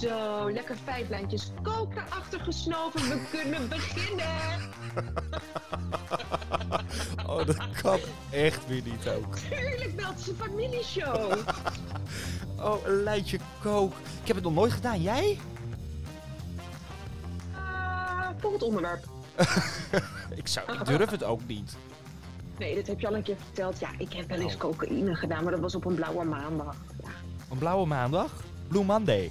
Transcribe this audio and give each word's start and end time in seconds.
Zo, 0.00 0.50
lekker 0.52 0.76
vijf 0.84 1.08
lijntjes 1.08 1.50
kook 1.62 1.92
erachter 1.94 2.40
gesnoven. 2.40 3.00
We 3.08 3.20
kunnen 3.30 3.68
beginnen. 3.68 4.30
Oh, 7.26 7.46
dat 7.46 7.56
kan 7.82 7.98
echt 8.30 8.66
weer 8.66 8.82
niet 8.84 9.08
ook. 9.08 9.36
Tuurlijk 9.36 9.92
het 9.96 10.18
is 10.18 10.26
een 10.26 10.36
familieshow. 10.36 11.32
Oh, 12.60 12.86
een 12.86 13.02
lijntje 13.02 13.38
kook. 13.62 13.92
Ik 14.20 14.26
heb 14.26 14.36
het 14.36 14.44
nog 14.44 14.54
nooit 14.54 14.72
gedaan. 14.72 15.02
Jij? 15.02 15.38
Ah, 17.54 18.28
volgend 18.38 18.62
onderwerp. 18.62 19.04
Ik, 20.34 20.46
zou, 20.48 20.72
ik 20.72 20.84
durf 20.84 21.10
het 21.10 21.24
ook 21.24 21.46
niet. 21.46 21.76
Nee, 22.58 22.74
dit 22.74 22.86
heb 22.86 23.00
je 23.00 23.06
al 23.06 23.14
een 23.16 23.22
keer 23.22 23.36
verteld. 23.44 23.78
Ja, 23.78 23.88
ik 23.98 24.12
heb 24.12 24.28
wel 24.28 24.38
eens 24.38 24.54
Oh. 24.54 24.60
cocaïne 24.60 25.14
gedaan, 25.14 25.42
maar 25.42 25.52
dat 25.52 25.60
was 25.60 25.74
op 25.74 25.84
een 25.84 25.94
blauwe 25.94 26.24
maandag. 26.24 26.76
Ja, 27.02 27.08
Een 27.50 27.58
blauwe 27.58 27.86
maandag? 27.86 28.30
Blue 28.68 28.84
Monday. 28.84 29.30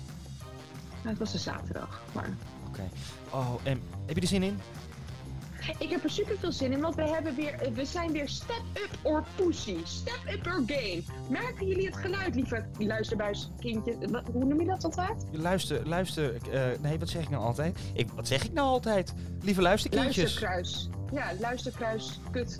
Nou, 1.03 1.09
het 1.09 1.17
was 1.17 1.33
een 1.33 1.39
zaterdag. 1.39 2.01
Maar 2.13 2.29
Oké. 2.67 2.89
Oh, 3.29 3.53
en 3.63 3.81
heb 4.05 4.15
je 4.15 4.21
er 4.21 4.27
zin 4.27 4.43
in? 4.43 4.59
ik 5.77 5.89
heb 5.89 6.03
er 6.03 6.09
super 6.09 6.37
veel 6.37 6.51
zin 6.51 6.71
in, 6.71 6.81
want 6.81 6.95
we, 6.95 7.01
hebben 7.07 7.35
weer, 7.35 7.59
we 7.73 7.85
zijn 7.85 8.11
weer 8.11 8.29
step 8.29 8.61
up 8.73 8.89
or 9.01 9.23
pussy. 9.35 9.77
Step 9.83 10.19
up 10.33 10.45
your 10.45 10.63
game. 10.65 11.03
Merken 11.29 11.67
jullie 11.67 11.85
het 11.85 11.97
geluid, 11.97 12.35
lieve 12.35 12.65
luisterbuiskindjes? 12.77 13.95
Hoe 14.31 14.45
noem 14.45 14.59
je 14.59 14.65
dat 14.67 14.83
altijd? 14.83 15.23
Luister, 15.31 15.87
luister. 15.87 16.35
eh, 16.51 16.79
nee, 16.79 16.99
wat 16.99 17.09
zeg 17.09 17.21
ik 17.21 17.29
nou 17.29 17.43
altijd? 17.43 17.79
Ik, 17.93 18.09
wat 18.11 18.27
zeg 18.27 18.43
ik 18.43 18.53
nou 18.53 18.67
altijd? 18.67 19.13
Lieve 19.41 19.61
luisterkindjes. 19.61 20.17
Luisterkruis. 20.17 20.89
Ja, 21.11 21.31
luisterkruis, 21.39 22.19
kut. 22.31 22.59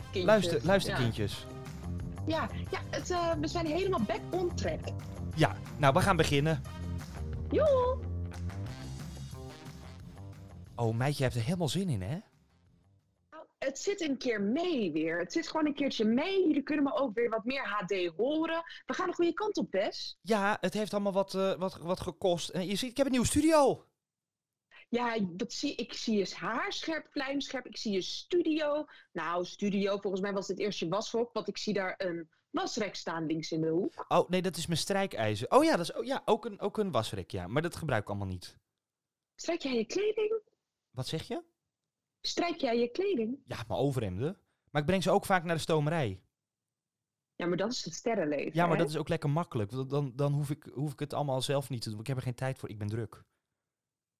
kindjes. 0.00 0.24
Luister, 0.24 0.60
luisterkindjes. 0.62 1.46
Ja, 2.26 2.36
ja, 2.36 2.48
ja 2.70 2.78
het, 2.90 3.10
eh, 3.10 3.32
we 3.40 3.48
zijn 3.48 3.66
helemaal 3.66 4.02
back 4.06 4.20
on 4.30 4.54
track. 4.54 4.80
Ja, 5.34 5.56
nou, 5.76 5.92
we 5.94 6.00
gaan 6.00 6.16
beginnen. 6.16 6.62
Joe! 7.52 7.98
Oh, 10.76 10.96
meidje 10.96 11.22
hebt 11.22 11.34
er 11.34 11.42
helemaal 11.42 11.68
zin 11.68 11.88
in, 11.88 12.02
hè? 12.02 12.18
Nou, 13.30 13.46
Het 13.58 13.78
zit 13.78 14.00
een 14.00 14.18
keer 14.18 14.40
mee 14.40 14.92
weer. 14.92 15.18
Het 15.18 15.32
zit 15.32 15.48
gewoon 15.48 15.66
een 15.66 15.74
keertje 15.74 16.04
mee. 16.04 16.46
Jullie 16.46 16.62
kunnen 16.62 16.84
me 16.84 16.94
ook 16.94 17.14
weer 17.14 17.30
wat 17.30 17.44
meer 17.44 17.68
HD 17.68 18.12
horen. 18.16 18.62
We 18.86 18.94
gaan 18.94 19.06
de 19.06 19.14
goede 19.14 19.32
kant 19.32 19.56
op, 19.56 19.70
Bes. 19.70 20.18
Ja, 20.22 20.58
het 20.60 20.74
heeft 20.74 20.92
allemaal 20.92 21.12
wat, 21.12 21.34
eh, 21.34 21.54
wat, 21.54 21.76
wat 21.76 22.00
gekost. 22.00 22.48
En 22.48 22.66
je 22.66 22.76
ziet, 22.76 22.90
ik 22.90 22.96
heb 22.96 23.06
een 23.06 23.12
nieuwe 23.12 23.26
studio. 23.26 23.86
Ja, 24.88 25.18
dat 25.20 25.52
zie, 25.52 25.74
ik 25.74 25.92
zie 25.92 26.16
je 26.16 26.34
haar 26.34 26.72
scherp. 26.72 27.08
Ik 27.62 27.76
zie 27.76 27.92
je 27.92 28.02
studio. 28.02 28.84
Nou, 29.12 29.44
studio, 29.44 29.98
volgens 29.98 30.22
mij 30.22 30.32
was 30.32 30.46
dit 30.46 30.58
eerst 30.58 30.78
je 30.78 30.88
washok. 30.88 31.32
Want 31.32 31.48
ik 31.48 31.58
zie 31.58 31.74
daar 31.74 31.94
een 31.98 32.28
wasrek 32.52 32.94
staan 32.94 33.26
links 33.26 33.52
in 33.52 33.60
de 33.60 33.68
hoek. 33.68 34.04
Oh, 34.08 34.28
nee, 34.28 34.42
dat 34.42 34.56
is 34.56 34.66
mijn 34.66 34.78
strijkijzer. 34.78 35.50
Oh 35.50 35.64
ja, 35.64 35.76
dat 35.76 35.80
is 35.80 35.92
oh, 35.92 36.04
ja, 36.04 36.22
ook, 36.24 36.44
een, 36.44 36.60
ook 36.60 36.78
een 36.78 36.90
wasrek, 36.90 37.30
ja. 37.30 37.46
Maar 37.46 37.62
dat 37.62 37.76
gebruik 37.76 38.02
ik 38.02 38.08
allemaal 38.08 38.26
niet. 38.26 38.56
Strijk 39.34 39.62
jij 39.62 39.74
je 39.76 39.84
kleding? 39.84 40.40
Wat 40.90 41.06
zeg 41.06 41.28
je? 41.28 41.42
Strijk 42.20 42.60
jij 42.60 42.78
je 42.78 42.88
kleding? 42.88 43.38
Ja, 43.46 43.64
mijn 43.68 43.80
overhemden. 43.80 44.38
Maar 44.70 44.80
ik 44.80 44.86
breng 44.86 45.02
ze 45.02 45.10
ook 45.10 45.26
vaak 45.26 45.44
naar 45.44 45.54
de 45.54 45.60
stomerij. 45.60 46.22
Ja, 47.34 47.46
maar 47.46 47.56
dat 47.56 47.72
is 47.72 47.84
het 47.84 47.94
sterrenleven. 47.94 48.54
Ja, 48.54 48.66
maar 48.66 48.76
hè? 48.76 48.82
dat 48.82 48.92
is 48.92 48.96
ook 48.96 49.08
lekker 49.08 49.30
makkelijk. 49.30 49.70
Dan, 49.88 50.12
dan 50.16 50.32
hoef, 50.32 50.50
ik, 50.50 50.70
hoef 50.72 50.92
ik 50.92 50.98
het 50.98 51.12
allemaal 51.12 51.40
zelf 51.40 51.68
niet 51.68 51.82
te 51.82 51.90
doen. 51.90 52.00
Ik 52.00 52.06
heb 52.06 52.16
er 52.16 52.22
geen 52.22 52.34
tijd 52.34 52.58
voor. 52.58 52.68
Ik 52.68 52.78
ben 52.78 52.88
druk. 52.88 53.24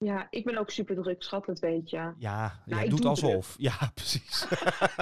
Ja, 0.05 0.27
ik 0.31 0.45
ben 0.45 0.57
ook 0.59 0.71
super 0.71 0.97
druk, 1.03 1.23
schat, 1.23 1.45
dat 1.47 1.59
weet 1.59 1.91
je. 1.91 2.13
Ja, 2.19 2.63
Nou, 2.67 2.81
jij 2.81 2.89
doet 2.89 3.01
doe 3.01 3.11
alsof. 3.11 3.55
Ja, 3.59 3.91
precies. 3.95 4.45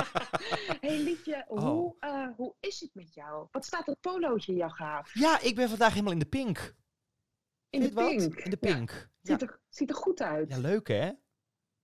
hey 0.81 0.99
Liefje, 0.99 1.45
Oh. 1.49 1.59
hoe, 1.63 1.95
eh, 2.01 2.27
hoe 2.37 2.55
is 2.61 2.81
het 2.81 2.91
met 2.95 3.15
jou? 3.15 3.47
Wat 3.51 3.65
staat 3.65 3.87
dat 3.87 4.01
polootje 4.01 4.53
in 4.53 4.59
jouw 4.59 4.69
gaaf? 4.69 5.15
ja, 5.15 5.41
ik 5.41 5.55
ben 5.55 5.69
vandaag 5.69 5.91
helemaal 5.93 6.13
in 6.13 6.19
de 6.19 6.25
pink. 6.27 6.75
In 7.71 7.81
Weet 7.81 7.89
de 7.89 7.95
wat? 7.95 8.09
pink. 8.17 8.35
In 8.35 8.51
de 8.51 8.57
pink. 8.57 8.91
Ja, 9.21 9.33
ziet, 9.39 9.43
er, 9.43 9.61
ziet 9.69 9.91
er 9.91 9.97
goed 9.97 10.23
uit. 10.23 10.49
ja 10.49 10.59
leuk 10.59 10.89
hè? 10.89 11.11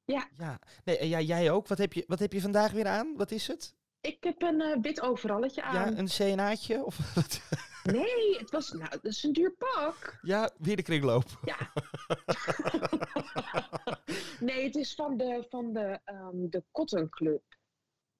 Ja. 0.04 0.28
ja. 0.38 0.58
Nee, 0.84 1.08
ja, 1.08 1.20
jij 1.20 1.50
ook. 1.50 1.66
Wat 1.68 1.78
heb, 1.78 1.92
je, 1.92 2.04
wat 2.06 2.18
heb 2.18 2.32
je 2.32 2.40
vandaag 2.40 2.72
weer 2.72 2.86
aan? 2.86 3.16
Wat 3.16 3.30
is 3.30 3.46
het? 3.46 3.74
Ik 4.00 4.24
heb 4.24 4.42
een 4.42 4.60
eh, 4.60 4.76
wit 4.80 5.00
overalletje 5.00 5.62
aan. 5.62 5.74
Ja, 5.74 5.98
een 5.98 6.08
CNA'tje? 6.08 6.84
Of 6.84 6.96
wat? 7.14 7.40
Nee, 7.82 8.38
het 8.38 8.50
was, 8.50 8.72
nou, 8.72 8.88
dat 8.90 9.04
is 9.04 9.22
een 9.22 9.32
duur 9.32 9.50
pak. 9.52 10.18
ja, 10.22 10.50
weer 10.58 10.76
de 10.76 10.82
kringloop. 10.82 11.24
Ja. 11.44 11.56
nee, 14.40 14.64
het 14.64 14.74
is 14.74 14.94
van 14.94 15.16
de, 15.16 15.46
van 15.48 15.72
de, 15.72 15.98
ehm, 16.04 16.48
de 16.48 16.64
Cotton 16.72 17.08
Club. 17.08 17.42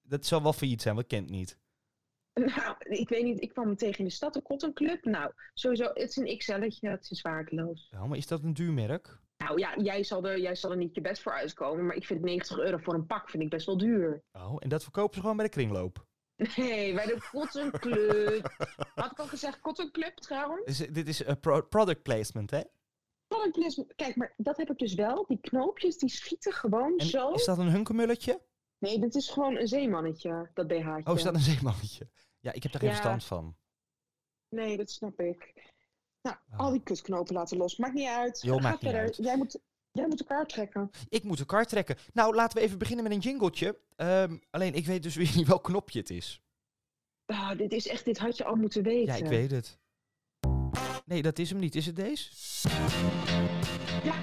Dat 0.01 0.25
zal 0.25 0.43
wel 0.43 0.53
failliet 0.53 0.81
zijn, 0.81 0.95
wat 0.95 1.07
kent 1.07 1.29
niet. 1.29 1.57
Nou, 2.33 2.75
ik 2.79 3.09
weet 3.09 3.23
niet, 3.23 3.41
ik 3.41 3.49
kwam 3.49 3.65
hem 3.65 3.75
tegen 3.75 3.99
in 3.99 4.05
de 4.05 4.11
stad, 4.11 4.33
de 4.33 4.41
Cotton 4.41 4.73
Club. 4.73 5.05
Nou, 5.05 5.31
sowieso, 5.53 5.83
het 5.83 5.97
is 6.09 6.15
een 6.15 6.37
XL'tje, 6.37 6.89
het 6.89 7.11
is 7.11 7.21
waardeloos. 7.21 7.87
Ja, 7.91 8.05
maar 8.05 8.17
is 8.17 8.27
dat 8.27 8.43
een 8.43 8.53
duur 8.53 8.73
merk? 8.73 9.19
Nou 9.37 9.59
ja, 9.59 9.75
jij 9.77 10.03
zal, 10.03 10.25
er, 10.27 10.39
jij 10.39 10.55
zal 10.55 10.71
er 10.71 10.77
niet 10.77 10.95
je 10.95 11.01
best 11.01 11.21
voor 11.21 11.31
uitkomen, 11.33 11.85
maar 11.85 11.95
ik 11.95 12.05
vind 12.05 12.21
90 12.21 12.57
euro 12.57 12.77
voor 12.77 12.93
een 12.93 13.05
pak 13.05 13.29
vind 13.29 13.43
ik 13.43 13.49
best 13.49 13.65
wel 13.65 13.77
duur. 13.77 14.23
Oh, 14.31 14.55
en 14.59 14.69
dat 14.69 14.83
verkopen 14.83 15.13
ze 15.15 15.21
gewoon 15.21 15.35
bij 15.35 15.45
de 15.45 15.51
kringloop. 15.51 16.05
Nee, 16.55 16.93
bij 16.93 17.05
de 17.05 17.27
Cotton 17.31 17.71
Club. 17.71 18.55
Had 18.95 19.11
ik 19.11 19.19
al 19.19 19.27
gezegd 19.27 19.59
Cotton 19.59 19.91
Club 19.91 20.15
trouwens? 20.15 20.65
Dus, 20.65 20.77
dit 20.77 21.07
is 21.07 21.23
eh, 21.23 21.35
pro- 21.41 21.61
product 21.61 22.03
placement, 22.03 22.51
hè? 22.51 22.61
Club, 23.27 23.93
kijk, 23.95 24.15
maar 24.15 24.33
dat 24.37 24.57
heb 24.57 24.69
ik 24.69 24.77
dus 24.77 24.93
wel. 24.93 25.25
Die 25.27 25.37
knoopjes, 25.41 25.97
die 25.97 26.09
schieten 26.09 26.53
gewoon 26.53 26.97
En 26.97 27.05
zo. 27.05 27.31
is 27.31 27.45
dat 27.45 27.57
een 27.57 27.69
hunkemulletje? 27.69 28.41
Nee, 28.77 28.99
dit 28.99 29.15
is 29.15 29.29
gewoon 29.29 29.57
een 29.57 29.67
zeemannetje, 29.67 30.49
dat 30.53 30.67
BH'tje. 30.67 31.11
Oh, 31.11 31.15
is 31.17 31.23
dat 31.23 31.33
een 31.33 31.39
zeemannetje? 31.39 32.09
Ja, 32.39 32.51
ik 32.53 32.63
heb 32.63 32.71
daar 32.71 32.81
geen 32.81 32.89
Ja. 32.89 32.95
verstand 32.95 33.23
van. 33.23 33.55
Nee, 34.49 34.77
dat 34.77 34.91
snap 34.91 35.19
ik. 35.19 35.53
Nou, 36.21 36.35
Oh. 36.51 36.59
al 36.59 36.71
die 36.71 36.83
kutknopen 36.83 37.33
laten 37.33 37.57
los. 37.57 37.77
Maakt 37.77 37.93
niet 37.93 38.07
uit. 38.07 38.41
Joh, 38.41 38.61
Ga 38.61 38.77
verder. 38.77 38.99
uit. 38.99 39.15
Jij 39.15 39.37
moet, 39.37 39.59
jij 39.91 40.07
moet 40.07 40.19
elkaar 40.19 40.45
trekken. 40.45 40.89
Ik 41.09 41.23
moet 41.23 41.39
een 41.39 41.45
kar 41.45 41.65
trekken. 41.65 41.97
Nou, 42.13 42.35
laten 42.35 42.57
we 42.57 42.63
even 42.63 42.77
beginnen 42.77 43.03
met 43.03 43.13
een 43.13 43.19
jingletje. 43.19 43.79
Ehm, 43.95 44.37
alleen, 44.49 44.73
ik 44.73 44.85
weet 44.85 45.03
dus 45.03 45.15
weer 45.15 45.31
niet 45.35 45.47
welk 45.47 45.63
knopje 45.63 45.99
het 45.99 46.09
is. 46.09 46.41
Ah, 47.25 47.57
dit 47.57 47.71
is 47.71 47.87
echt, 47.87 48.05
dit 48.05 48.17
had 48.17 48.37
je 48.37 48.43
al 48.43 48.55
moeten 48.55 48.83
weten. 48.83 49.13
Ja, 49.17 49.23
ik 49.23 49.29
weet 49.29 49.51
het. 49.51 49.79
Nee, 51.07 51.21
dat 51.21 51.39
is 51.39 51.49
hem 51.49 51.59
niet. 51.59 51.75
Is 51.75 51.85
het 51.85 51.95
deze? 51.95 52.29
Ja. 54.03 54.15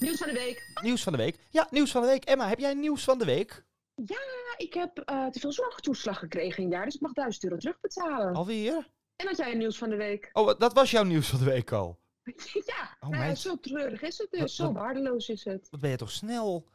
Nieuws 0.00 0.18
van 0.18 0.26
de 0.26 0.32
week. 0.34 0.72
Nieuws 0.82 1.02
van 1.02 1.12
de 1.12 1.18
week. 1.18 1.38
Ja, 1.50 1.66
nieuws 1.70 1.90
van 1.90 2.00
de 2.02 2.06
week. 2.08 2.24
Emma, 2.24 2.48
heb 2.48 2.58
jij 2.58 2.74
nieuws 2.74 3.04
van 3.04 3.18
de 3.18 3.24
week? 3.24 3.64
Ja, 3.94 4.16
ik 4.56 4.74
heb 4.74 4.98
eh, 4.98 5.26
te 5.26 5.40
veel 5.40 5.52
zorgtoeslag 5.52 6.18
gekregen 6.18 6.62
in 6.62 6.68
jaar, 6.68 6.84
dus 6.84 6.94
ik 6.94 7.00
mag 7.00 7.12
1000 7.12 7.44
euro 7.44 7.56
terugbetalen. 7.56 8.34
Alweer? 8.34 8.90
En 9.16 9.26
had 9.26 9.36
jij 9.36 9.52
een 9.52 9.58
nieuws 9.58 9.78
van 9.78 9.88
de 9.90 9.96
week? 9.96 10.30
Oh, 10.32 10.58
dat 10.58 10.72
was 10.72 10.90
jouw 10.90 11.02
nieuws 11.04 11.28
van 11.28 11.38
de 11.38 11.44
week 11.44 11.72
al. 11.72 11.98
ja, 12.66 12.96
Oh, 13.00 13.08
nou 13.08 13.22
meid. 13.22 13.38
zo 13.38 13.56
treurig 13.60 14.02
is 14.02 14.18
het 14.18 14.30
dus. 14.30 14.40
Wat- 14.40 14.50
zo 14.50 14.72
waardeloos 14.72 15.28
is 15.28 15.44
het. 15.44 15.66
Wat 15.70 15.80
ben 15.80 15.90
je 15.90 15.96
toch 15.96 16.10
snel? 16.10 16.68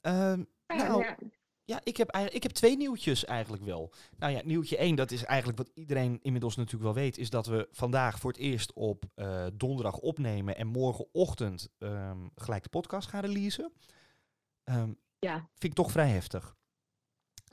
Ehm, 0.00 0.44
Ja, 0.66 0.74
Nou, 0.76 1.02
ja. 1.04 1.16
Ja, 1.68 1.80
ik 1.82 1.96
heb, 1.96 2.08
eigenlijk- 2.08 2.44
ik 2.44 2.48
heb 2.50 2.58
twee 2.58 2.76
nieuwtjes 2.76 3.24
eigenlijk 3.24 3.64
wel. 3.64 3.92
Nou 4.18 4.32
ja, 4.32 4.40
nieuwtje 4.44 4.76
één, 4.76 4.96
dat 4.96 5.10
is 5.10 5.24
eigenlijk 5.24 5.58
wat 5.58 5.70
iedereen 5.74 6.18
inmiddels 6.22 6.56
natuurlijk 6.56 6.84
wel 6.84 7.02
weet, 7.02 7.18
is 7.18 7.30
dat 7.30 7.46
we 7.46 7.68
vandaag 7.70 8.18
voor 8.18 8.30
het 8.30 8.40
eerst 8.40 8.72
op 8.72 9.04
eh, 9.14 9.46
donderdag 9.54 9.98
opnemen 9.98 10.56
en 10.56 10.66
morgenochtend 10.66 11.68
ehm, 11.78 12.18
gelijk 12.34 12.62
de 12.62 12.68
podcast 12.68 13.08
gaan 13.08 13.20
releasen. 13.20 13.72
Ehm, 14.64 14.92
Ja. 15.18 15.34
Vind 15.34 15.72
ik 15.72 15.74
toch 15.74 15.90
vrij 15.90 16.08
heftig. 16.08 16.56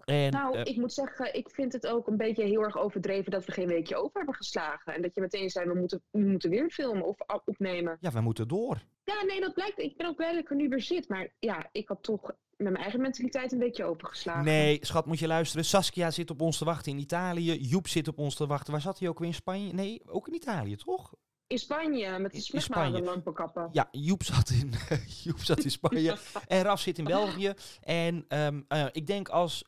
En, 0.05 0.31
Nou, 0.31 0.55
eh, 0.57 0.61
ik 0.65 0.75
moet 0.77 0.93
zeggen, 0.93 1.33
ik 1.35 1.49
vind 1.49 1.73
het 1.73 1.87
ook 1.87 2.07
een 2.07 2.17
beetje 2.17 2.43
heel 2.43 2.61
erg 2.63 2.77
overdreven 2.77 3.31
dat 3.31 3.45
we 3.45 3.51
geen 3.51 3.67
weekje 3.67 3.95
over 3.95 4.11
hebben 4.17 4.35
geslagen. 4.35 4.93
En 4.93 5.01
dat 5.01 5.15
je 5.15 5.21
meteen 5.21 5.49
zei, 5.49 5.67
we 5.69 5.75
moeten, 5.79 6.01
we 6.11 6.19
moeten 6.19 6.49
weer 6.49 6.69
filmen 6.69 7.05
of 7.05 7.21
a- 7.31 7.41
opnemen. 7.45 7.97
ja, 7.99 8.11
we 8.11 8.21
moeten 8.21 8.47
door. 8.47 8.83
Ja, 9.03 9.23
nee, 9.23 9.39
dat 9.41 9.53
blijkt. 9.53 9.79
Ik 9.79 9.97
ben 9.97 10.07
ook 10.07 10.15
blij 10.15 10.31
dat 10.31 10.41
ik 10.41 10.49
er 10.49 10.55
nu 10.55 10.69
weer 10.69 10.81
zit. 10.81 11.09
Maar 11.09 11.29
ja, 11.39 11.69
ik 11.71 11.87
had 11.87 12.03
toch 12.03 12.21
met 12.57 12.71
mijn 12.71 12.75
eigen 12.75 13.01
mentaliteit 13.01 13.51
een 13.51 13.59
beetje 13.59 13.83
overgeslagen. 13.83 14.43
Nee, 14.43 14.77
schat, 14.81 15.05
moet 15.05 15.19
je 15.19 15.27
luisteren. 15.27 15.65
Saskia 15.65 16.11
zit 16.11 16.29
op 16.29 16.41
ons 16.41 16.57
te 16.57 16.65
wachten 16.65 16.91
in 16.91 16.99
Italië. 16.99 17.53
Joep 17.53 17.87
zit 17.87 18.07
op 18.07 18.17
ons 18.17 18.35
te 18.35 18.47
wachten. 18.47 18.71
Waar 18.71 18.81
zat 18.81 18.99
hij 18.99 19.07
ook 19.09 19.19
weer 19.19 19.27
in 19.27 19.33
Spanje? 19.33 19.73
Nee, 19.73 20.01
ook 20.05 20.27
in 20.27 20.33
Italië, 20.33 20.75
toch? 20.75 21.13
In 21.47 21.57
Spanje, 21.59 22.19
met 22.19 22.31
de 22.31 22.37
In- 22.37 22.43
in 22.43 22.61
smegmalen 22.61 22.89
Spanje. 22.91 23.05
lampenkappen. 23.05 23.69
Ja, 23.71 23.87
Joep 23.91 24.23
zat 24.23 24.49
in, 24.49 24.73
Joep 25.23 25.39
zat 25.39 25.63
in 25.63 25.71
Spanje 25.71 26.17
en 26.47 26.61
Raf 26.61 26.79
zit 26.81 26.97
in 26.97 27.03
België. 27.03 27.53
En 27.81 28.25
ehm, 28.27 28.61
eh, 28.67 28.85
ik 28.91 29.07
denk 29.07 29.29
als 29.29 29.63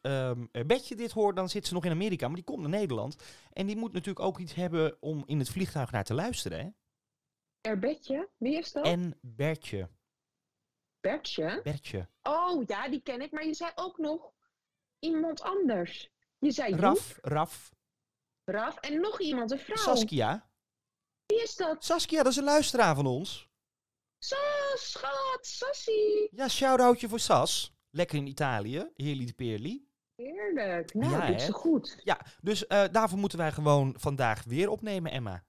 Betje 0.66 0.96
dit 0.96 1.12
hoort, 1.12 1.36
dan 1.36 1.50
zit 1.50 1.68
ze 1.68 1.74
nog 1.74 1.86
in 1.86 1.92
Amerika, 1.92 2.26
maar 2.28 2.36
die 2.36 2.44
komt 2.44 2.60
naar 2.62 2.70
Nederland. 2.70 3.16
En 3.54 3.66
die 3.66 3.76
moet 3.78 3.94
natuurlijk 3.94 4.26
ook 4.26 4.40
iets 4.40 4.54
hebben 4.54 4.98
om 5.02 5.24
in 5.26 5.40
het 5.40 5.50
vliegtuig 5.50 5.92
naar 5.92 6.04
te 6.04 6.14
luisteren. 6.14 6.60
Hè? 6.60 6.70
Erbetje, 7.72 8.30
wie 8.38 8.58
is 8.58 8.72
dat? 8.72 8.86
En 8.86 9.18
Bertje, 9.22 9.90
Bertje? 11.00 11.60
Bertje. 11.64 12.10
Oh, 12.24 12.64
ja, 12.66 12.90
die 12.90 13.02
ken 13.02 13.22
ik. 13.22 13.32
Maar 13.32 13.46
je 13.46 13.54
zei 13.54 13.72
ook 13.76 13.98
nog 13.98 14.32
iemand 15.00 15.42
anders. 15.42 16.10
Je 16.40 16.52
zei 16.52 16.70
Joep, 16.70 16.80
Raf, 16.80 17.20
Raf, 17.22 17.72
Raf 18.44 18.78
en 18.78 19.02
nog 19.02 19.20
iemand, 19.22 19.52
een 19.52 19.60
vrouw. 19.60 19.76
Saskia. 19.96 20.47
Wie 21.28 21.42
is 21.44 21.56
dat? 21.56 21.84
Saskia, 21.86 22.24
dat 22.24 22.32
is 22.32 22.38
een 22.38 22.44
luisteraar 22.44 22.96
van 22.96 23.06
ons. 23.06 23.50
Sas, 24.20 24.92
schat, 24.92 25.40
Sassie. 25.42 26.28
Ja, 26.32 26.48
shout-outje 26.48 27.10
voor 27.10 27.20
Sas. 27.20 27.76
Lekker 27.90 28.18
in 28.18 28.28
Italië, 28.28 28.90
heerly 28.96 29.26
de 29.26 29.34
peerly. 29.34 29.86
Heerlijk. 30.16 30.94
Nou, 30.94 31.12
Ja, 31.12 31.28
doet 31.28 31.42
ze 31.42 31.52
goed. 31.52 32.02
Ja, 32.04 32.20
dus 32.42 32.68
eh, 32.68 32.84
daarvoor 32.92 33.18
moeten 33.20 33.38
wij 33.38 33.52
gewoon 33.52 33.94
vandaag 33.98 34.44
weer 34.44 34.70
opnemen, 34.70 35.12
Emma. 35.12 35.46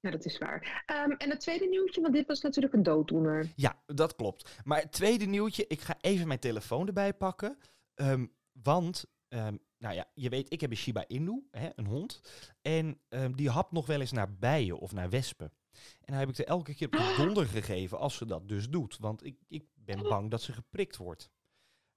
Ja, 0.00 0.10
dat 0.10 0.24
is 0.24 0.38
waar. 0.38 0.82
Ehm, 0.86 1.10
en 1.10 1.30
het 1.30 1.40
tweede 1.40 1.66
nieuwtje, 1.68 2.00
want 2.00 2.14
dit 2.14 2.26
was 2.26 2.40
natuurlijk 2.40 2.74
een 2.74 2.82
dooddoener. 2.82 3.52
Ja, 3.56 3.82
dat 3.86 4.14
klopt. 4.14 4.60
Maar 4.64 4.80
het 4.80 4.92
tweede 4.92 5.24
nieuwtje, 5.24 5.66
ik 5.66 5.80
ga 5.80 5.96
even 6.00 6.26
mijn 6.26 6.38
telefoon 6.40 6.86
erbij 6.86 7.14
pakken. 7.14 7.58
Ehm, 7.94 8.26
want, 8.62 9.04
ehm, 9.28 9.56
nou 9.82 9.94
ja, 9.94 10.10
je 10.14 10.28
weet, 10.28 10.52
ik 10.52 10.60
heb 10.60 10.70
een 10.70 10.76
Shiba 10.76 11.04
Inu, 11.08 11.48
hè, 11.50 11.70
een 11.74 11.86
hond. 11.86 12.20
En 12.62 13.00
ehm, 13.08 13.32
die 13.32 13.50
hapt 13.50 13.72
nog 13.72 13.86
wel 13.86 14.00
eens 14.00 14.12
naar 14.12 14.34
bijen 14.36 14.78
of 14.78 14.92
naar 14.92 15.10
wespen. 15.10 15.52
En 15.72 16.06
dan 16.06 16.16
heb 16.16 16.28
ik 16.28 16.38
er 16.38 16.44
elke 16.46 16.74
keer 16.74 16.86
op 16.86 16.92
de 16.92 17.14
donder 17.16 17.46
gegeven 17.46 17.98
als 17.98 18.16
ze 18.16 18.26
dat 18.26 18.48
dus 18.48 18.68
doet. 18.68 18.96
Want 18.98 19.24
ik, 19.24 19.36
ik 19.48 19.64
ben 19.74 20.02
bang 20.02 20.30
dat 20.30 20.42
ze 20.42 20.52
geprikt 20.52 20.96
wordt. 20.96 21.30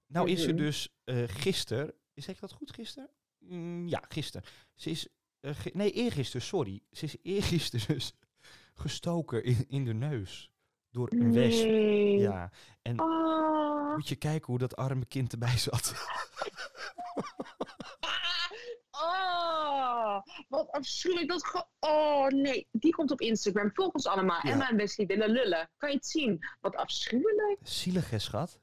Nou 0.06 0.30
is 0.30 0.42
ze 0.42 0.54
dus 0.54 0.96
eh 1.04 1.22
gisteren, 1.26 1.94
zeg 2.14 2.34
ik 2.34 2.40
dat 2.40 2.52
goed 2.52 2.70
gisteren? 2.72 3.10
Mm, 3.38 3.88
ja, 3.88 4.04
gisteren. 4.08 4.46
Ze 4.74 4.90
is, 4.90 5.08
eh, 5.40 5.54
ge- 5.54 5.70
nee 5.74 5.90
eergisteren, 5.92 6.46
sorry. 6.46 6.82
Ze 6.90 7.04
is 7.04 7.16
eergisteren 7.22 7.86
dus 7.96 8.12
gestoken 8.74 9.44
in, 9.44 9.64
in 9.68 9.84
de 9.84 9.94
neus 9.94 10.50
door 10.90 11.12
een 11.12 11.32
wesp. 11.32 11.64
Nee. 11.64 12.18
Ja, 12.18 12.52
en 12.82 13.00
Oh. 13.00 13.94
moet 13.94 14.08
je 14.08 14.16
kijken 14.16 14.46
hoe 14.46 14.58
dat 14.58 14.76
arme 14.76 15.04
kind 15.06 15.32
erbij 15.32 15.58
zat. 15.58 15.92
Ah, 18.90 19.56
oh, 19.76 20.22
wat 20.48 20.70
afschuwelijk. 20.70 21.28
Dat 21.28 21.44
ge- 21.46 21.66
oh 21.80 22.26
nee, 22.26 22.68
die 22.72 22.92
komt 22.92 23.10
op 23.10 23.20
Instagram. 23.20 23.70
Volg 23.74 23.92
ons 23.92 24.06
allemaal. 24.06 24.40
Ja. 24.42 24.50
Emma 24.50 24.68
en 24.70 24.76
Wesley 24.76 25.06
willen 25.06 25.30
lullen. 25.30 25.70
Kan 25.76 25.90
je 25.90 25.96
het 25.96 26.06
zien? 26.06 26.38
Wat 26.60 26.76
afschuwelijk. 26.76 27.58
Zielig, 27.62 28.10
hè, 28.10 28.18
schat? 28.18 28.60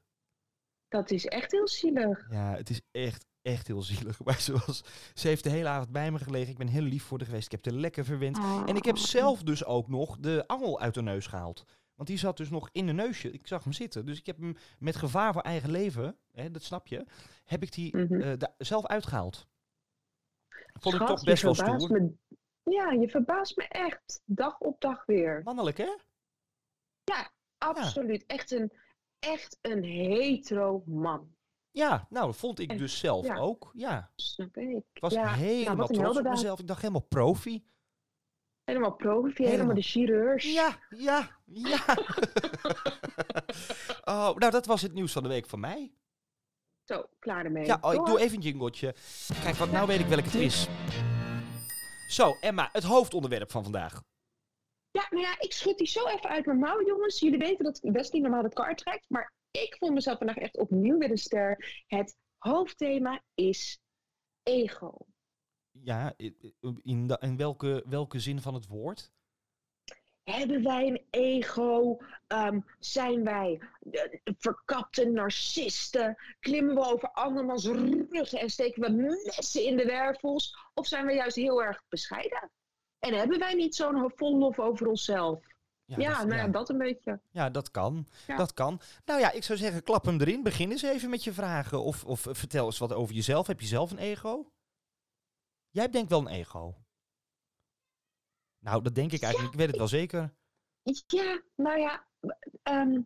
Dat 0.88 1.10
is 1.10 1.26
echt 1.26 1.52
heel 1.52 1.68
zielig. 1.68 2.26
Ja, 2.30 2.54
het 2.56 2.70
is 2.70 2.80
echt, 2.90 3.26
echt 3.42 3.66
heel 3.66 3.82
zielig. 3.82 4.20
Maar 4.24 4.40
ze, 4.40 4.52
was, 4.52 4.82
ze 5.14 5.28
heeft 5.28 5.44
de 5.44 5.50
hele 5.50 5.68
avond 5.68 5.92
bij 5.92 6.10
me 6.10 6.18
gelegen. 6.18 6.50
Ik 6.50 6.58
ben 6.58 6.68
heel 6.68 6.82
lief 6.82 7.02
voor 7.04 7.18
haar 7.18 7.26
geweest. 7.26 7.44
Ik 7.44 7.52
heb 7.52 7.64
haar 7.64 7.80
lekker 7.80 8.04
verwend. 8.04 8.38
En 8.66 8.76
ik 8.76 8.84
heb 8.84 8.96
Oh. 8.96 9.02
zelf 9.02 9.42
dus 9.42 9.64
ook 9.64 9.88
nog 9.88 10.16
de 10.18 10.44
angel 10.46 10.80
uit 10.80 10.94
de 10.94 11.02
neus 11.02 11.26
gehaald. 11.26 11.64
Want 11.94 12.08
die 12.08 12.18
zat 12.18 12.36
dus 12.36 12.50
nog 12.50 12.68
in 12.72 12.86
de 12.86 12.92
neusje. 12.92 13.30
Ik 13.30 13.46
zag 13.46 13.64
hem 13.64 13.72
zitten. 13.72 14.06
Dus 14.06 14.18
ik 14.18 14.26
heb 14.26 14.38
hem 14.38 14.56
met 14.78 14.96
gevaar 14.96 15.32
voor 15.32 15.42
eigen 15.42 15.70
leven, 15.70 16.16
hè, 16.32 16.50
dat 16.50 16.62
snap 16.62 16.86
je, 16.86 17.04
heb 17.44 17.62
ik 17.62 17.72
die 17.72 17.96
Mhm. 17.96 18.20
eh, 18.20 18.32
zelf 18.58 18.86
uitgehaald. 18.86 19.46
Vond 20.80 20.94
ik 20.94 21.06
toch 21.06 21.24
best 21.24 21.42
wel 21.42 21.54
stoer. 21.54 21.90
me- 21.90 22.14
Ja, 22.62 22.90
je 22.90 23.08
verbaast 23.08 23.56
me 23.56 23.68
echt. 23.68 24.22
Dag 24.24 24.58
op 24.58 24.80
dag 24.80 25.04
weer. 25.06 25.40
Mannelijk, 25.44 25.76
hè? 25.76 25.96
Absoluut. 27.58 28.26
Echt 28.26 28.50
een, 28.50 28.72
echt 29.18 29.58
een 29.62 29.84
hetero 29.84 30.82
man. 30.86 31.34
Ja, 31.70 32.06
nou, 32.10 32.26
dat 32.26 32.36
vond 32.36 32.58
ik 32.58 32.78
dus 32.78 32.98
zelf 32.98 33.26
ja. 33.26 33.36
ook. 33.36 33.70
Ja, 33.72 34.10
Snap 34.16 34.56
ik. 34.56 34.84
ik 34.92 35.00
was 35.00 35.12
ja, 35.12 35.32
helemaal 35.32 35.76
nou, 35.76 35.92
trots 35.92 36.18
op 36.18 36.24
mezelf. 36.24 36.60
Ik 36.60 36.66
dacht 36.66 36.80
helemaal 36.80 37.06
profi. 37.08 37.64
Helemaal 38.64 38.92
profi, 38.94 39.28
Helemaal. 39.28 39.50
helemaal 39.52 39.74
de 39.74 39.82
chirurg. 39.82 40.42
Ja, 40.42 40.78
ja, 40.88 41.38
ja. 41.44 41.84
oh, 44.14 44.36
nou, 44.36 44.50
dat 44.50 44.66
was 44.66 44.82
het 44.82 44.92
nieuws 44.92 45.12
van 45.12 45.22
de 45.22 45.28
week 45.28 45.46
van 45.46 45.60
mij. 45.60 45.94
Zo, 46.84 47.04
klaar 47.18 47.44
ermee. 47.44 47.66
Ja, 47.66 47.78
oh, 47.80 47.94
ik 47.94 48.04
doe 48.04 48.20
even 48.20 48.36
een 48.36 48.42
jingletje. 48.42 48.94
Kijk, 49.42 49.56
want 49.56 49.72
nou 49.72 49.86
weet 49.86 50.00
ik 50.00 50.06
welk 50.06 50.24
het 50.24 50.34
is. 50.34 50.68
Zo, 52.08 52.36
Emma, 52.40 52.68
het 52.72 52.84
hoofdonderwerp 52.84 53.50
van 53.50 53.62
vandaag. 53.62 54.02
Ja, 54.90 55.06
nou 55.10 55.22
ja, 55.22 55.40
ik 55.40 55.52
schud 55.52 55.78
die 55.78 55.86
zo 55.86 56.06
even 56.06 56.30
uit 56.30 56.46
mijn 56.46 56.58
mouw, 56.58 56.86
jongens. 56.86 57.20
Jullie 57.20 57.38
weten 57.38 57.64
dat 57.64 57.78
Wesley 57.82 58.20
normaal 58.20 58.42
de 58.42 58.48
kaart 58.48 58.78
trekt, 58.78 59.04
maar 59.08 59.32
ik 59.50 59.76
voel 59.78 59.90
mezelf 59.90 60.18
vandaag 60.18 60.36
echt 60.36 60.58
opnieuw 60.58 60.98
weer 60.98 61.10
een 61.10 61.18
ster. 61.18 61.82
Het 61.86 62.16
hoofdthema 62.38 63.22
is 63.34 63.78
ego. 64.42 65.06
Ja, 65.70 66.14
in, 66.16 67.16
in 67.18 67.36
welke, 67.36 67.84
welke 67.86 68.18
zin 68.18 68.40
van 68.40 68.54
het 68.54 68.66
woord? 68.66 69.12
Hebben 70.24 70.62
wij 70.62 70.86
een 70.86 71.02
ego? 71.10 71.98
Ehm, 72.26 72.60
zijn 72.78 73.24
wij 73.24 73.60
eh, 73.90 74.02
verkapte 74.38 75.04
narcisten? 75.04 76.16
Klimmen 76.40 76.74
we 76.74 76.80
over 76.80 77.10
andermans 77.12 77.66
ruggen 77.66 78.38
en 78.38 78.50
steken 78.50 78.82
we 78.82 78.90
messen 78.90 79.64
in 79.64 79.76
de 79.76 79.84
wervels? 79.84 80.56
Of 80.74 80.86
zijn 80.86 81.06
we 81.06 81.12
juist 81.12 81.36
heel 81.36 81.62
erg 81.62 81.82
bescheiden? 81.88 82.50
En 82.98 83.14
hebben 83.14 83.38
wij 83.38 83.54
niet 83.54 83.74
zo'n 83.74 84.12
vol 84.14 84.38
lof 84.38 84.58
over 84.58 84.86
onszelf? 84.86 85.40
Ja, 85.86 86.18
dat, 86.18 86.26
nou 86.26 86.40
ja, 86.40 86.48
dat 86.48 86.68
een 86.68 86.78
beetje. 86.78 87.20
ja, 87.30 87.50
dat 87.50 87.70
kan. 87.70 88.06
Ja. 88.26 88.36
Dat 88.36 88.54
kan. 88.54 88.80
Nou 89.04 89.20
ja, 89.20 89.32
ik 89.32 89.44
zou 89.44 89.58
zeggen, 89.58 89.82
klap 89.82 90.04
hem 90.04 90.20
erin. 90.20 90.42
Begin 90.42 90.70
eens 90.70 90.82
even 90.82 91.10
met 91.10 91.24
je 91.24 91.32
vragen. 91.32 91.82
Of, 91.82 92.04
of 92.04 92.26
vertel 92.30 92.66
eens 92.66 92.78
wat 92.78 92.92
over 92.92 93.14
jezelf. 93.14 93.46
Heb 93.46 93.60
je 93.60 93.66
zelf 93.66 93.90
een 93.90 93.98
ego? 93.98 94.50
Jij 95.70 95.82
hebt 95.82 95.94
denk 95.94 96.04
ik 96.04 96.10
wel 96.10 96.20
een 96.20 96.34
ego. 96.34 96.74
Nou, 98.64 98.82
dat 98.82 98.94
denk 98.94 99.12
ik 99.12 99.22
eigenlijk. 99.22 99.52
Ik 99.52 99.58
weet 99.58 99.68
het 99.68 99.76
wel 99.76 99.88
zeker. 99.88 100.34
Ja, 101.06 101.42
nou 101.54 101.78
ja, 101.78 102.06
ehm, 102.62 103.02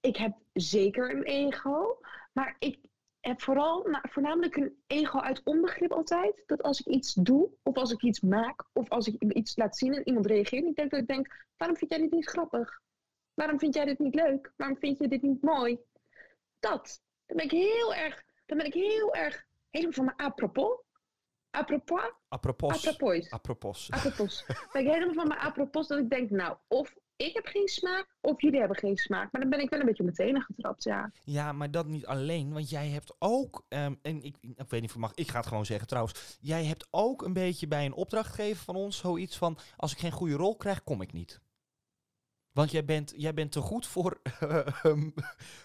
ik 0.00 0.16
heb 0.16 0.36
zeker 0.52 1.10
een 1.10 1.22
ego, 1.22 2.00
maar 2.32 2.56
ik 2.58 2.78
heb 3.20 3.42
vooral, 3.42 3.82
nou, 3.82 4.08
voornamelijk 4.10 4.56
een 4.56 4.82
ego 4.86 5.18
uit 5.18 5.42
onbegrip 5.44 5.92
altijd. 5.92 6.42
Dat 6.46 6.62
als 6.62 6.80
ik 6.80 6.86
iets 6.86 7.14
doe, 7.14 7.50
of 7.62 7.76
als 7.76 7.92
ik 7.92 8.02
iets 8.02 8.20
maak, 8.20 8.64
of 8.72 8.88
als 8.88 9.06
ik 9.06 9.22
iets 9.22 9.56
laat 9.56 9.76
zien 9.76 9.94
en 9.94 10.06
iemand 10.06 10.26
reageert, 10.26 10.64
ik 10.64 10.76
denk 10.76 10.90
dat 10.90 11.00
ik 11.00 11.06
denk, 11.06 11.46
waarom 11.56 11.76
vind 11.76 11.90
jij 11.90 12.00
dit 12.00 12.10
niet 12.10 12.28
grappig? 12.28 12.80
Waarom 13.34 13.58
vind 13.58 13.74
jij 13.74 13.84
dit 13.84 13.98
niet 13.98 14.14
leuk? 14.14 14.52
Waarom 14.56 14.78
vind 14.78 14.98
je 14.98 15.08
dit 15.08 15.22
niet 15.22 15.42
mooi? 15.42 15.78
Dat. 16.58 17.02
Dan 17.26 17.36
ben 17.36 17.44
ik 17.44 17.50
heel 17.50 17.94
erg, 17.94 18.22
dan 18.46 18.56
ben 18.56 18.66
ik 18.66 18.74
heel 18.74 19.14
erg, 19.14 19.46
helemaal 19.70 19.94
van 19.94 20.04
mijn 20.04 20.16
apropos. 20.16 20.82
Apropos? 21.50 22.12
Apropos. 22.28 23.30
Apropos. 23.30 23.90
Apropos. 23.90 24.44
ik 24.72 24.86
helemaal 24.86 25.14
van 25.14 25.28
mijn 25.28 25.40
apropos 25.40 25.88
dat 25.88 25.98
ik 25.98 26.10
denk, 26.10 26.30
nou, 26.30 26.56
of 26.68 26.94
ik 27.16 27.34
heb 27.34 27.46
geen 27.46 27.68
smaak, 27.68 28.06
of 28.20 28.40
jullie 28.40 28.58
hebben 28.58 28.76
geen 28.76 28.96
smaak. 28.96 29.32
Maar 29.32 29.40
dan 29.40 29.50
ben 29.50 29.60
ik 29.60 29.70
wel 29.70 29.80
een 29.80 29.86
beetje 29.86 30.12
tenen 30.12 30.42
getrapt, 30.42 30.82
ja. 30.82 31.12
Ja, 31.24 31.52
maar 31.52 31.70
dat 31.70 31.86
niet 31.86 32.06
alleen, 32.06 32.52
want 32.52 32.70
jij 32.70 32.88
hebt 32.88 33.14
ook, 33.18 33.64
ehm, 33.68 33.94
en 34.02 34.22
ik, 34.22 34.36
ik 34.40 34.68
weet 34.68 34.80
niet 34.80 34.90
of 34.90 34.96
mag, 34.96 35.12
ik 35.14 35.30
ga 35.30 35.38
het 35.38 35.46
gewoon 35.46 35.66
zeggen 35.66 35.86
trouwens, 35.86 36.38
jij 36.40 36.64
hebt 36.64 36.86
ook 36.90 37.22
een 37.22 37.32
beetje 37.32 37.68
bij 37.68 37.84
een 37.84 37.94
opdrachtgever 37.94 38.64
van 38.64 38.76
ons 38.76 38.98
zoiets 38.98 39.36
van, 39.36 39.58
als 39.76 39.92
ik 39.92 39.98
geen 39.98 40.10
goede 40.12 40.34
rol 40.34 40.56
krijg, 40.56 40.84
kom 40.84 41.02
ik 41.02 41.12
niet. 41.12 41.40
Want 42.60 42.72
jij 42.72 42.84
bent, 42.84 43.12
jij 43.16 43.34
bent 43.34 43.52
te 43.52 43.60
goed 43.60 43.86
voor, 43.86 44.20
ehm, 44.22 45.10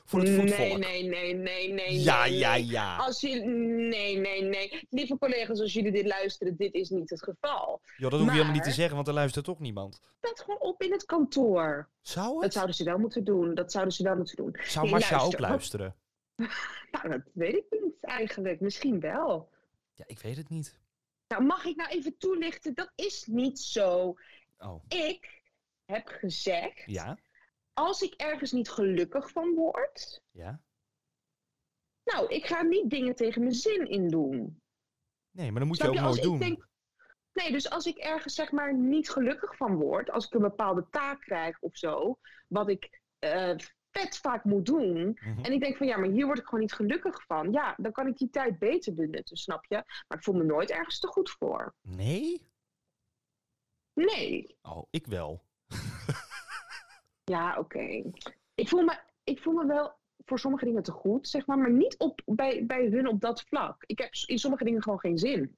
voor 0.05 0.19
het 0.19 0.29
voetvolk. 0.29 0.77
Nee, 0.77 0.77
nee, 0.77 1.03
nee, 1.03 1.33
nee, 1.33 1.73
nee. 1.73 1.99
ja, 1.99 2.23
nee, 2.23 2.37
ja, 2.37 2.53
ja. 2.55 2.95
Als 2.97 3.21
jullie, 3.21 3.45
nee, 3.45 4.17
nee, 4.17 4.41
nee. 4.41 4.87
Lieve 4.89 5.17
collega's, 5.17 5.59
als 5.59 5.73
jullie 5.73 5.91
dit 5.91 6.05
luisteren, 6.05 6.55
dit 6.57 6.73
is 6.73 6.89
niet 6.89 7.09
het 7.09 7.23
geval. 7.23 7.81
Joh, 7.97 8.09
dat 8.11 8.19
hoef 8.19 8.29
je 8.29 8.33
helemaal 8.35 8.53
niet 8.53 8.63
te 8.63 8.71
zeggen, 8.71 8.95
want 8.95 9.07
er 9.07 9.13
luistert 9.13 9.45
toch 9.45 9.59
niemand. 9.59 10.01
Dat 10.19 10.39
gewoon 10.39 10.59
op 10.59 10.81
in 10.81 10.91
het 10.91 11.05
kantoor. 11.05 11.89
Zou 12.01 12.33
Dat 12.33 12.43
het? 12.43 12.53
zouden 12.53 12.75
ze 12.75 12.83
wel 12.83 12.97
moeten 12.97 13.23
doen. 13.23 13.55
Dat 13.55 13.71
zouden 13.71 13.93
ze 13.93 14.03
wel 14.03 14.15
moeten 14.15 14.35
doen. 14.35 14.55
Zou 14.63 14.89
Nee, 14.89 15.19
ook 15.19 15.39
luisteren? 15.39 15.95
Nou, 16.91 17.09
dat 17.09 17.21
weet 17.33 17.55
ik 17.55 17.65
niet 17.81 17.95
eigenlijk. 18.01 18.59
Misschien 18.59 18.99
wel. 18.99 19.49
Ja, 19.93 20.03
ik 20.07 20.19
weet 20.19 20.37
het 20.37 20.49
niet. 20.49 20.79
Nou, 21.27 21.43
mag 21.43 21.65
ik 21.65 21.75
nou 21.75 21.89
even 21.89 22.17
toelichten? 22.17 22.73
Dat 22.73 22.91
is 22.95 23.25
niet 23.25 23.59
zo. 23.59 24.15
Oh, 24.57 24.83
Ik 24.87 25.43
heb 25.85 26.07
gezegd, 26.07 26.83
ja, 26.85 27.17
als 27.73 28.01
ik 28.01 28.13
ergens 28.13 28.51
niet 28.51 28.69
gelukkig 28.69 29.29
van 29.31 29.53
word, 29.53 30.21
ja. 30.31 30.61
nou, 32.03 32.27
ik 32.33 32.45
ga 32.45 32.61
niet 32.61 32.89
dingen 32.89 33.15
tegen 33.15 33.41
mijn 33.41 33.53
zin 33.53 33.89
in 33.89 34.07
doen. 34.07 34.61
Nee, 35.31 35.51
maar 35.51 35.59
dan 35.59 35.67
moet 35.67 35.77
je 35.77 35.83
Snap 35.83 35.95
ook 35.95 35.99
je? 36.01 36.07
Nooit 36.07 36.21
doen. 36.23 36.39
denk, 36.39 36.67
nee, 37.33 37.51
dus 37.51 37.69
als 37.69 37.85
ik 37.85 37.97
ergens 37.97 38.35
zeg 38.35 38.51
maar 38.51 38.73
niet 38.77 39.09
gelukkig 39.09 39.55
van 39.57 39.75
word, 39.75 40.09
als 40.09 40.25
ik 40.25 40.33
een 40.33 40.41
bepaalde 40.41 40.87
taak 40.89 41.21
krijg 41.21 41.59
of 41.61 41.77
zo, 41.77 42.19
wat 42.47 42.69
ik 42.69 43.01
eh, 43.19 43.55
vet 43.91 44.17
vaak 44.17 44.43
moet 44.43 44.65
doen, 44.65 45.19
Mhm. 45.21 45.43
en 45.43 45.51
ik 45.51 45.59
denk 45.59 45.77
van 45.77 45.87
ja, 45.87 45.97
maar 45.97 46.09
hier 46.09 46.25
word 46.25 46.37
ik 46.39 46.45
gewoon 46.45 46.59
niet 46.59 46.73
gelukkig 46.73 47.25
van, 47.25 47.51
ja, 47.51 47.73
dan 47.77 47.91
kan 47.91 48.07
ik 48.07 48.17
die 48.17 48.29
tijd 48.29 48.59
beter 48.59 48.93
benutten, 48.93 49.37
snap 49.37 49.65
je? 49.65 49.75
Maar 49.75 50.17
ik 50.17 50.23
voel 50.23 50.35
me 50.35 50.43
nooit 50.43 50.69
ergens 50.71 50.99
te 50.99 51.07
goed 51.07 51.29
voor. 51.31 51.75
Nee? 51.81 52.47
Nee. 53.93 54.57
Oh, 54.61 54.87
ik 54.89 55.07
wel. 55.07 55.44
Ja, 57.23 57.57
oké. 57.57 58.03
Ik, 58.55 58.69
voel 58.69 58.83
me, 58.83 58.99
ik 59.23 59.39
voel 59.39 59.53
me 59.53 59.65
wel 59.65 59.93
voor 60.25 60.39
sommige 60.39 60.65
dingen 60.65 60.83
te 60.83 60.91
goed, 60.91 61.27
zeg 61.27 61.45
maar, 61.45 61.57
maar 61.57 61.71
niet 61.71 61.97
op, 61.97 62.21
bij, 62.25 62.65
bij 62.65 62.85
hun 62.85 63.07
op 63.07 63.21
dat 63.21 63.41
vlak. 63.41 63.83
Ik 63.85 63.99
heb 63.99 64.13
in 64.25 64.37
sommige 64.37 64.63
dingen 64.63 64.83
gewoon 64.83 64.99
geen 64.99 65.17
zin. 65.17 65.57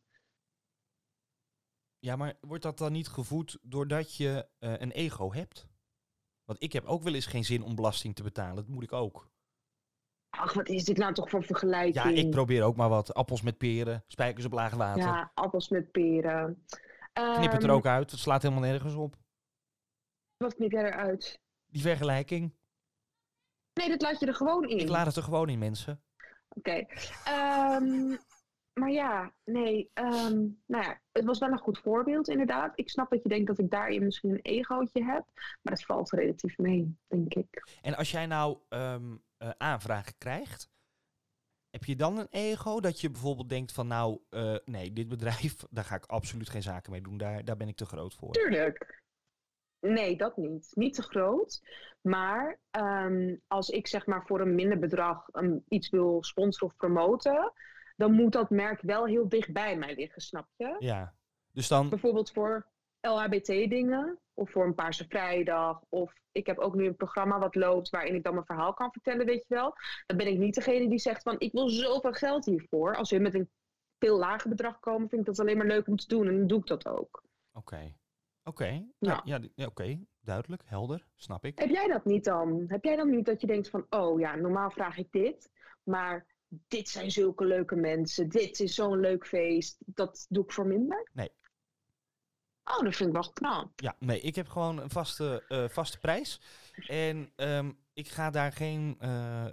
Ja, 2.00 2.16
maar 2.16 2.38
wordt 2.42 2.64
dat 2.64 2.78
dan 2.78 2.92
niet 2.92 3.08
gevoed 3.08 3.58
doordat 3.62 4.16
je 4.16 4.48
eh, 4.60 4.74
een 4.78 4.92
ego 4.92 5.34
hebt? 5.34 5.68
Want 6.44 6.64
ik 6.64 6.74
heb 6.74 6.86
ook 6.86 7.04
wel 7.04 7.14
eens 7.14 7.26
geen 7.26 7.44
zin 7.46 7.64
om 7.64 7.76
belasting 7.76 8.16
te 8.16 8.24
betalen. 8.24 8.56
Dat 8.56 8.68
moet 8.68 8.84
ik 8.84 8.94
ook. 8.94 9.32
Ach, 10.30 10.54
wat 10.54 10.70
is 10.70 10.84
dit 10.84 10.98
nou 10.98 11.14
toch 11.14 11.30
voor 11.30 11.44
vergelijking? 11.44 11.96
Ja, 11.96 12.10
ik 12.12 12.30
probeer 12.30 12.64
ook 12.64 12.76
maar 12.76 12.90
wat. 12.90 13.14
Appels 13.14 13.42
met 13.42 13.58
peren, 13.58 14.04
spijkers 14.08 14.46
op 14.46 14.52
laag 14.52 14.74
water. 14.74 15.04
Ja, 15.04 15.32
appels 15.34 15.70
met 15.70 15.92
peren. 15.92 16.66
Knip 17.14 17.52
het 17.52 17.64
er 17.64 17.70
Ehm, 17.70 17.78
ook 17.78 17.86
uit. 17.86 18.12
Het 18.12 18.20
slaat 18.20 18.42
helemaal 18.42 18.64
nergens 18.64 18.94
op. 18.94 19.16
Wat 20.38 20.56
knip 20.56 20.72
jij 20.72 20.84
eruit? 20.84 21.40
Die 21.66 21.82
vergelijking. 21.82 22.54
Nee, 23.74 23.90
dat 23.90 24.02
laat 24.02 24.20
je 24.20 24.26
er 24.26 24.36
gewoon 24.36 24.70
in. 24.70 24.78
Ik 24.78 24.90
laat 24.90 25.06
het 25.06 25.16
er 25.16 25.24
gewoon 25.24 25.50
in, 25.50 25.60
mensen. 25.60 26.02
Oké. 26.50 26.86
Ehm, 27.24 28.16
maar 28.74 28.92
ja, 28.92 29.34
nee. 29.44 29.90
ehm, 29.94 30.36
nou 30.66 30.84
ja, 30.84 31.02
het 31.12 31.26
was 31.26 31.40
wel 31.40 31.52
een 31.52 31.58
goed 31.58 31.80
voorbeeld, 31.80 32.28
inderdaad. 32.28 32.80
Ik 32.80 32.90
snap 32.90 33.10
dat 33.10 33.24
je 33.24 33.30
denkt 33.30 33.48
dat 33.48 33.60
ik 33.60 33.70
daarin 33.70 34.04
misschien 34.04 34.30
een 34.30 34.42
egootje 34.42 35.04
heb. 35.04 35.26
Maar 35.62 35.74
het 35.74 35.86
valt 35.86 36.12
relatief 36.12 36.58
mee, 36.58 36.98
denk 37.08 37.34
ik. 37.34 37.78
En 37.82 37.96
als 37.96 38.12
jij 38.12 38.26
nou 38.26 38.58
ehm, 38.70 39.16
eh, 39.38 39.50
aanvragen 39.58 40.18
krijgt, 40.18 40.70
heb 41.70 41.84
je 41.84 41.96
dan 41.96 42.18
een 42.18 42.28
ego 42.30 42.80
dat 42.80 43.02
je 43.02 43.12
bijvoorbeeld 43.12 43.50
denkt 43.50 43.72
van 43.72 43.88
nou, 43.88 44.20
eh, 44.30 44.56
nee, 44.66 44.94
dit 44.94 45.08
bedrijf, 45.08 45.56
daar 45.70 45.84
ga 45.84 45.96
ik 45.96 46.06
absoluut 46.06 46.50
geen 46.50 46.64
zaken 46.64 46.92
mee 46.92 47.02
doen. 47.02 47.18
Daar, 47.18 47.46
daar 47.46 47.58
ben 47.58 47.68
ik 47.68 47.76
te 47.76 47.86
groot 47.86 48.14
voor. 48.14 48.32
Tuurlijk. 48.32 49.06
Nee, 49.80 50.18
dat 50.18 50.38
niet. 50.38 50.72
Niet 50.74 50.94
te 50.94 51.02
groot. 51.02 51.62
Maar 52.02 52.60
ehm, 52.72 53.36
als 53.48 53.70
ik 53.70 53.88
zeg 53.88 54.06
maar 54.06 54.26
voor 54.26 54.42
een 54.42 54.56
minder 54.56 54.80
bedrag 54.80 55.28
um, 55.34 55.64
iets 55.68 55.90
wil 55.90 56.24
sponsoren 56.24 56.74
of 56.74 56.78
promoten, 56.78 57.54
dan 57.96 58.14
moet 58.14 58.32
dat 58.32 58.50
merk 58.50 58.82
wel 58.82 59.06
heel 59.06 59.30
dicht 59.30 59.54
bij 59.54 59.78
mij 59.78 59.96
liggen, 59.96 60.22
snap 60.22 60.48
je? 60.56 60.76
Ja. 60.80 61.14
Dus 61.52 61.68
dan, 61.68 61.90
Bijvoorbeeld 61.90 62.32
voor 62.32 62.68
LHBT-dingen 63.02 64.20
of 64.34 64.52
voor 64.52 64.66
een 64.66 64.76
Paarse 64.76 65.06
Vrijdag. 65.10 65.82
Of 65.90 66.14
ik 66.32 66.46
heb 66.46 66.58
ook 66.58 66.76
nu 66.76 66.86
een 66.86 66.96
programma 66.96 67.40
wat 67.40 67.56
loopt 67.56 67.90
waarin 67.90 68.16
ik 68.16 68.24
dan 68.24 68.34
mijn 68.34 68.46
verhaal 68.46 68.74
kan 68.74 68.92
vertellen, 68.92 69.26
weet 69.26 69.46
je 69.48 69.56
wel. 69.56 69.74
Dan 70.06 70.18
ben 70.18 70.28
ik 70.28 70.38
niet 70.38 70.56
degene 70.56 70.90
die 70.90 71.00
zegt 71.00 71.22
van 71.22 71.36
ik 71.38 71.52
wil 71.52 71.70
zoveel 71.70 72.14
geld 72.14 72.46
hiervoor. 72.46 72.96
Als 72.96 73.12
we 73.12 73.20
met 73.20 73.34
een 73.34 73.50
veel 74.00 74.18
lager 74.18 74.50
bedrag 74.50 74.80
komen, 74.80 75.10
vind 75.10 75.22
ik 75.22 75.28
dat 75.28 75.40
alleen 75.40 75.58
maar 75.58 75.66
leuk 75.66 75.88
om 75.88 75.96
te 75.96 76.08
doen 76.08 76.28
en 76.28 76.38
dan 76.38 76.48
doe 76.48 76.60
ik 76.60 76.68
dat 76.68 76.88
ook. 76.88 77.24
oké. 77.54 77.94
Oké, 78.48 78.86
Ja. 79.00 79.22
ja, 79.24 79.40
ja, 79.56 79.66
oké, 79.66 80.00
duidelijk, 80.22 80.62
helder, 80.66 81.08
snap 81.16 81.46
ik. 81.46 81.60
Heb 81.60 81.70
jij 81.70 81.88
dat 81.88 82.06
niet 82.06 82.24
dan? 82.24 82.66
Heb 82.68 82.84
jij 82.84 82.96
dan 82.96 83.10
niet 83.10 83.26
dat 83.26 83.42
je 83.42 83.48
denkt 83.48 83.70
van, 83.70 83.86
oh 83.90 84.20
ja, 84.20 84.36
normaal 84.36 84.72
vraag 84.72 84.98
ik 84.98 85.12
dit, 85.12 85.50
maar 85.84 86.26
dit 86.48 86.90
zijn 86.90 87.12
zulke 87.12 87.46
leuke 87.46 87.76
mensen, 87.76 88.30
dit 88.30 88.60
is 88.60 88.76
zo'n 88.76 89.00
leuk 89.00 89.28
feest, 89.28 89.78
dat 89.86 90.26
doe 90.30 90.44
ik 90.44 90.52
voor 90.52 90.68
minder? 90.68 91.10
Nee. 91.14 91.32
Oh, 92.64 92.84
dat 92.84 92.96
vind 92.96 93.10
ik 93.10 93.16
wel 93.16 93.32
knap. 93.34 93.82
Ja, 93.82 93.96
nee, 94.00 94.20
ik 94.20 94.36
heb 94.36 94.48
gewoon 94.48 94.78
een 94.80 94.90
vaste, 94.90 95.44
eh, 95.48 95.70
vaste 95.70 96.00
prijs. 96.00 96.42
En 96.88 97.32
ehm, 97.36 97.72
ik 97.94 98.08
ga 98.08 98.30
daar 98.30 98.52
geen 98.52 98.96
eh, 99.00 99.46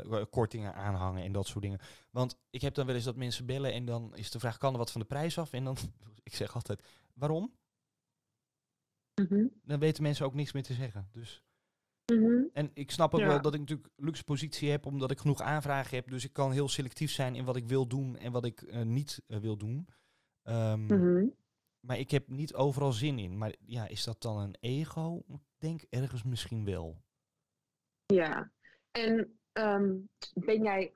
eh, 0.00 0.24
kortingen 0.30 0.74
aan 0.74 0.94
hangen 0.94 1.22
en 1.22 1.32
dat 1.32 1.46
soort 1.46 1.62
dingen. 1.62 1.80
Want 2.10 2.38
ik 2.50 2.62
heb 2.62 2.74
dan 2.74 2.86
wel 2.86 2.94
eens 2.94 3.04
dat 3.04 3.16
mensen 3.16 3.46
bellen 3.46 3.72
en 3.72 3.84
dan 3.84 4.16
is 4.16 4.30
de 4.30 4.38
vraag, 4.38 4.58
kan 4.58 4.72
er 4.72 4.78
wat 4.78 4.92
van 4.92 5.00
de 5.00 5.06
prijs 5.06 5.38
af? 5.38 5.52
En 5.52 5.64
dan, 5.64 5.76
ik 6.22 6.34
zeg 6.34 6.54
altijd, 6.54 6.82
waarom? 7.14 7.52
Mhm, 9.14 9.46
Dan 9.64 9.78
weten 9.78 10.02
mensen 10.02 10.26
ook 10.26 10.34
niks 10.34 10.52
meer 10.52 10.62
te 10.62 10.72
zeggen. 10.74 11.08
Dus, 11.12 11.44
mhm. 12.12 12.42
en 12.52 12.70
ik 12.74 12.90
snap 12.90 13.14
ook 13.14 13.20
Ja. 13.20 13.26
wel 13.26 13.40
dat 13.42 13.54
ik 13.54 13.60
natuurlijk 13.60 13.88
luxe 13.96 14.24
positie 14.24 14.70
heb, 14.70 14.86
omdat 14.86 15.10
ik 15.10 15.18
genoeg 15.18 15.40
aanvragen 15.40 15.96
heb. 15.96 16.08
Dus 16.10 16.24
ik 16.24 16.32
kan 16.32 16.52
heel 16.52 16.68
selectief 16.68 17.10
zijn 17.10 17.34
in 17.34 17.44
wat 17.44 17.56
ik 17.56 17.66
wil 17.66 17.86
doen 17.86 18.16
en 18.16 18.32
wat 18.32 18.44
ik 18.44 18.62
eh, 18.62 18.82
niet 18.82 19.22
eh, 19.26 19.38
wil 19.38 19.56
doen. 19.56 19.88
Ehm, 20.42 20.84
Mhm. 20.84 21.26
Maar 21.80 21.98
ik 21.98 22.10
heb 22.10 22.28
niet 22.28 22.54
overal 22.54 22.92
zin 22.92 23.18
in. 23.18 23.38
Maar 23.38 23.54
ja, 23.60 23.88
is 23.88 24.04
dat 24.04 24.22
dan 24.22 24.38
een 24.38 24.56
ego? 24.60 25.22
Ik 25.28 25.40
denk 25.58 25.82
ergens 25.90 26.22
misschien 26.22 26.64
wel. 26.64 27.02
Ja. 28.06 28.50
En 28.90 29.38
ehm, 29.52 29.96
ben 30.34 30.62
jij, 30.62 30.92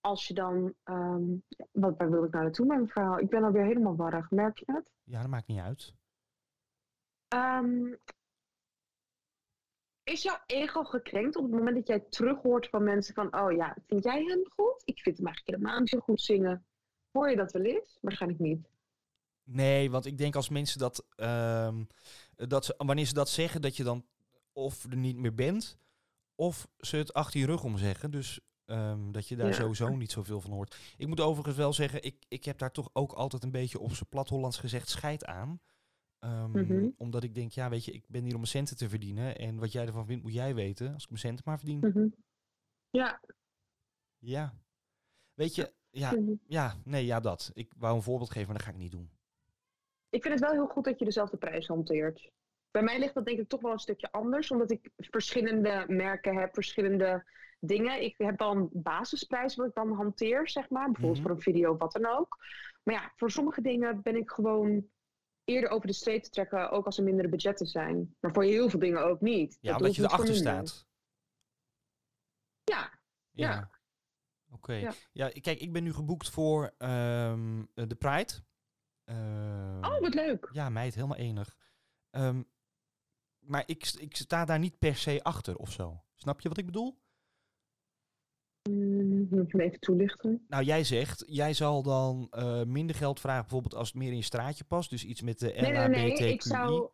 als 0.00 0.28
je 0.28 0.34
dan, 0.34 0.74
ehm, 0.84 1.24
wat, 1.72 1.96
waar 1.96 2.10
wil 2.10 2.24
ik 2.24 2.32
nou 2.32 2.44
naartoe 2.44 2.66
met 2.66 2.76
mijn 2.76 2.88
verhaal? 2.88 3.18
Ik 3.18 3.28
ben 3.28 3.44
alweer 3.44 3.64
helemaal 3.64 3.96
warrig, 3.96 4.30
merk 4.30 4.58
je 4.58 4.64
het? 4.72 4.90
Ja, 5.04 5.20
dat 5.20 5.30
maakt 5.30 5.46
niet 5.46 5.60
uit. 5.60 5.94
Ehm, 7.28 7.94
is 10.04 10.22
jouw 10.22 10.38
ego 10.46 10.84
gekrenkt 10.84 11.36
op 11.36 11.42
het 11.42 11.52
moment 11.52 11.76
dat 11.76 11.86
jij 11.86 12.00
terughoort 12.00 12.68
van 12.68 12.84
mensen 12.84 13.14
van, 13.14 13.40
oh 13.40 13.52
ja, 13.52 13.76
vind 13.86 14.04
jij 14.04 14.24
hem 14.24 14.44
goed? 14.50 14.82
Ik 14.84 15.00
vind 15.00 15.16
hem 15.16 15.26
eigenlijk 15.26 15.56
helemaal 15.56 15.80
niet 15.80 15.88
zo 15.88 15.98
goed 15.98 16.20
zingen. 16.20 16.66
Hoor 17.10 17.30
je 17.30 17.36
dat 17.36 17.52
wel 17.52 17.62
eens? 17.62 17.98
Waarschijnlijk 18.00 18.40
niet. 18.40 18.68
Nee, 19.42 19.90
want 19.90 20.06
ik 20.06 20.18
denk 20.18 20.36
als 20.36 20.48
mensen 20.48 20.78
dat, 20.78 21.06
ehm, 21.16 21.84
dat 22.34 22.64
ze, 22.64 22.74
wanneer 22.76 23.04
ze 23.04 23.14
dat 23.14 23.28
zeggen, 23.28 23.62
dat 23.62 23.76
je 23.76 23.84
dan 23.84 24.06
of 24.52 24.84
er 24.84 24.96
niet 24.96 25.16
meer 25.16 25.34
bent, 25.34 25.78
of 26.34 26.68
ze 26.78 26.96
het 26.96 27.12
achter 27.12 27.40
je 27.40 27.46
rug 27.46 27.64
om 27.64 27.78
zeggen. 27.78 28.10
Dus 28.10 28.40
ehm, 28.64 29.10
dat 29.10 29.28
je 29.28 29.36
daar 29.36 29.46
Ja. 29.46 29.52
sowieso 29.52 29.96
niet 29.96 30.10
zoveel 30.12 30.40
van 30.40 30.50
hoort. 30.50 30.76
Ik 30.96 31.06
moet 31.06 31.20
overigens 31.20 31.56
wel 31.56 31.72
zeggen, 31.72 32.02
ik, 32.02 32.24
ik 32.28 32.44
heb 32.44 32.58
daar 32.58 32.72
toch 32.72 32.90
ook 32.92 33.12
altijd 33.12 33.42
een 33.42 33.50
beetje 33.50 33.78
op 33.78 33.92
zijn 33.92 34.08
plat 34.08 34.28
Hollands 34.28 34.58
gezegd 34.58 34.88
scheid 34.88 35.24
aan. 35.24 35.60
Ehm, 36.18 36.50
Mhm. 36.50 36.88
Omdat 36.96 37.22
ik 37.22 37.34
denk, 37.34 37.52
ja, 37.52 37.68
weet 37.70 37.84
je, 37.84 37.92
ik 37.92 38.04
ben 38.08 38.22
hier 38.22 38.30
om 38.32 38.36
mijn 38.40 38.46
centen 38.50 38.76
te 38.76 38.88
verdienen. 38.88 39.36
En 39.38 39.58
wat 39.58 39.72
jij 39.72 39.86
ervan 39.86 40.06
vindt, 40.06 40.22
moet 40.22 40.34
jij 40.34 40.54
weten. 40.54 40.92
Als 40.94 41.02
ik 41.02 41.08
mijn 41.08 41.20
centen 41.20 41.42
maar 41.46 41.58
verdien. 41.58 41.78
Mhm. 41.78 42.08
Ja. 42.90 43.20
Ja. 44.18 44.54
Weet 45.34 45.54
je, 45.54 45.72
ja, 45.90 46.16
ja, 46.46 46.74
nee, 46.84 47.04
ja, 47.04 47.20
dat. 47.20 47.50
Ik 47.54 47.72
wou 47.76 47.96
een 47.96 48.02
voorbeeld 48.02 48.30
geven, 48.30 48.46
maar 48.48 48.56
dat 48.56 48.66
ga 48.66 48.72
ik 48.72 48.78
niet 48.78 48.90
doen. 48.92 49.10
Ik 50.10 50.22
vind 50.22 50.34
het 50.34 50.42
wel 50.42 50.52
heel 50.52 50.66
goed 50.66 50.84
dat 50.84 50.98
je 50.98 51.04
dezelfde 51.04 51.36
prijs 51.36 51.66
hanteert. 51.66 52.30
Bij 52.70 52.82
mij 52.82 52.98
ligt 52.98 53.14
dat 53.14 53.24
denk 53.24 53.38
ik 53.38 53.48
toch 53.48 53.60
wel 53.60 53.72
een 53.72 53.78
stukje 53.78 54.12
anders, 54.12 54.50
omdat 54.50 54.70
ik 54.70 54.90
verschillende 54.96 55.84
merken 55.88 56.36
heb, 56.36 56.54
verschillende 56.54 57.24
dingen. 57.60 58.02
Ik 58.02 58.14
heb 58.18 58.38
dan 58.38 58.56
een 58.56 58.70
basisprijs 58.72 59.54
wat 59.56 59.66
ik 59.68 59.74
dan 59.74 59.92
hanteer, 59.92 60.48
zeg 60.48 60.70
maar. 60.70 60.84
Bijvoorbeeld 60.86 61.18
Mhm. 61.18 61.22
voor 61.26 61.36
een 61.36 61.42
video 61.42 61.72
of 61.72 61.78
wat 61.78 61.92
dan 61.92 62.06
ook. 62.06 62.36
Maar 62.82 62.94
ja, 62.94 63.12
voor 63.16 63.30
sommige 63.30 63.60
dingen 63.62 64.02
ben 64.02 64.16
ik 64.16 64.30
gewoon 64.30 64.88
eerder 65.48 65.70
over 65.70 65.86
de 65.86 65.92
streep 65.92 66.22
te 66.22 66.30
trekken, 66.30 66.70
ook 66.70 66.86
als 66.86 66.98
er 66.98 67.04
mindere 67.04 67.28
budgetten 67.28 67.66
zijn. 67.66 68.16
Maar 68.20 68.32
voor 68.32 68.44
heel 68.44 68.68
veel 68.70 68.78
dingen 68.78 69.04
ook 69.04 69.20
niet. 69.20 69.58
Ja, 69.60 69.70
Dat 69.70 69.80
omdat 69.80 69.96
je 69.96 70.02
erachter 70.02 70.34
staat. 70.34 70.86
Ja, 72.64 72.98
Ja. 73.30 73.50
Ja. 73.50 73.70
Oké. 74.50 74.72
Ja. 74.72 74.92
Ja. 75.12 75.30
kijk, 75.40 75.60
ik 75.60 75.72
ben 75.72 75.82
nu 75.82 75.92
geboekt 75.92 76.30
voor 76.30 76.74
ehm, 76.78 77.64
eh, 77.74 77.84
de 77.86 77.94
Pride. 77.94 78.32
Ehm, 79.04 79.84
oh 79.84 80.00
wat 80.00 80.14
leuk. 80.14 80.48
Ja, 80.52 80.68
meid, 80.68 80.94
helemaal 80.94 81.16
enig. 81.16 81.56
Ehm, 82.10 82.42
maar 83.38 83.62
ik, 83.66 83.92
ik 83.98 84.16
sta 84.16 84.44
daar 84.44 84.58
niet 84.58 84.78
per 84.78 84.96
se 84.96 85.22
achter 85.22 85.56
of 85.56 85.72
zo. 85.72 86.02
Snap 86.14 86.40
je 86.40 86.48
wat 86.48 86.58
ik 86.58 86.66
bedoel? 86.66 86.98
Moet 89.30 89.50
je 89.50 89.56
me 89.56 89.62
even 89.62 89.80
toelichten? 89.80 90.44
Nou, 90.48 90.64
jij 90.64 90.84
zegt, 90.84 91.24
jij 91.26 91.52
zal 91.52 91.82
dan 91.82 92.26
eh, 92.30 92.62
minder 92.64 92.96
geld 92.96 93.20
vragen, 93.20 93.40
bijvoorbeeld 93.42 93.74
als 93.74 93.88
het 93.88 93.96
meer 93.96 94.10
in 94.10 94.16
je 94.16 94.22
straatje 94.22 94.64
past. 94.64 94.90
Dus 94.90 95.04
iets 95.04 95.22
met 95.22 95.38
de 95.38 95.46
Nee, 95.60 95.72
nee, 95.72 95.88
nee. 95.88 96.06
Ik 96.12 96.18
LHBTQI. 96.20 96.38
zou, 96.48 96.88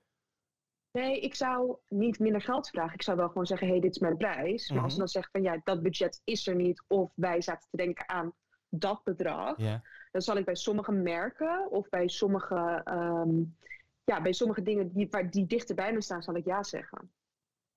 nee, 0.92 1.20
ik 1.20 1.34
zou 1.34 1.76
niet 1.88 2.18
minder 2.18 2.40
geld 2.40 2.68
vragen. 2.68 2.94
Ik 2.94 3.02
zou 3.02 3.16
wel 3.16 3.28
gewoon 3.28 3.46
zeggen, 3.46 3.66
hé, 3.66 3.72
hey, 3.72 3.82
dit 3.82 3.90
is 3.94 3.98
mijn 4.00 4.16
prijs. 4.16 4.68
Maar 4.70 4.76
als 4.82 4.84
Mhm. 4.86 4.92
ze 4.92 4.98
dan 4.98 5.08
zeggen 5.08 5.32
van, 5.32 5.42
ja, 5.42 5.60
dat 5.64 5.82
budget 5.82 6.20
is 6.24 6.46
er 6.46 6.54
niet. 6.54 6.84
Of 6.88 7.12
wij 7.14 7.40
zaten 7.40 7.68
te 7.70 7.76
denken 7.76 8.08
aan 8.08 8.32
dat 8.68 9.00
bedrag. 9.04 9.58
Ja. 9.58 9.82
Dan 10.12 10.22
zal 10.22 10.36
ik 10.36 10.44
bij 10.44 10.54
sommige 10.54 10.92
merken 10.92 11.70
of 11.70 11.88
bij 11.88 12.08
sommige, 12.08 12.80
ehm, 12.84 13.42
ja, 14.04 14.22
bij 14.22 14.32
sommige 14.32 14.62
dingen 14.62 14.92
die, 14.92 15.06
waar, 15.10 15.30
die 15.30 15.46
dichter 15.46 15.74
bij 15.74 15.92
me 15.92 16.02
staan, 16.02 16.22
zal 16.22 16.36
ik 16.36 16.44
ja 16.44 16.62
zeggen. 16.62 17.10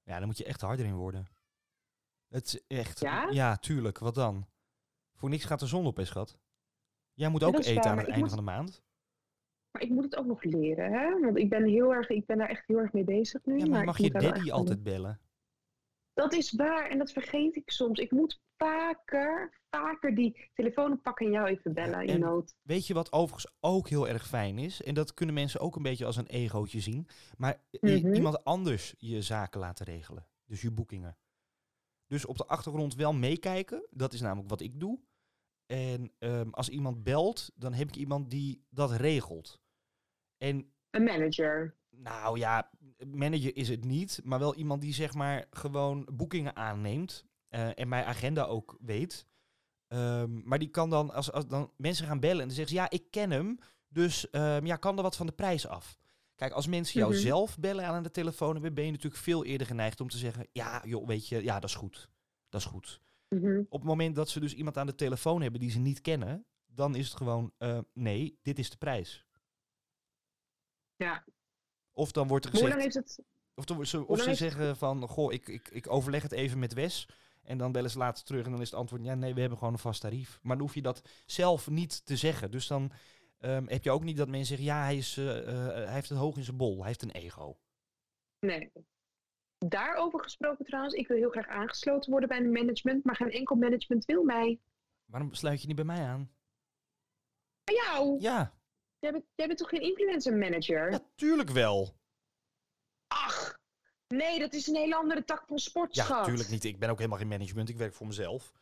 ja, 0.04 0.18
dan 0.18 0.28
moet 0.28 0.38
je 0.38 0.46
echt 0.46 0.62
harder 0.62 0.86
in 0.86 0.96
worden. 0.96 1.28
Het 2.30 2.46
is 2.46 2.62
echt. 2.68 3.00
Ja? 3.00 3.58
tuurlijk. 3.58 3.98
Wat 4.00 4.16
dan? 4.16 4.48
Voor 5.16 5.30
niks 5.30 5.46
gaat 5.46 5.60
de 5.60 5.66
zon 5.66 5.86
op, 5.86 5.98
hè, 5.98 6.06
schat. 6.06 6.38
Jij 7.14 7.30
moet 7.30 7.44
ook 7.44 7.58
is 7.58 7.66
eten 7.66 7.82
waar, 7.82 7.92
aan 7.92 7.98
het 7.98 8.06
einde 8.08 8.20
moet- 8.22 8.30
van 8.30 8.38
de 8.46 8.52
maand. 8.52 8.84
Maar 9.72 9.82
ik 9.82 9.90
moet 9.90 10.04
het 10.04 10.16
ook 10.16 10.26
nog 10.26 10.44
leren, 10.44 10.92
hè? 10.92 11.20
Want 11.20 11.38
ik 11.38 11.50
ben, 11.50 11.66
heel 11.66 11.94
erg, 11.94 12.10
ik 12.10 12.26
ben 12.26 12.38
daar 12.38 12.50
echt 12.50 12.68
heel 12.68 12.78
erg 12.78 12.94
mee 12.94 13.04
bezig 13.04 13.46
nu. 13.46 13.58
Ja, 13.58 13.66
maar 13.66 13.86
mag 13.86 13.98
je 13.98 14.10
daddy 14.12 14.52
altijd 14.52 14.84
bellen? 14.84 15.20
Dat 16.14 16.34
is 16.34 16.52
waar 16.52 16.90
en 16.90 16.98
dat 16.98 17.12
vergeet 17.12 17.56
ik 17.56 17.72
soms. 17.72 18.00
Ik 18.00 18.12
moet 18.12 18.42
vaker, 18.58 19.60
vaker 19.70 20.16
die 20.16 20.50
telefoon 20.54 20.92
oppakken 20.92 21.26
en 21.26 21.32
jou 21.32 21.48
even 21.48 21.74
bellen 21.74 22.06
in 22.06 22.20
nood. 22.20 22.56
Weet 22.62 22.88
je 22.88 22.94
wat 22.94 23.12
overigens 23.12 23.56
ook 23.60 23.90
heel 23.90 24.08
erg 24.08 24.28
fijn 24.28 24.58
is? 24.58 24.82
En 24.84 24.94
dat 24.94 25.14
kunnen 25.14 25.36
mensen 25.36 25.60
ook 25.60 25.76
een 25.76 25.82
beetje 25.84 26.06
als 26.06 26.16
een 26.18 26.28
egootje 26.28 26.80
zien. 26.80 27.08
Maar 27.38 27.62
Mhm. 27.82 28.14
iemand 28.14 28.44
anders 28.44 28.96
je 28.98 29.22
zaken 29.22 29.60
laten 29.60 29.86
regelen. 29.86 30.28
Dus 30.46 30.62
je 30.62 30.72
boekingen. 30.72 31.18
Dus 32.08 32.26
op 32.26 32.38
de 32.38 32.46
achtergrond 32.48 32.96
wel 32.96 33.14
meekijken. 33.14 33.88
Dat 33.92 34.14
is 34.14 34.22
namelijk 34.22 34.50
wat 34.50 34.62
ik 34.62 34.80
doe. 34.80 35.00
En 35.66 36.12
ehm, 36.20 36.50
als 36.50 36.70
iemand 36.70 37.04
belt, 37.04 37.52
dan 37.56 37.74
heb 37.74 37.88
ik 37.88 37.96
iemand 37.96 38.30
die 38.30 38.66
dat 38.70 38.92
regelt. 38.92 39.62
En 40.38 40.72
Een 40.90 41.04
manager. 41.04 41.76
nou 41.90 42.40
ja, 42.40 42.72
manager 43.06 43.56
is 43.56 43.70
het 43.70 43.84
niet. 43.84 44.22
Maar 44.24 44.40
wel 44.40 44.56
iemand 44.56 44.82
die 44.82 44.94
zeg 44.94 45.14
maar 45.14 45.48
gewoon 45.50 46.08
boekingen 46.14 46.56
aanneemt. 46.56 47.26
eh, 47.48 47.80
en 47.80 47.88
mijn 47.88 48.06
agenda 48.06 48.44
ook 48.44 48.78
weet. 48.82 49.28
Ehm, 49.88 50.42
maar 50.48 50.60
die 50.60 50.70
kan 50.70 50.90
dan, 50.90 51.12
als, 51.14 51.32
als 51.32 51.48
dan 51.48 51.72
mensen 51.78 52.08
gaan 52.08 52.20
bellen 52.20 52.42
en 52.42 52.48
dan 52.48 52.56
zeggen 52.56 52.76
ze, 52.76 52.82
ja, 52.82 52.90
ik 52.90 53.12
ken 53.12 53.32
hem. 53.32 53.60
Dus 53.88 54.30
ehm, 54.30 54.66
ja, 54.66 54.76
kan 54.76 54.98
er 54.98 55.04
wat 55.04 55.16
van 55.16 55.26
de 55.26 55.32
prijs 55.32 55.68
af? 55.68 55.97
Kijk, 56.38 56.52
als 56.52 56.68
mensen 56.68 57.00
jou 57.00 57.12
Mhm. 57.14 57.22
zelf 57.22 57.58
bellen 57.58 57.86
aan 57.86 58.04
de 58.04 58.12
telefoon 58.12 58.54
hebben, 58.54 58.74
ben 58.74 58.86
je 58.86 58.92
natuurlijk 58.92 59.22
veel 59.24 59.46
eerder 59.46 59.68
geneigd 59.68 60.02
om 60.02 60.10
te 60.10 60.18
zeggen, 60.18 60.48
ja, 60.52 60.82
joh, 60.86 61.08
weet 61.08 61.28
je, 61.28 61.44
ja, 61.44 61.60
dat 61.60 61.70
is 61.70 61.76
goed. 61.76 62.10
Dat 62.50 62.62
is 62.62 62.68
goed. 62.68 63.02
Mhm. 63.30 63.60
Op 63.70 63.80
het 63.80 63.88
moment 63.90 64.16
dat 64.16 64.30
ze 64.30 64.40
dus 64.40 64.54
iemand 64.54 64.78
aan 64.78 64.86
de 64.86 64.96
telefoon 64.96 65.42
hebben 65.42 65.60
die 65.60 65.72
ze 65.72 65.80
niet 65.80 66.02
kennen, 66.02 66.46
dan 66.66 66.96
is 66.96 67.08
het 67.08 67.18
gewoon, 67.18 67.52
eh, 67.58 67.80
nee, 67.94 68.40
dit 68.42 68.60
is 68.60 68.70
de 68.70 68.78
prijs. 68.78 69.26
Ja. 70.96 71.24
Of 71.92 72.12
dan 72.12 72.28
wordt 72.28 72.46
er 72.46 72.52
Hoe 72.52 72.60
gezegd, 72.60 72.78
lang 72.80 72.90
is 72.90 72.96
het? 72.96 73.20
of, 73.56 73.66
dan, 73.66 73.86
ze, 73.86 73.98
Hoe 73.98 74.08
of 74.08 74.22
ze 74.22 74.34
zeggen 74.36 74.78
van, 74.78 75.08
goh, 75.08 75.34
ik, 75.34 75.48
ik, 75.48 75.70
ik 75.70 75.92
overleg 75.92 76.22
het 76.22 76.32
even 76.32 76.60
met 76.60 76.74
Wes. 76.74 77.08
En 77.42 77.58
dan 77.58 77.72
bellen 77.72 77.90
ze 77.90 77.98
later 77.98 78.24
terug 78.24 78.46
en 78.46 78.52
dan 78.52 78.62
is 78.62 78.70
het 78.70 78.80
antwoord, 78.80 79.04
ja 79.04 79.16
nee, 79.16 79.34
we 79.34 79.40
hebben 79.40 79.58
gewoon 79.58 79.74
een 79.74 79.80
vast 79.80 80.02
tarief. 80.02 80.40
Maar 80.42 80.56
dan 80.58 80.66
hoef 80.66 80.76
je 80.76 80.82
dat 80.82 81.02
zelf 81.26 81.70
niet 81.70 82.06
te 82.06 82.16
zeggen. 82.18 82.52
Dus 82.52 82.68
dan 82.68 82.92
ehm, 83.38 83.68
heb 83.68 83.84
je 83.84 83.92
ook 83.92 84.04
niet 84.04 84.18
dat 84.18 84.28
mensen 84.28 84.48
zeggen, 84.48 84.66
ja, 84.66 84.84
hij, 84.84 84.98
is, 84.98 85.18
eh, 85.18 85.48
eh, 85.48 85.74
hij 85.74 85.94
heeft 85.94 86.10
het 86.10 86.18
hoog 86.18 86.38
in 86.38 86.44
zijn 86.44 86.58
bol, 86.58 86.78
hij 86.78 86.88
heeft 86.88 87.02
een 87.02 87.12
ego. 87.12 87.58
Nee. 88.40 88.72
Daarover 89.58 90.20
gesproken 90.20 90.66
trouwens, 90.66 90.94
ik 90.94 91.08
wil 91.08 91.18
heel 91.18 91.30
graag 91.30 91.48
aangesloten 91.48 92.12
worden 92.12 92.30
bij 92.30 92.38
een 92.38 92.52
management, 92.52 93.04
maar 93.06 93.16
geen 93.16 93.32
enkel 93.32 93.56
management 93.56 94.06
wil 94.06 94.24
mij. 94.24 94.60
Waarom 95.06 95.34
sluit 95.34 95.62
je 95.62 95.68
niet 95.68 95.76
bij 95.76 95.86
mij 95.86 96.02
aan? 96.02 96.32
Bij 97.64 97.76
jou? 97.76 98.20
Ja, 98.20 98.58
Jij 99.00 99.12
bent, 99.12 99.26
jij 99.36 99.48
bent 99.48 99.60
toch 99.60 99.70
geen 99.70 99.82
influencer 99.82 100.38
manager? 100.38 100.90
natuurlijk 100.92 101.50
wel. 101.50 101.96
Ach, 103.08 103.60
nee, 104.08 104.40
dat 104.40 104.54
is 104.54 104.68
een 104.68 104.76
hele 104.76 104.96
andere 104.96 105.24
tak 105.24 105.48
van 105.48 105.60
sport, 105.60 105.96
Ja, 105.96 106.10
natuurlijk 106.10 106.50
niet. 106.50 106.64
Ik 106.64 106.80
ben 106.80 106.90
ook 106.90 106.98
helemaal 106.98 107.18
geen 107.18 107.28
management, 107.28 107.70
ik 107.70 107.78
werk 107.78 107.94
voor 107.94 108.08
mezelf. 108.08 108.54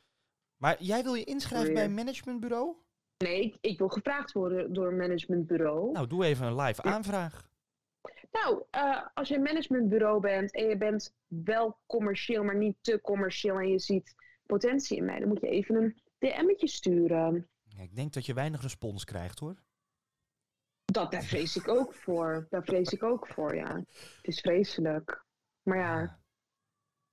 Maar 0.58 0.84
jij 0.84 1.03
wil 1.03 1.13
je 1.13 1.24
inschrijven 1.24 1.74
bij 1.74 1.84
een 1.84 1.94
managementbureau? 1.94 2.75
Nee, 3.17 3.43
ik, 3.43 3.57
ik 3.62 3.77
wil 3.77 3.89
gevraagd 3.89 4.31
worden 4.31 4.74
door 4.74 4.88
een 4.88 4.98
managementbureau. 4.98 5.91
Nou, 5.91 6.07
doe 6.07 6.25
even 6.25 6.48
een 6.48 6.55
live 6.55 6.81
aanvraag. 6.81 7.48
Nou, 8.31 8.63
eh, 8.69 9.05
als 9.13 9.27
je 9.27 9.36
een 9.36 9.41
managementbureau 9.41 10.19
bent 10.19 10.53
en 10.53 10.67
je 10.67 10.77
bent 10.77 11.15
wel 11.27 11.79
commercieel, 11.86 12.43
maar 12.43 12.57
niet 12.57 12.75
te 12.81 13.01
commercieel 13.01 13.60
en 13.60 13.69
je 13.69 13.79
ziet 13.79 14.15
potentie 14.45 14.98
in 14.98 15.05
mij, 15.05 15.19
dan 15.19 15.27
moet 15.27 15.41
je 15.41 15.48
even 15.48 15.75
een 15.75 16.01
DM'tje 16.17 16.67
sturen. 16.67 17.50
Ja, 17.63 17.81
ik 17.81 17.95
denk 17.95 18.13
dat 18.13 18.25
je 18.25 18.34
weinig 18.34 18.62
respons 18.62 19.03
krijgt 19.03 19.39
hoor. 19.39 19.63
Dat, 20.86 21.12
daar 21.12 21.24
vrees 21.24 21.55
ik 21.55 21.67
ook 21.67 21.93
voor. 21.93 22.48
Daar 22.50 22.63
vrees 22.63 22.91
ik 22.93 23.03
ook 23.03 23.27
voor, 23.27 23.55
ja. 23.55 23.75
Het 23.75 24.27
is 24.27 24.39
vreselijk. 24.39 25.25
Maar 25.63 25.77
ja, 25.77 26.19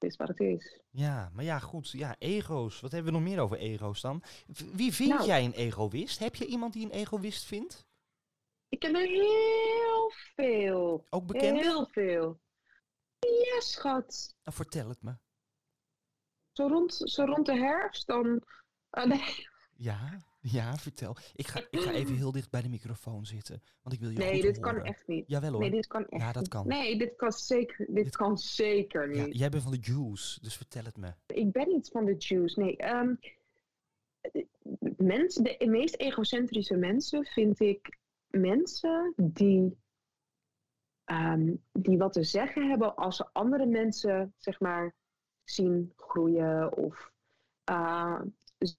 is 0.03 0.17
wat 0.17 0.29
het 0.29 0.41
is. 0.41 0.81
Ja, 0.91 1.31
maar 1.35 1.45
ja, 1.45 1.59
goed. 1.59 1.91
Ja, 1.91 2.17
ego's. 2.19 2.81
Wat 2.81 2.93
hebben 2.93 3.13
we 3.13 3.19
nog 3.19 3.29
meer 3.29 3.41
over 3.41 3.57
ego's 3.59 4.01
dan? 4.01 4.23
Wie 4.73 4.93
vind 4.95 5.09
Nou. 5.09 5.27
jij 5.27 5.45
een 5.45 5.53
egoïst? 5.53 6.19
Heb 6.19 6.35
je 6.35 6.47
iemand 6.47 6.73
die 6.73 6.85
een 6.85 6.91
egoïst 6.91 7.45
vindt? 7.45 7.87
Ik 8.69 8.79
ken 8.79 8.95
er 8.95 9.09
heel 9.09 10.11
veel. 10.35 11.07
Ook 11.11 11.27
bekend? 11.27 11.61
Heel 11.61 11.87
veel. 11.87 12.41
Ja, 13.19 13.61
schat. 13.61 14.35
Nou, 14.45 14.57
vertel 14.57 14.89
het 14.89 15.03
me. 15.03 15.15
Zo 16.53 16.67
rond, 16.67 16.95
zo 17.05 17.25
rond 17.25 17.47
de 17.47 17.57
herfst 17.57 18.07
dan... 18.07 18.43
ah, 18.91 19.05
nee, 19.07 19.47
Ja, 19.77 20.19
ja, 20.43 20.77
vertel. 20.77 21.17
Ik 21.35 21.47
ga, 21.47 21.61
ik 21.71 21.81
ga 21.81 21.93
even 21.93 22.15
heel 22.17 22.33
dicht 22.33 22.51
bij 22.51 22.63
de 22.63 22.69
microfoon 22.69 23.27
zitten, 23.27 23.63
want 23.83 23.95
ik 23.95 24.01
wil 24.01 24.11
je 24.11 24.19
nee 24.19 24.43
dit 24.43 24.59
kan 24.59 24.83
echt 24.85 25.07
niet. 25.07 25.25
Jawel 25.29 25.51
hoor. 25.53 25.61
Nee, 25.61 25.71
dit 25.71 25.87
kan 25.87 26.09
echt 26.09 26.23
Ja, 26.23 26.33
dat 26.33 26.49
kan. 26.49 26.67
Nee, 26.67 26.99
dit 26.99 27.17
kan 27.17 27.33
zeker, 27.33 27.87
dit 27.87 28.05
Dit- 28.05 28.17
kan 28.17 28.39
zeker 28.39 29.15
Ja, 29.15 29.25
niet. 29.25 29.39
jij 29.39 29.49
bent 29.49 29.63
van 29.63 29.73
de 29.73 29.79
juice, 29.81 30.41
dus 30.41 30.57
vertel 30.57 30.85
het 30.85 30.97
me. 30.97 31.13
Ik 31.27 31.53
ben 31.53 31.69
niet 31.69 31.89
van 31.89 32.05
de 32.05 32.17
Jews. 32.17 32.55
Nee, 32.55 32.77
ehm, 32.77 33.15
mensen, 34.97 35.43
de 35.45 35.67
meest 35.69 35.97
egocentrische 35.97 36.77
mensen 36.77 37.25
vind 37.25 37.61
ik 37.61 37.99
mensen 38.31 39.13
die, 39.17 39.77
ehm, 41.05 41.55
die 41.73 41.99
wat 41.99 42.13
te 42.13 42.23
zeggen 42.25 42.69
hebben 42.69 42.95
als 42.97 43.17
ze 43.17 43.29
andere 43.33 43.67
mensen, 43.67 44.35
zeg 44.39 44.61
maar, 44.61 44.95
zien 45.45 45.93
groeien 45.97 46.77
of 46.77 47.11
eh, 47.65 48.21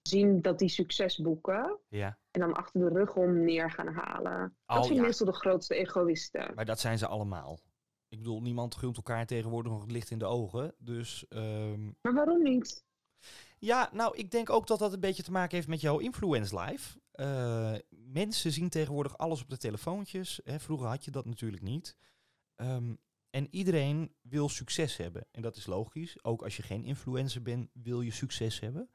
zien 0.02 0.42
dat 0.42 0.58
die 0.58 0.68
succes 0.68 1.18
boeken 1.18 1.78
Ja, 1.88 2.18
en 2.30 2.40
dan 2.40 2.52
achter 2.54 2.80
de 2.80 2.88
rug 2.88 3.16
om 3.16 3.44
neer 3.44 3.70
gaan 3.70 3.88
halen. 3.88 4.56
Oh, 4.66 4.76
dat 4.76 4.84
zijn 4.84 4.96
ja. 4.96 5.02
meestal 5.02 5.26
de 5.26 5.32
grootste 5.32 5.74
egoïsten. 5.74 6.54
maar 6.54 6.64
dat 6.64 6.80
zijn 6.80 6.98
ze 6.98 7.06
allemaal. 7.06 7.60
Ik 8.08 8.18
bedoel, 8.18 8.40
niemand 8.42 8.74
gunt 8.74 8.96
elkaar 8.96 9.26
tegenwoordig 9.26 9.72
nog 9.72 9.80
het 9.80 9.90
licht 9.90 10.10
in 10.10 10.18
de 10.18 10.24
ogen. 10.24 10.74
Dus 10.78 11.26
ehm, 11.28 11.84
Maar 12.00 12.14
waarom 12.14 12.42
niet? 12.42 12.84
ja, 13.58 13.88
nou, 13.92 14.16
ik 14.16 14.30
denk 14.30 14.50
ook 14.50 14.66
dat 14.66 14.78
dat 14.78 14.92
een 14.92 15.00
beetje 15.00 15.22
te 15.22 15.30
maken 15.30 15.56
heeft 15.56 15.68
met 15.68 15.80
jouw 15.80 15.98
influence 15.98 16.60
life. 16.60 16.98
Eh, 17.10 17.74
mensen 17.88 18.52
zien 18.52 18.68
tegenwoordig 18.68 19.18
alles 19.18 19.42
op 19.42 19.50
de 19.50 19.56
telefoontjes. 19.56 20.40
Hè, 20.44 20.60
vroeger 20.60 20.86
had 20.86 21.04
je 21.04 21.10
dat 21.10 21.24
natuurlijk 21.24 21.62
niet. 21.62 21.96
Ehm, 22.54 22.94
en 23.30 23.48
iedereen 23.50 24.14
wil 24.20 24.48
succes 24.48 24.96
hebben. 24.96 25.26
En 25.30 25.42
dat 25.42 25.56
is 25.56 25.66
logisch. 25.66 26.24
Ook 26.24 26.42
als 26.42 26.56
je 26.56 26.62
geen 26.62 26.84
influencer 26.84 27.42
bent, 27.42 27.70
wil 27.72 28.00
je 28.00 28.10
succes 28.10 28.60
hebben. 28.60 28.90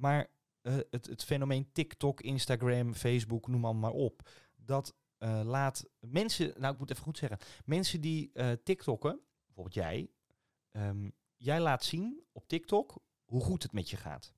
Maar 0.00 0.30
eh, 0.60 0.74
het, 0.90 1.06
het 1.06 1.24
fenomeen 1.24 1.72
TikTok, 1.72 2.20
Instagram, 2.20 2.94
Facebook, 2.94 3.48
noem 3.48 3.64
allemaal 3.64 3.90
maar 3.92 4.00
op. 4.00 4.28
Dat 4.56 4.96
eh, 5.18 5.40
laat 5.44 5.88
mensen, 6.00 6.52
nou 6.58 6.72
ik 6.72 6.78
moet 6.78 6.90
even 6.90 7.02
goed 7.02 7.18
zeggen, 7.18 7.38
mensen 7.64 8.00
die 8.00 8.30
eh 8.32 8.50
TikTokken, 8.64 9.20
bijvoorbeeld 9.46 9.74
jij, 9.74 10.10
ehm, 10.70 11.10
jij 11.36 11.60
laat 11.60 11.84
zien 11.84 12.22
op 12.32 12.48
TikTok 12.48 13.02
hoe 13.24 13.40
goed 13.42 13.62
het 13.62 13.72
met 13.72 13.90
je 13.90 13.96
gaat. 13.96 14.34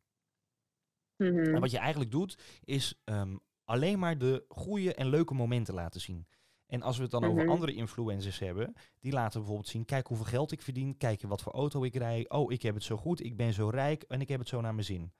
Mhm. 1.16 1.54
En 1.54 1.60
wat 1.60 1.70
je 1.70 1.78
eigenlijk 1.78 2.10
doet, 2.10 2.38
is 2.64 3.00
ehm, 3.04 3.36
alleen 3.64 3.98
maar 3.98 4.18
de 4.18 4.44
goede 4.48 4.94
en 4.94 5.06
leuke 5.08 5.34
momenten 5.34 5.74
laten 5.74 6.00
zien. 6.00 6.26
En 6.66 6.82
als 6.82 6.96
we 6.96 7.02
het 7.02 7.10
dan 7.12 7.24
over 7.24 7.42
Mhm. 7.42 7.50
andere 7.52 7.74
influencers 7.74 8.38
hebben, 8.38 8.74
die 8.98 9.12
laten 9.12 9.38
bijvoorbeeld 9.38 9.68
zien, 9.68 9.84
kijk 9.84 10.06
hoeveel 10.06 10.26
geld 10.26 10.52
ik 10.52 10.62
verdien, 10.62 10.96
kijk 10.96 11.22
wat 11.22 11.42
voor 11.42 11.52
auto 11.52 11.84
ik 11.84 11.94
rij, 11.94 12.28
oh 12.28 12.52
ik 12.52 12.62
heb 12.62 12.74
het 12.74 12.84
zo 12.84 12.96
goed, 12.96 13.24
ik 13.24 13.36
ben 13.36 13.52
zo 13.52 13.68
rijk 13.68 14.02
en 14.02 14.20
ik 14.20 14.28
heb 14.28 14.38
het 14.38 14.48
zo 14.48 14.60
naar 14.60 14.74
mijn 14.74 14.86
zin. 14.86 15.12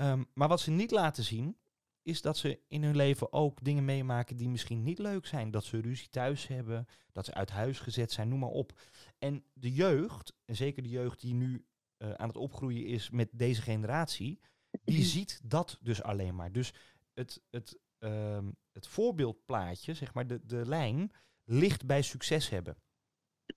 Ehm, 0.00 0.24
maar 0.34 0.48
wat 0.48 0.60
ze 0.60 0.70
niet 0.70 0.90
laten 0.90 1.24
zien, 1.24 1.58
is 2.02 2.22
dat 2.22 2.36
ze 2.36 2.60
in 2.68 2.82
hun 2.82 2.96
leven 2.96 3.32
ook 3.32 3.64
dingen 3.64 3.84
meemaken 3.84 4.36
die 4.36 4.48
misschien 4.48 4.82
niet 4.82 4.98
leuk 4.98 5.26
zijn. 5.26 5.50
Dat 5.50 5.64
ze 5.64 5.80
ruzie 5.80 6.08
thuis 6.08 6.46
hebben, 6.46 6.86
dat 7.12 7.24
ze 7.24 7.34
uit 7.34 7.50
huis 7.50 7.78
gezet 7.78 8.12
zijn, 8.12 8.28
noem 8.28 8.38
maar 8.38 8.48
op. 8.48 8.80
En 9.18 9.44
de 9.52 9.72
jeugd, 9.72 10.34
en 10.44 10.56
zeker 10.56 10.82
de 10.82 10.88
jeugd 10.88 11.20
die 11.20 11.34
nu 11.34 11.66
eh, 11.96 12.12
aan 12.12 12.28
het 12.28 12.36
opgroeien 12.36 12.86
is 12.86 13.10
met 13.10 13.28
deze 13.32 13.62
generatie, 13.62 14.40
die 14.84 15.04
ziet 15.14 15.40
dat 15.44 15.78
dus 15.80 16.02
alleen 16.02 16.34
maar. 16.34 16.52
Dus 16.52 16.72
het, 17.14 17.42
het, 17.50 17.78
ehm, 17.98 18.50
het 18.72 18.86
voorbeeldplaatje, 18.86 19.94
zeg 19.94 20.14
maar, 20.14 20.26
de, 20.26 20.40
de 20.46 20.66
lijn, 20.66 21.12
ligt 21.44 21.86
bij 21.86 22.02
succes 22.02 22.48
hebben. 22.48 22.76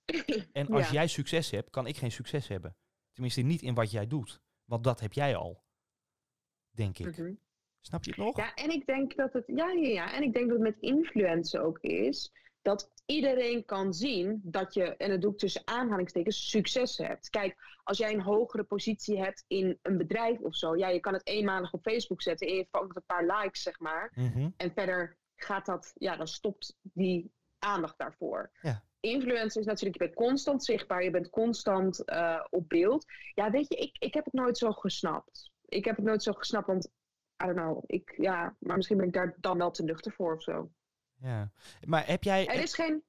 En 0.52 0.68
als 0.68 0.86
Ja. 0.86 0.92
jij 0.92 1.08
succes 1.08 1.50
hebt, 1.50 1.70
kan 1.70 1.88
ik 1.88 1.98
geen 1.98 2.12
succes 2.12 2.48
hebben. 2.48 2.76
Tenminste, 3.12 3.42
niet 3.42 3.62
in 3.62 3.74
wat 3.74 3.92
jij 3.92 4.08
doet. 4.08 4.42
Want 4.66 4.84
dat 4.84 5.00
heb 5.00 5.14
jij 5.14 5.36
al. 5.36 5.63
Denk 6.76 6.98
ik. 6.98 7.18
Mhm. 7.18 7.34
Snap 7.82 8.04
je 8.04 8.10
het 8.10 8.20
nog? 8.20 8.38
Ja, 8.38 8.54
en 8.54 8.70
ik 8.70 8.86
denk 8.86 9.16
dat 9.16 9.34
het, 9.34 9.44
ja, 9.48 9.70
ja, 9.72 9.88
ja, 9.88 10.14
en 10.14 10.24
ik 10.24 10.34
denk 10.34 10.50
dat 10.50 10.60
het 10.60 10.68
met 10.68 10.80
influencen 10.80 11.64
ook 11.64 11.80
is 11.80 12.32
dat 12.64 12.92
iedereen 13.06 13.66
kan 13.66 13.94
zien 13.94 14.42
dat 14.44 14.74
je, 14.74 14.96
en 14.98 15.10
dat 15.10 15.22
doe 15.22 15.32
ik 15.32 15.38
tussen 15.38 15.62
aanhalingstekens, 15.66 16.50
succes 16.50 16.98
hebt. 16.98 17.30
Kijk, 17.30 17.56
als 17.84 17.98
jij 17.98 18.14
een 18.14 18.22
hogere 18.22 18.64
positie 18.64 19.20
hebt 19.20 19.44
in 19.48 19.80
een 19.82 19.98
bedrijf 19.98 20.40
of 20.40 20.56
zo, 20.56 20.76
ja, 20.76 20.88
je 20.88 21.00
kan 21.00 21.14
het 21.14 21.28
eenmalig 21.28 21.74
op 21.74 21.82
Facebook 21.82 22.22
zetten 22.22 22.48
en 22.48 22.56
je 22.56 22.68
vangt 22.72 22.96
een 22.96 23.04
paar 23.06 23.26
likes, 23.26 23.62
zeg 23.62 23.80
maar. 23.80 24.12
Mhm. 24.16 24.50
En 24.58 24.72
verder 24.74 25.18
gaat 25.36 25.66
dat, 25.66 25.92
ja, 25.96 26.16
dan 26.16 26.28
stopt 26.28 26.78
die 26.82 27.32
aandacht 27.60 27.98
daarvoor. 27.98 28.52
Ja. 28.62 28.84
Influencer 29.00 29.62
is 29.62 29.68
natuurlijk, 29.68 30.02
je 30.02 30.06
bent 30.06 30.16
constant 30.18 30.64
zichtbaar, 30.64 31.04
je 31.04 31.12
bent 31.12 31.30
constant 31.30 32.06
eh, 32.06 32.46
op 32.50 32.70
beeld. 32.70 33.06
Ja, 33.34 33.52
weet 33.52 33.68
je, 33.68 33.76
ik, 33.76 33.96
ik 34.00 34.14
heb 34.14 34.26
het 34.26 34.34
nooit 34.34 34.58
zo 34.58 34.72
gesnapt. 34.72 35.52
Ik 35.74 35.86
heb 35.86 35.96
het 35.96 36.06
nooit 36.06 36.24
zo 36.24 36.32
gesnapt, 36.34 36.68
want, 36.68 36.86
I 37.44 37.46
don't 37.46 37.58
know, 37.58 37.84
ik, 37.86 38.14
ja, 38.18 38.56
maar 38.60 38.76
misschien 38.76 38.98
ben 38.98 39.08
ik 39.08 39.14
daar 39.14 39.36
dan 39.40 39.58
wel 39.58 39.72
te 39.72 39.84
nuchter 39.84 40.12
voor 40.12 40.36
of 40.36 40.42
zo. 40.42 40.72
Ja. 41.14 41.52
Maar 41.86 42.08
heb 42.08 42.24
jij... 42.24 42.48
Er 42.48 42.62
is 42.62 42.74
geen, 42.74 43.04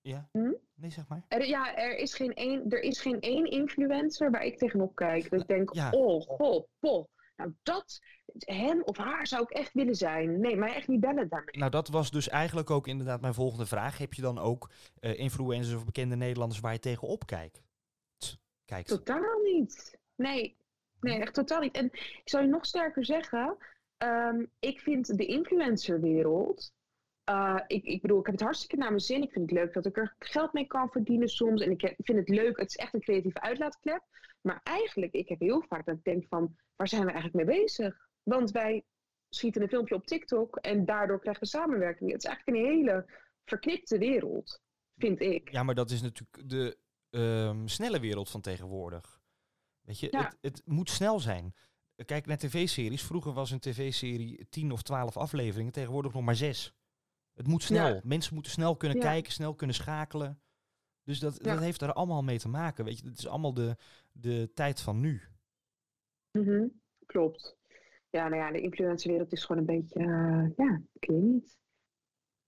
Ja? 0.00 0.28
Hm? 0.32 0.52
Nee, 0.74 0.90
zeg 0.90 1.08
maar. 1.08 1.24
er, 1.28 1.46
ja, 1.46 1.76
er 1.76 1.96
is 1.96 2.14
geen 2.14 2.34
één, 2.34 2.70
er 2.70 2.80
is 2.80 3.00
geen 3.00 3.20
één 3.20 3.44
influencer 3.44 4.30
waar 4.30 4.44
ik 4.44 4.58
tegenop 4.58 4.94
kijk. 4.94 5.30
Dat 5.30 5.40
ik 5.40 5.46
denk, 5.46 5.74
Ja. 5.74 5.90
oh, 5.90 6.20
goh, 6.20 6.68
poh. 6.78 7.08
Nou, 7.36 7.54
dat, 7.62 8.00
hem 8.38 8.82
of 8.82 8.96
haar 8.96 9.26
zou 9.26 9.42
ik 9.42 9.50
echt 9.50 9.72
willen 9.72 9.94
zijn. 9.94 10.40
Nee, 10.40 10.56
mij 10.56 10.74
echt 10.74 10.88
niet 10.88 11.00
bellen 11.00 11.28
daarmee. 11.28 11.56
Nou, 11.56 11.70
dat 11.70 11.88
was 11.88 12.10
dus 12.10 12.28
eigenlijk 12.28 12.70
ook 12.70 12.86
inderdaad 12.86 13.20
mijn 13.20 13.34
volgende 13.34 13.66
vraag. 13.66 13.98
Heb 13.98 14.14
je 14.14 14.22
dan 14.22 14.38
ook 14.38 14.70
eh, 15.00 15.18
influencers 15.18 15.76
of 15.76 15.84
bekende 15.84 16.16
Nederlanders 16.16 16.60
waar 16.60 16.72
je 16.72 16.78
tegenop 16.78 17.26
kijkt? 17.26 17.62
Kijkt. 18.64 18.88
Totaal 18.88 19.40
niet. 19.42 19.98
Nee, 20.16 20.56
nee, 21.06 21.20
echt 21.20 21.34
totaal 21.34 21.60
niet. 21.60 21.76
En 21.76 21.84
ik 21.92 22.22
zal 22.24 22.40
je 22.40 22.46
nog 22.46 22.66
sterker 22.66 23.04
zeggen, 23.04 23.56
ehm, 23.96 24.44
ik 24.58 24.80
vind 24.80 25.16
de 25.18 25.26
influencerwereld. 25.26 26.72
eh, 27.24 27.60
ik, 27.66 27.84
ik 27.84 28.00
bedoel, 28.02 28.18
ik 28.18 28.26
heb 28.26 28.34
het 28.34 28.44
hartstikke 28.44 28.76
naar 28.76 28.88
mijn 28.88 29.00
zin. 29.00 29.22
Ik 29.22 29.32
vind 29.32 29.50
het 29.50 29.58
leuk 29.58 29.72
dat 29.72 29.86
ik 29.86 29.96
er 29.96 30.14
geld 30.18 30.52
mee 30.52 30.66
kan 30.66 30.90
verdienen 30.90 31.28
soms. 31.28 31.62
En 31.62 31.70
ik 31.70 31.94
vind 31.98 32.18
het 32.18 32.28
leuk, 32.28 32.58
het 32.58 32.68
is 32.68 32.76
echt 32.76 32.94
een 32.94 33.00
creatieve 33.00 33.40
uitlaatklep. 33.40 34.02
Maar 34.40 34.60
eigenlijk, 34.62 35.12
ik 35.12 35.28
heb 35.28 35.40
heel 35.40 35.64
vaak 35.68 35.84
dat 35.86 35.96
ik 35.96 36.04
denk 36.04 36.24
van, 36.28 36.56
waar 36.76 36.88
zijn 36.88 37.04
we 37.04 37.10
eigenlijk 37.12 37.46
mee 37.46 37.56
bezig? 37.60 38.08
Want 38.22 38.50
wij 38.50 38.84
schieten 39.28 39.62
een 39.62 39.68
filmpje 39.68 39.94
op 39.94 40.06
TikTok 40.06 40.56
en 40.56 40.84
daardoor 40.84 41.20
krijgen 41.20 41.42
we 41.42 41.48
samenwerking. 41.48 42.10
Het 42.12 42.24
is 42.24 42.28
eigenlijk 42.28 42.58
een 42.58 42.64
hele 42.64 43.04
verknipte 43.44 43.98
wereld, 43.98 44.60
vind 44.96 45.20
ik. 45.20 45.50
Ja, 45.52 45.62
maar 45.62 45.74
dat 45.74 45.90
is 45.90 46.02
natuurlijk 46.02 46.48
de 46.48 46.78
ehm, 47.10 47.66
snelle 47.66 48.00
wereld 48.00 48.30
van 48.30 48.40
tegenwoordig. 48.40 49.15
Weet 49.86 49.98
je, 50.00 50.08
Ja. 50.10 50.24
het, 50.24 50.36
het 50.40 50.62
moet 50.66 50.90
snel 50.90 51.20
zijn. 51.20 51.54
Kijk 52.04 52.26
naar 52.26 52.36
tv-series. 52.38 53.02
Vroeger 53.02 53.32
was 53.32 53.50
een 53.50 53.60
tv-serie 53.60 54.48
10 54.48 54.72
of 54.72 54.82
12 54.82 55.16
afleveringen, 55.16 55.72
tegenwoordig 55.72 56.12
nog 56.12 56.22
maar 56.22 56.34
6. 56.36 56.74
Het 57.34 57.46
moet 57.46 57.62
snel. 57.62 57.86
Ja. 57.94 58.00
Mensen 58.04 58.34
moeten 58.34 58.52
snel 58.52 58.76
kunnen 58.76 58.98
Ja. 58.98 59.02
kijken, 59.04 59.32
snel 59.32 59.54
kunnen 59.54 59.76
schakelen. 59.76 60.40
Dus 61.02 61.18
dat, 61.20 61.42
dat 61.42 61.58
heeft 61.58 61.82
er 61.82 61.92
allemaal 61.92 62.22
mee 62.22 62.38
te 62.38 62.48
maken. 62.48 62.84
Weet 62.84 62.98
je, 62.98 63.08
het 63.08 63.18
is 63.18 63.26
allemaal 63.26 63.54
de, 63.54 63.76
de 64.12 64.50
tijd 64.54 64.80
van 64.80 65.00
nu. 65.00 65.22
Mhm, 66.32 66.66
Klopt. 67.06 67.56
Ja, 68.10 68.28
nou 68.28 68.42
ja, 68.42 68.52
de 68.52 68.60
influencerwereld 68.60 69.32
is 69.32 69.44
gewoon 69.44 69.60
een 69.68 69.80
beetje, 69.80 69.98
eh, 70.00 70.56
ja, 70.66 70.82
ik 70.92 71.08
weet 71.08 71.22
niet. 71.22 71.58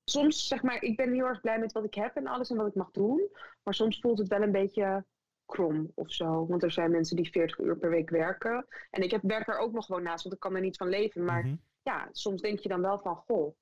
Soms 0.04 0.46
zeg 0.46 0.62
maar, 0.62 0.82
ik 0.82 0.96
ben 0.96 1.12
heel 1.12 1.24
erg 1.26 1.40
blij 1.40 1.58
met 1.58 1.72
wat 1.72 1.84
ik 1.84 1.94
heb 1.94 2.16
en 2.16 2.26
alles 2.26 2.50
en 2.50 2.56
wat 2.56 2.66
ik 2.66 2.74
mag 2.74 2.90
doen. 2.90 3.28
Maar 3.62 3.74
soms 3.74 4.00
voelt 4.00 4.18
het 4.18 4.28
wel 4.28 4.42
een 4.42 4.52
beetje 4.52 5.04
krom 5.48 5.92
of 5.94 6.12
zo. 6.12 6.46
Want 6.46 6.62
er 6.62 6.70
zijn 6.70 6.90
mensen 6.90 7.16
die 7.16 7.30
40 7.30 7.58
uur 7.58 7.76
per 7.78 7.90
week 7.90 8.10
werken. 8.10 8.66
En 8.90 9.02
ik 9.02 9.10
heb, 9.10 9.22
werk 9.22 9.48
er 9.48 9.58
ook 9.58 9.72
nog 9.72 9.86
gewoon 9.86 10.02
naast, 10.02 10.22
want 10.22 10.34
ik 10.34 10.40
kan 10.40 10.54
er 10.54 10.60
niet 10.60 10.76
van 10.76 10.88
leven. 10.88 11.24
Maar 11.24 11.44
Mhm. 11.44 11.56
ja, 11.82 12.08
soms 12.12 12.40
denk 12.40 12.58
je 12.58 12.68
dan 12.68 12.80
wel 12.80 12.98
van, 12.98 13.16
goh, 13.16 13.56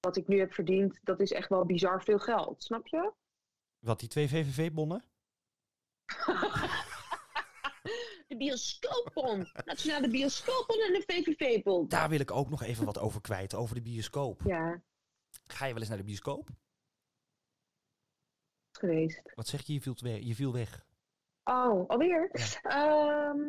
wat 0.00 0.16
ik 0.16 0.28
nu 0.28 0.38
heb 0.38 0.52
verdiend, 0.52 0.98
dat 1.02 1.20
is 1.20 1.32
echt 1.32 1.48
wel 1.48 1.64
bizar 1.64 2.02
veel 2.02 2.18
geld. 2.18 2.62
Snap 2.62 2.86
je? 2.86 3.12
Wat, 3.78 4.00
die 4.00 4.08
twee 4.08 4.28
VVV-bonnen? 4.28 5.04
De 8.28 8.36
bioscoopbon. 8.36 9.46
Nationale 9.64 10.08
bioscoopbon 10.08 10.80
en 10.80 10.92
de 10.92 11.02
VVV-bon. 11.06 11.88
Daar 11.88 12.08
wil 12.08 12.20
ik 12.20 12.30
ook 12.30 12.48
nog 12.50 12.62
even 12.62 12.84
wat 12.84 12.98
over 12.98 13.20
kwijt, 13.20 13.54
over 13.54 13.74
de 13.74 13.82
bioscoop. 13.82 14.40
Ja, 14.44 14.82
Ga 15.46 15.64
je 15.66 15.70
wel 15.72 15.80
eens 15.80 15.88
naar 15.88 15.98
de 15.98 16.04
bioscoop? 16.04 16.48
geweest. 18.72 19.22
Wat 19.34 19.46
zeg 19.46 19.62
je, 19.66 19.72
je 19.72 19.80
viel, 19.80 19.94
je 20.06 20.34
viel 20.34 20.52
weg. 20.52 20.86
Oh, 21.48 21.88
alweer? 21.88 22.30
Ehm, 22.62 23.40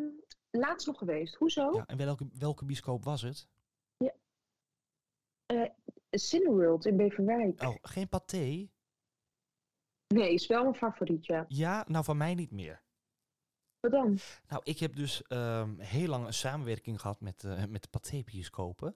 laatst 0.51 0.87
nog 0.87 0.97
geweest. 0.97 1.35
Hoezo? 1.35 1.71
Ja, 1.73 1.85
en 1.85 1.97
welke, 1.97 2.27
welke 2.33 2.65
bioscoop 2.65 3.03
was 3.03 3.21
het? 3.21 3.47
Cineworld 6.11 6.85
in 6.85 6.97
Beverwijk. 6.97 7.61
Oh, 7.61 7.75
geen 7.81 8.09
paté? 8.09 8.69
Nee, 10.07 10.33
is 10.33 10.47
wel 10.47 10.61
mijn 10.61 10.75
favorietje. 10.75 11.45
Ja, 11.47 11.85
nou 11.87 12.03
van 12.03 12.17
mij 12.17 12.35
niet 12.35 12.51
meer. 12.51 12.81
Wat 13.79 13.91
dan? 13.91 14.17
Nou, 14.47 14.61
ik 14.63 14.79
heb 14.79 14.95
dus 14.95 15.21
ehm, 15.21 15.77
heel 15.77 16.07
lang 16.07 16.25
een 16.25 16.33
samenwerking 16.33 17.01
gehad 17.01 17.21
met, 17.21 17.43
eh, 17.43 17.65
met 17.65 17.81
de 17.81 17.89
paté-bioscopen. 17.89 18.95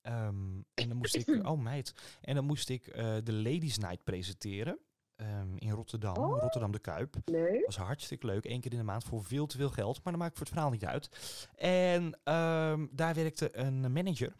Ehm, 0.00 0.56
en 0.74 0.88
dan 0.88 0.96
moest 0.96 1.14
ik, 1.16 1.26
oh 1.50 1.60
meid, 1.60 2.18
en 2.20 2.34
dan 2.34 2.44
moest 2.44 2.68
ik 2.68 2.86
eh, 2.86 3.16
de 3.24 3.32
Ladies 3.32 3.78
Night 3.78 4.04
presenteren 4.04 4.78
ehm, 5.22 5.56
in 5.56 5.70
Rotterdam, 5.70 6.16
Oh. 6.16 6.40
Rotterdam 6.40 6.72
de 6.72 6.78
Kuip. 6.78 7.16
Leuk. 7.24 7.66
was 7.66 7.76
hartstikke 7.76 8.26
leuk, 8.26 8.44
één 8.44 8.60
keer 8.60 8.72
in 8.72 8.78
de 8.78 8.84
maand 8.84 9.04
voor 9.04 9.24
veel 9.24 9.46
te 9.46 9.56
veel 9.56 9.70
geld, 9.70 10.04
maar 10.04 10.12
dat 10.12 10.22
maakt 10.22 10.36
voor 10.36 10.46
het 10.46 10.54
verhaal 10.54 10.70
niet 10.70 10.84
uit. 10.84 11.08
En 11.54 12.18
ehm, 12.24 12.86
daar 12.90 13.14
werkte 13.14 13.56
een 13.56 13.92
manager. 13.92 14.36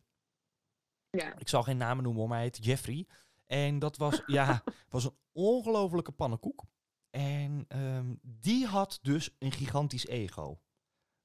Ja. 1.11 1.39
Ik 1.39 1.49
zal 1.49 1.63
geen 1.63 1.77
namen 1.77 2.05
noemen, 2.05 2.29
maar 2.29 2.37
hij 2.37 2.47
heet 2.47 2.65
Jeffrey. 2.65 3.07
En 3.47 3.79
dat 3.79 3.97
was, 3.97 4.23
ja, 4.27 4.63
was 4.89 5.05
een 5.05 5.17
ongelofelijke 5.33 6.13
pannenkoek. 6.13 6.65
En 7.11 7.65
ehm, 7.69 8.15
die 8.23 8.67
had 8.67 8.99
dus 9.03 9.37
een 9.39 9.53
gigantisch 9.53 10.07
ego. 10.07 10.61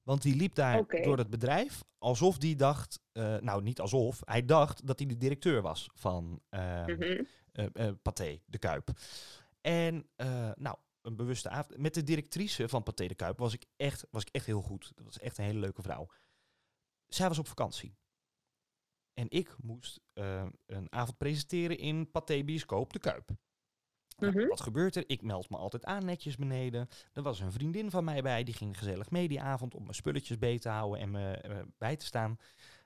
Want 0.02 0.22
die 0.22 0.36
liep 0.36 0.54
daar 0.54 1.02
door 1.02 1.18
het 1.18 1.30
bedrijf 1.30 1.84
alsof 1.98 2.38
die 2.38 2.56
dacht, 2.56 3.00
eh, 3.12 3.36
nou 3.36 3.62
niet 3.62 3.80
alsof, 3.80 4.20
hij 4.24 4.44
dacht 4.44 4.86
dat 4.86 4.98
hij 4.98 5.08
de 5.08 5.16
directeur 5.16 5.62
was 5.62 5.90
van 5.94 6.40
eh, 6.48 6.84
Pathé 8.02 8.40
de 8.46 8.58
Kuip. 8.58 8.90
En 9.68 10.08
eh, 10.16 10.50
nou, 10.54 10.76
een 11.02 11.16
bewuste 11.16 11.48
avond. 11.48 11.78
Met 11.78 11.94
de 11.94 12.02
directrice 12.02 12.68
van 12.68 12.82
Pathé 12.82 13.06
de 13.06 13.14
Kuip 13.14 13.38
was 13.38 13.52
ik, 13.52 13.64
echt, 13.76 14.06
was 14.10 14.22
ik 14.22 14.28
echt 14.28 14.46
heel 14.46 14.62
goed. 14.62 14.92
Dat 14.94 15.04
was 15.04 15.18
echt 15.18 15.38
een 15.38 15.44
hele 15.44 15.58
leuke 15.58 15.82
vrouw. 15.82 16.06
Zij 17.06 17.28
was 17.28 17.38
op 17.38 17.46
vakantie. 17.48 17.96
En 19.14 19.26
ik 19.30 19.56
moest 19.62 20.00
eh, 20.12 20.46
een 20.66 20.92
avond 20.92 21.18
presenteren 21.18 21.78
in 21.78 22.10
Pathé 22.10 22.44
Bioscoop 22.44 22.92
de 22.92 22.98
Kuip. 22.98 23.30
Nou, 24.16 24.32
Mhm. 24.32 24.46
wat 24.46 24.60
gebeurt 24.60 24.96
er? 24.96 25.04
Ik 25.06 25.22
meld 25.22 25.50
me 25.50 25.56
altijd 25.56 25.84
aan 25.84 26.04
netjes 26.04 26.36
beneden. 26.36 26.88
Er 27.12 27.22
was 27.22 27.40
een 27.40 27.52
vriendin 27.52 27.90
van 27.90 28.04
mij 28.04 28.22
bij, 28.22 28.44
die 28.44 28.54
ging 28.54 28.78
gezellig 28.78 29.10
mee 29.10 29.28
die 29.28 29.40
avond 29.40 29.74
om 29.74 29.82
mijn 29.82 29.94
spulletjes 29.94 30.38
bij 30.38 30.58
te 30.58 30.68
houden 30.68 31.00
en 31.00 31.10
me 31.10 31.30
eh, 31.32 31.62
bij 31.78 31.96
te 31.96 32.06
staan. 32.06 32.38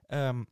Ehm, 0.06 0.44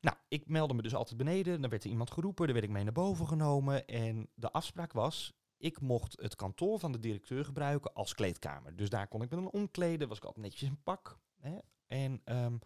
nou, 0.00 0.16
ik 0.28 0.48
meldde 0.48 0.74
me 0.74 0.82
dus 0.82 0.94
altijd 0.94 1.16
beneden. 1.16 1.60
Dan 1.60 1.70
werd 1.70 1.84
er 1.84 1.90
iemand 1.90 2.10
geroepen, 2.10 2.44
daar 2.44 2.54
werd 2.54 2.66
ik 2.66 2.72
mee 2.72 2.84
naar 2.84 2.92
boven 2.92 3.26
genomen. 3.26 3.86
En 3.86 4.28
de 4.34 4.52
afspraak 4.52 4.92
was, 4.92 5.32
ik 5.56 5.80
mocht 5.80 6.20
het 6.20 6.36
kantoor 6.36 6.78
van 6.78 6.92
de 6.92 6.98
directeur 7.00 7.44
gebruiken 7.44 7.92
als 7.94 8.14
kleedkamer. 8.14 8.76
Dus 8.76 8.90
daar 8.90 9.08
kon 9.08 9.22
ik 9.22 9.30
me 9.30 9.36
dan 9.36 9.50
omkleden, 9.50 10.08
was 10.08 10.16
ik 10.16 10.24
altijd 10.24 10.44
netjes 10.44 10.68
in 10.68 10.82
pak. 10.82 11.18
Hè? 11.38 11.58
En 11.86 12.20
ehm, 12.24 12.56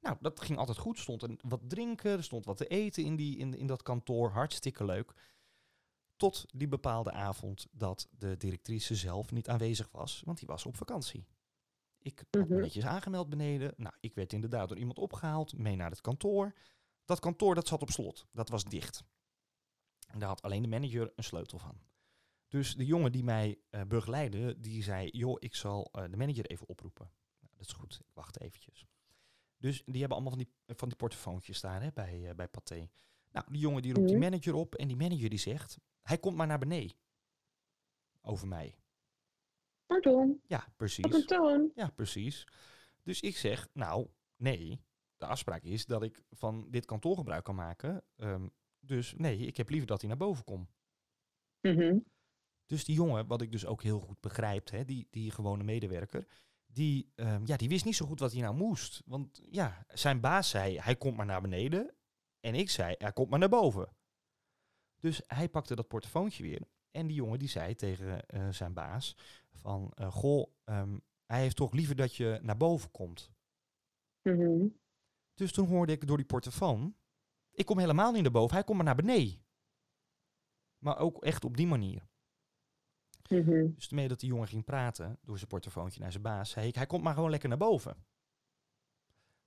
nou, 0.00 0.16
dat 0.20 0.40
ging 0.40 0.58
altijd 0.58 0.78
goed. 0.78 0.96
Er 0.96 1.02
stond 1.02 1.22
een, 1.22 1.38
wat 1.42 1.60
drinken, 1.66 2.10
er 2.10 2.24
stond 2.24 2.44
wat 2.44 2.56
te 2.56 2.66
eten 2.66 3.04
in, 3.04 3.16
die, 3.16 3.38
in, 3.38 3.54
in 3.54 3.66
dat 3.66 3.82
kantoor. 3.82 4.30
Hartstikke 4.30 4.84
leuk. 4.84 5.14
Tot 6.16 6.44
die 6.54 6.68
bepaalde 6.68 7.12
avond 7.12 7.66
dat 7.70 8.08
de 8.10 8.36
directrice 8.36 8.94
zelf 8.94 9.30
niet 9.30 9.48
aanwezig 9.48 9.88
was, 9.92 10.22
want 10.24 10.38
die 10.38 10.48
was 10.48 10.66
op 10.66 10.76
vakantie. 10.76 11.26
Ik 11.98 12.24
had 12.30 12.48
me 12.48 12.54
Mhm. 12.54 12.60
netjes 12.62 12.84
aangemeld 12.84 13.28
beneden. 13.28 13.74
Nou, 13.76 13.94
ik 14.00 14.14
werd 14.14 14.32
inderdaad 14.32 14.68
door 14.68 14.78
iemand 14.78 14.98
opgehaald, 14.98 15.58
mee 15.58 15.76
naar 15.76 15.90
het 15.90 16.00
kantoor. 16.00 16.54
Dat 17.04 17.20
kantoor 17.20 17.54
dat 17.54 17.68
zat 17.68 17.82
op 17.82 17.90
slot, 17.90 18.26
dat 18.32 18.48
was 18.48 18.64
dicht. 18.64 19.04
En 20.06 20.18
daar 20.18 20.28
had 20.28 20.42
alleen 20.42 20.62
de 20.62 20.68
manager 20.68 21.12
een 21.16 21.24
sleutel 21.24 21.58
van. 21.58 21.80
Dus 22.48 22.74
de 22.74 22.86
jongen 22.86 23.12
die 23.12 23.24
mij 23.24 23.60
eh, 23.70 23.82
begeleidde, 23.82 24.60
die 24.60 24.82
zei, 24.82 25.08
joh, 25.08 25.36
ik 25.38 25.54
zal 25.54 25.88
eh, 25.92 26.04
de 26.10 26.16
manager 26.16 26.46
even 26.46 26.68
oproepen. 26.68 27.10
Nou, 27.40 27.52
dat 27.56 27.66
is 27.66 27.72
goed, 27.72 27.98
ik 28.00 28.14
wacht 28.14 28.40
eventjes. 28.40 28.86
Dus 29.56 29.82
die 29.84 29.98
hebben 30.00 30.18
allemaal 30.18 30.36
van 30.36 30.44
die, 30.66 30.76
van 30.76 30.88
die 30.88 30.96
portofoontjes 30.96 31.56
staan 31.56 31.82
hè, 31.82 31.92
bij, 31.92 32.28
eh, 32.28 32.34
bij 32.34 32.48
Pathé. 32.48 32.90
Nou, 33.30 33.46
die 33.50 33.60
jongen 33.60 33.82
die 33.82 33.92
roept 33.92 34.08
die 34.08 34.16
Mhm. 34.16 34.24
manager 34.30 34.54
op 34.54 34.74
en 34.74 34.88
die 34.88 34.96
manager 34.96 35.28
die 35.30 35.38
zegt, 35.38 35.78
hij 36.02 36.18
komt 36.18 36.36
maar 36.36 36.46
naar 36.46 36.58
beneden. 36.58 36.96
Over 38.20 38.48
mij. 38.48 38.76
Pardon. 39.86 40.42
Ja, 40.46 40.58
Op 40.58 40.64
een 40.66 40.72
precies. 40.76 41.24
toon. 41.26 41.72
Ja, 41.74 41.90
precies. 41.90 42.46
Dus 43.02 43.20
ik 43.20 43.36
zeg, 43.36 43.68
nou, 43.72 44.08
nee. 44.36 44.82
De 45.22 45.28
afspraak 45.28 45.62
is 45.62 45.86
dat 45.86 46.02
ik 46.02 46.22
van 46.30 46.66
dit 46.70 46.84
kantoor 46.84 47.16
gebruik 47.16 47.44
kan 47.44 47.54
maken. 47.54 48.02
Ehm, 48.16 48.48
dus 48.80 49.14
nee, 49.16 49.38
ik 49.38 49.56
heb 49.56 49.68
liever 49.68 49.88
dat 49.88 50.00
hij 50.00 50.08
naar 50.08 50.18
boven 50.18 50.44
komt. 50.44 50.70
Mhm. 51.60 51.98
Dus 52.66 52.84
die 52.84 52.94
jongen, 52.94 53.26
wat 53.26 53.42
ik 53.42 53.52
dus 53.52 53.66
ook 53.66 53.82
heel 53.82 54.00
goed 54.00 54.20
begrijp, 54.20 54.70
hè, 54.70 54.84
die, 54.84 55.06
die 55.10 55.30
gewone 55.30 55.64
medewerker, 55.64 56.26
die, 56.66 57.12
ehm, 57.14 57.42
ja, 57.44 57.56
die 57.56 57.68
wist 57.68 57.84
niet 57.84 57.96
zo 57.96 58.06
goed 58.06 58.20
wat 58.20 58.32
hij 58.32 58.40
nou 58.40 58.54
moest. 58.54 59.02
Want 59.06 59.40
ja, 59.50 59.86
zijn 59.88 60.20
baas 60.20 60.50
zei, 60.50 60.78
hij 60.78 60.96
komt 60.96 61.16
maar 61.16 61.26
naar 61.26 61.40
beneden. 61.40 61.94
En 62.40 62.54
ik 62.54 62.70
zei, 62.70 62.94
hij 62.98 63.12
komt 63.12 63.30
maar 63.30 63.38
naar 63.38 63.48
boven. 63.48 63.96
Dus 64.98 65.22
hij 65.26 65.48
pakte 65.48 65.74
dat 65.74 65.88
portofoontje 65.88 66.42
weer. 66.42 66.68
En 66.90 67.06
die 67.06 67.16
jongen 67.16 67.38
die 67.38 67.48
zei 67.48 67.74
tegen 67.74 68.26
eh, 68.26 68.48
zijn 68.48 68.72
baas 68.72 69.16
van, 69.50 69.92
eh, 69.94 70.12
goh, 70.12 70.52
ehm, 70.64 70.98
hij 71.26 71.40
heeft 71.40 71.56
toch 71.56 71.72
liever 71.72 71.96
dat 71.96 72.16
je 72.16 72.38
naar 72.42 72.56
boven 72.56 72.90
komt. 72.90 73.30
Mhm. 74.22 74.66
Dus 75.34 75.52
toen 75.52 75.66
hoorde 75.68 75.92
ik 75.92 76.06
door 76.06 76.16
die 76.16 76.26
portofoon, 76.26 76.96
ik 77.50 77.66
kom 77.66 77.78
helemaal 77.78 78.12
niet 78.12 78.22
naar 78.22 78.30
boven, 78.32 78.54
hij 78.54 78.64
komt 78.64 78.76
maar 78.76 78.86
naar 78.86 79.04
beneden. 79.04 79.44
Maar 80.78 80.98
ook 80.98 81.24
echt 81.24 81.44
op 81.44 81.56
die 81.56 81.66
manier. 81.66 82.08
Mhm. 83.28 83.72
Dus 83.74 83.88
ermee 83.88 84.08
dat 84.08 84.20
die 84.20 84.28
jongen 84.28 84.48
ging 84.48 84.64
praten 84.64 85.18
door 85.22 85.36
zijn 85.36 85.48
portofoontje 85.48 86.00
naar 86.00 86.10
zijn 86.10 86.22
baas, 86.22 86.50
zei 86.50 86.68
ik, 86.68 86.74
hij 86.74 86.86
komt 86.86 87.02
maar 87.02 87.14
gewoon 87.14 87.30
lekker 87.30 87.48
naar 87.48 87.58
boven. 87.58 88.06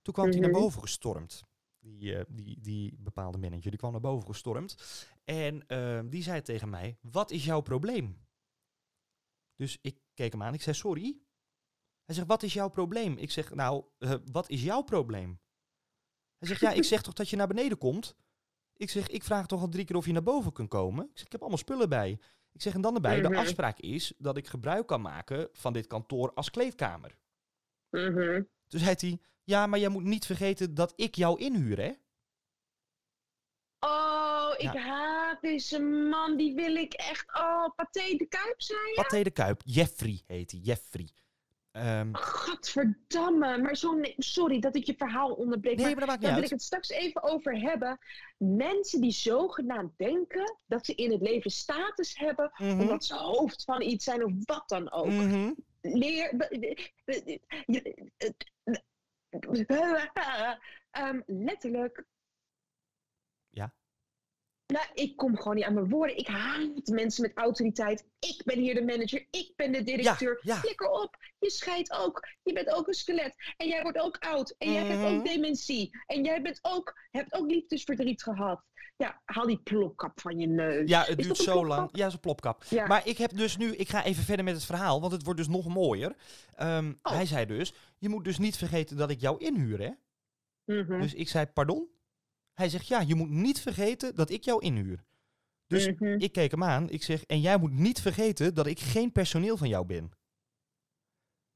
Toen 0.02 0.13
kwam 0.13 0.30
hij 0.30 0.39
naar 0.39 0.50
Mhm. 0.50 0.60
boven 0.60 0.82
gestormd. 0.82 1.43
Die, 1.80 2.15
eh, 2.15 2.26
die, 2.30 2.60
die 2.62 2.95
bepaalde 2.98 3.38
manager, 3.38 3.69
die 3.69 3.80
kwam 3.80 3.91
naar 3.91 4.02
boven 4.02 4.28
gestormd. 4.28 4.76
En 5.24 5.67
eh, 5.67 6.02
die 6.06 6.24
zei 6.24 6.41
tegen 6.41 6.69
mij, 6.69 6.98
wat 7.02 7.32
is 7.32 7.45
jouw 7.45 7.62
probleem? 7.62 8.26
Dus 9.56 9.78
ik 9.82 10.00
keek 10.13 10.32
hem 10.32 10.43
aan, 10.43 10.54
ik 10.54 10.62
zei, 10.62 10.76
sorry. 10.76 11.19
Hij 12.06 12.15
zegt, 12.15 12.28
wat 12.28 12.43
is 12.43 12.54
jouw 12.54 12.69
probleem? 12.69 13.17
Ik 13.17 13.32
zeg, 13.32 13.54
nou, 13.54 13.86
eh, 13.98 14.15
wat 14.32 14.50
is 14.50 14.63
jouw 14.63 14.82
probleem? 14.82 15.39
Hij 16.38 16.48
zegt, 16.48 16.60
ja, 16.62 16.71
ik 16.71 16.84
zeg 16.84 17.02
toch 17.02 17.13
dat 17.13 17.30
je 17.30 17.36
naar 17.36 17.48
beneden 17.48 17.78
komt? 17.78 18.15
Ik 18.78 18.89
zeg, 18.89 19.08
ik 19.08 19.24
vraag 19.24 19.45
toch 19.48 19.62
al 19.62 19.69
drie 19.69 19.86
keer 19.86 19.95
of 19.95 20.06
je 20.06 20.12
naar 20.12 20.24
boven 20.24 20.52
kunt 20.52 20.69
komen? 20.69 21.04
Ik 21.06 21.17
zeg, 21.17 21.26
ik 21.26 21.32
heb 21.32 21.41
allemaal 21.41 21.60
spullen 21.60 21.89
bij. 21.89 22.19
Ik 22.52 22.62
zeg, 22.62 22.74
en 22.74 22.82
dan 22.82 22.95
erbij, 22.95 23.19
Mhm. 23.21 23.32
de 23.32 23.38
afspraak 23.38 23.80
is 23.80 24.13
dat 24.17 24.38
ik 24.38 24.48
gebruik 24.48 24.88
kan 24.88 25.02
maken 25.02 25.50
van 25.54 25.74
dit 25.74 25.88
kantoor 25.88 26.34
als 26.34 26.50
kleedkamer. 26.52 27.17
Mhm. 27.89 28.43
Toen 28.67 28.80
zei 28.80 28.95
hij, 29.00 29.19
ja, 29.43 29.67
maar 29.67 29.80
jij 29.80 29.89
moet 29.89 30.04
niet 30.04 30.26
vergeten 30.26 30.74
dat 30.74 30.93
ik 30.95 31.15
jou 31.15 31.39
inhuur, 31.39 31.78
hè? 31.80 31.91
Oh, 33.80 34.54
ik 34.58 34.74
Ja. 34.74 34.78
haat 34.78 35.41
deze 35.41 35.80
man. 35.80 36.38
Die 36.38 36.56
wil 36.56 36.76
ik 36.76 36.93
echt. 36.93 37.26
Oh, 37.39 37.76
Pathé 37.76 38.15
de 38.17 38.26
Kuip, 38.30 38.62
zei 38.62 38.80
je? 38.80 38.93
Pathé 38.95 39.21
de 39.24 39.32
Kuip, 39.32 39.62
Jeffrey 39.65 40.21
heet 40.26 40.52
hij, 40.52 40.60
Jeffrey. 40.60 41.10
Ehm, 41.75 42.09
Gadverdamme. 42.11 43.57
Maar 43.57 43.75
zo, 43.75 43.99
sorry 44.17 44.59
dat 44.59 44.75
ik 44.75 44.83
je 44.85 44.95
verhaal 44.97 45.33
onderbreek. 45.33 45.75
nee, 45.75 45.85
maar 45.85 45.95
maar 45.95 45.99
dat 45.99 46.07
maakt 46.09 46.19
niet 46.19 46.29
daar 46.29 46.39
wil 46.39 46.43
ik 46.49 46.49
het 46.49 46.61
straks 46.61 46.89
even 46.89 47.23
over 47.23 47.59
hebben. 47.59 47.97
Mensen 48.38 49.01
die 49.01 49.11
zogenaamd 49.11 49.97
denken 49.97 50.57
dat 50.65 50.85
ze 50.85 50.95
in 50.95 51.11
het 51.11 51.21
leven 51.21 51.51
status 51.51 52.17
hebben. 52.17 52.51
Mhm, 52.57 52.79
omdat 52.79 53.05
ze 53.05 53.15
hoofd 53.15 53.63
van 53.63 53.81
iets 53.81 54.03
zijn 54.03 54.25
of 54.25 54.31
wat 54.43 54.63
dan 54.69 54.91
ook. 54.91 55.05
mhm. 55.05 55.51
Leer. 55.81 56.33
Ehm, 60.91 61.21
letterlijk. 61.25 62.05
Nou, 64.67 64.86
ik 64.93 65.15
kom 65.17 65.38
gewoon 65.38 65.56
niet 65.56 65.63
aan 65.63 65.73
mijn 65.73 65.89
woorden. 65.89 66.17
Ik 66.17 66.28
haat 66.28 66.86
mensen 66.86 67.21
met 67.21 67.32
autoriteit. 67.36 68.08
Ik 68.19 68.41
ben 68.45 68.60
hier 68.60 68.73
de 68.75 68.84
manager. 68.84 69.28
Ik 69.32 69.51
ben 69.56 69.71
de 69.71 69.84
directeur. 69.84 70.39
Ja, 70.41 70.54
ja. 70.54 70.60
Flikker 70.60 70.89
op. 70.89 71.15
Je 71.39 71.49
scheidt 71.51 71.91
ook. 71.91 72.28
Je 72.43 72.54
bent 72.54 72.69
ook 72.69 72.88
een 72.88 72.93
skelet. 72.93 73.36
En 73.58 73.67
jij 73.67 73.82
wordt 73.82 73.97
ook 73.99 74.17
oud. 74.17 74.56
En 74.58 74.71
jij 74.73 74.84
hebt 74.86 74.99
Mhm. 75.01 75.13
ook 75.15 75.25
dementie. 75.25 75.89
En 76.06 76.23
jij 76.23 76.41
bent 76.41 76.60
ook, 76.62 76.99
hebt 77.12 77.34
ook 77.34 77.51
liefdesverdriet 77.51 78.23
gehad. 78.23 78.63
Ja, 78.97 79.21
haal 79.25 79.45
die 79.47 79.60
plopkap 79.63 80.19
van 80.21 80.39
je 80.39 80.47
neus. 80.47 80.89
Ja, 80.89 81.04
het 81.04 81.17
duurt 81.17 81.38
zo 81.38 81.51
plopkap? 81.51 81.78
lang. 81.78 81.89
Ja, 81.91 82.06
een 82.12 82.19
plopkap. 82.19 82.63
Ja. 82.69 82.88
Maar 82.88 83.08
ik 83.08 83.17
heb 83.17 83.32
dus 83.38 83.58
nu, 83.58 83.75
ik 83.75 83.89
ga 83.89 84.04
even 84.04 84.23
verder 84.23 84.45
met 84.45 84.54
het 84.54 84.65
verhaal, 84.65 84.99
want 85.01 85.12
het 85.13 85.23
wordt 85.23 85.39
dus 85.39 85.47
nog 85.49 85.67
mooier. 85.67 86.15
Ehm, 86.56 86.93
Oh. 87.01 87.13
Hij 87.13 87.25
zei 87.25 87.45
dus, 87.45 87.73
je 87.97 88.10
moet 88.10 88.23
dus 88.23 88.38
niet 88.38 88.58
vergeten 88.58 88.97
dat 88.97 89.10
ik 89.10 89.21
jou 89.21 89.38
inhuur, 89.43 89.80
hè? 89.82 89.89
Mhm. 90.75 91.01
Dus 91.01 91.13
ik 91.13 91.30
zei, 91.30 91.45
pardon? 91.45 91.88
Hij 92.56 92.70
zegt, 92.70 92.88
ja, 92.88 93.00
je 93.00 93.15
moet 93.15 93.30
niet 93.30 93.60
vergeten 93.62 94.15
dat 94.15 94.30
ik 94.30 94.44
jou 94.44 94.62
inhuur. 94.63 95.04
Dus 95.68 95.88
Mhm. 95.88 96.06
ik 96.20 96.32
keek 96.32 96.52
hem 96.52 96.63
aan, 96.63 96.89
ik 96.89 97.04
zeg, 97.04 97.24
en 97.24 97.41
jij 97.41 97.58
moet 97.58 97.72
niet 97.72 98.02
vergeten 98.02 98.54
dat 98.54 98.65
ik 98.68 98.80
geen 98.80 99.12
personeel 99.12 99.58
van 99.58 99.68
jou 99.68 99.86
ben. 99.86 100.12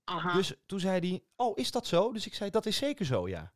Aha. 0.04 0.34
Dus 0.34 0.54
toen 0.66 0.80
zei 0.80 1.10
hij, 1.10 1.24
oh, 1.36 1.58
is 1.58 1.72
dat 1.72 1.88
zo? 1.88 2.12
Dus 2.12 2.26
ik 2.26 2.34
zei, 2.34 2.50
dat 2.50 2.66
is 2.66 2.78
zeker 2.78 3.06
zo, 3.06 3.28
ja. 3.30 3.54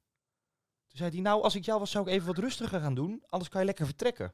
Toen 0.87 0.97
zei 0.97 1.09
hij, 1.09 1.19
nou, 1.21 1.41
als 1.43 1.55
ik 1.55 1.65
jou 1.65 1.79
was, 1.79 1.91
zou 1.91 2.07
ik 2.07 2.13
even 2.13 2.27
wat 2.27 2.37
rustiger 2.37 2.79
gaan 2.79 2.95
doen, 2.95 3.23
anders 3.27 3.49
kan 3.49 3.59
je 3.59 3.65
lekker 3.67 3.85
vertrekken. 3.85 4.33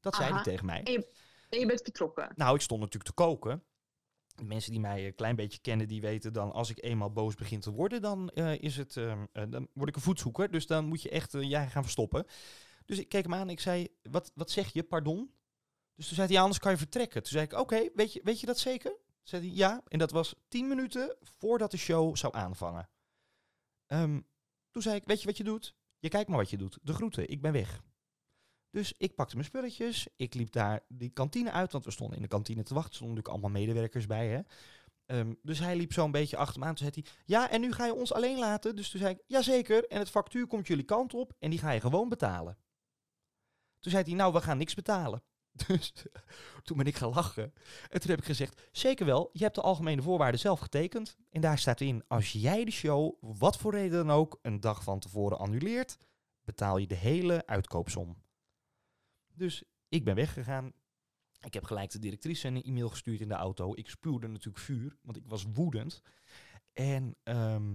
Dat 0.00 0.14
zei 0.14 0.32
hij 0.32 0.42
tegen 0.42 0.66
mij. 0.66 0.82
En 1.48 1.58
je 1.58 1.66
bent 1.66 1.82
vertrokken. 1.82 2.32
Nou, 2.36 2.54
ik 2.54 2.60
stond 2.60 2.80
natuurlijk 2.80 3.10
te 3.10 3.22
koken. 3.22 3.64
Mensen 4.42 4.70
die 4.70 4.80
mij 4.80 5.06
een 5.06 5.14
klein 5.14 5.36
beetje 5.36 5.58
kennen, 5.58 5.88
die 5.88 6.00
weten 6.00 6.32
dan 6.32 6.52
als 6.52 6.70
ik 6.70 6.82
eenmaal 6.82 7.12
boos 7.12 7.34
begin 7.34 7.60
te 7.60 7.70
worden, 7.70 8.02
dan, 8.02 8.30
eh, 8.30 8.58
is 8.58 8.76
het, 8.76 8.96
ehm, 8.96 9.24
eh, 9.32 9.44
dan 9.48 9.68
word 9.72 9.88
ik 9.88 9.96
een 9.96 10.02
voetzoeker. 10.02 10.50
Dus 10.50 10.66
dan 10.66 10.84
moet 10.86 11.02
je 11.02 11.10
echt 11.10 11.34
eh, 11.34 11.50
jij 11.50 11.68
gaan 11.68 11.82
verstoppen. 11.82 12.26
Dus 12.84 12.98
ik 12.98 13.08
keek 13.08 13.22
hem 13.22 13.34
aan 13.34 13.40
en 13.40 13.48
ik 13.48 13.60
zei, 13.60 13.88
wat, 14.02 14.32
wat 14.34 14.50
zeg 14.50 14.72
je, 14.72 14.82
pardon? 14.82 15.30
Dus 15.94 16.06
toen 16.06 16.16
zei 16.16 16.28
hij, 16.28 16.40
anders 16.40 16.58
kan 16.58 16.72
je 16.72 16.78
vertrekken. 16.78 17.22
Toen 17.22 17.32
zei 17.32 17.44
ik, 17.44 17.52
oké, 17.52 17.88
weet, 17.94 18.12
je, 18.12 18.20
weet 18.24 18.40
je 18.40 18.46
dat 18.46 18.58
zeker? 18.58 18.90
Toen 18.90 19.00
zei 19.22 19.46
hij, 19.46 19.56
ja. 19.56 19.82
En 19.88 19.98
dat 19.98 20.10
was 20.10 20.34
tien 20.48 20.68
minuten 20.68 21.16
voordat 21.20 21.70
de 21.70 21.76
show 21.76 22.16
zou 22.16 22.34
aanvangen. 22.34 22.88
Ehm, 23.86 24.20
toen 24.70 24.82
zei 24.82 24.96
ik, 24.96 25.02
weet 25.06 25.20
je 25.20 25.26
wat 25.26 25.36
je 25.36 25.44
doet? 25.44 25.74
Je 25.98 26.08
kijkt 26.08 26.28
maar 26.28 26.38
wat 26.38 26.50
je 26.50 26.56
doet. 26.56 26.78
De 26.82 26.92
groeten, 26.92 27.28
ik 27.28 27.40
ben 27.40 27.52
weg. 27.52 27.82
Dus 28.76 28.94
ik 28.98 29.14
pakte 29.14 29.34
mijn 29.34 29.46
spulletjes. 29.46 30.08
Ik 30.16 30.34
liep 30.34 30.52
daar 30.52 30.80
die 30.88 31.10
kantine 31.10 31.50
uit, 31.50 31.72
want 31.72 31.84
we 31.84 31.90
stonden 31.90 32.16
in 32.16 32.22
de 32.22 32.28
kantine 32.28 32.62
te 32.62 32.74
wachten. 32.74 32.90
Er 32.90 32.96
stonden 32.96 33.16
natuurlijk 33.16 33.44
allemaal 33.44 33.60
medewerkers 33.60 34.06
bij. 34.06 34.28
Hè? 34.28 34.40
Ehm, 35.06 35.34
dus 35.42 35.58
hij 35.58 35.76
liep 35.76 35.92
zo'n 35.92 36.10
beetje 36.10 36.36
achter 36.36 36.60
me 36.60 36.66
aan. 36.66 36.74
Toen 36.74 36.90
zei 36.92 37.04
hij, 37.04 37.12
ja, 37.24 37.50
en 37.50 37.60
nu 37.60 37.72
ga 37.72 37.86
je 37.86 37.94
ons 37.94 38.12
alleen 38.12 38.38
laten? 38.38 38.76
Dus 38.76 38.90
toen 38.90 39.00
zei 39.00 39.14
ik, 39.14 39.22
jazeker. 39.26 39.86
En 39.86 39.98
het 39.98 40.10
factuur 40.10 40.46
komt 40.46 40.66
jullie 40.66 40.84
kant 40.84 41.14
op 41.14 41.32
en 41.38 41.50
die 41.50 41.58
ga 41.58 41.70
je 41.70 41.80
gewoon 41.80 42.08
betalen. 42.08 42.58
Toen 43.80 43.92
zei 43.92 44.04
hij, 44.04 44.14
nou, 44.14 44.32
we 44.32 44.40
gaan 44.40 44.58
niks 44.58 44.74
betalen. 44.74 45.22
Dus 45.66 45.92
toen 46.62 46.76
ben 46.76 46.86
ik 46.86 46.96
gaan 46.96 47.14
lachen. 47.14 47.52
En 47.90 48.00
toen 48.00 48.10
heb 48.10 48.18
ik 48.18 48.24
gezegd, 48.24 48.62
zeker 48.72 49.06
wel, 49.06 49.30
je 49.32 49.42
hebt 49.42 49.54
de 49.54 49.60
algemene 49.60 50.02
voorwaarden 50.02 50.40
zelf 50.40 50.60
getekend. 50.60 51.16
En 51.30 51.40
daar 51.40 51.58
staat 51.58 51.80
in, 51.80 52.04
als 52.08 52.32
jij 52.32 52.64
de 52.64 52.70
show, 52.70 53.14
wat 53.20 53.56
voor 53.56 53.72
reden 53.72 54.06
dan 54.06 54.16
ook, 54.16 54.38
een 54.42 54.60
dag 54.60 54.82
van 54.82 54.98
tevoren 54.98 55.38
annuleert, 55.38 55.96
betaal 56.44 56.78
je 56.78 56.86
de 56.86 56.94
hele 56.94 57.46
uitkoopsom. 57.46 58.24
Dus 59.36 59.62
ik 59.88 60.04
ben 60.04 60.14
weggegaan. 60.14 60.72
Ik 61.40 61.54
heb 61.54 61.64
gelijk 61.64 61.90
de 61.90 61.98
directrice 61.98 62.48
een 62.48 62.62
e-mail 62.62 62.88
gestuurd 62.88 63.20
in 63.20 63.28
de 63.28 63.34
auto. 63.34 63.74
Ik 63.74 63.88
spuwde 63.88 64.26
natuurlijk 64.26 64.64
vuur, 64.64 64.96
want 65.02 65.16
ik 65.16 65.26
was 65.26 65.44
woedend. 65.52 66.02
En 66.72 67.16
ehm, 67.22 67.74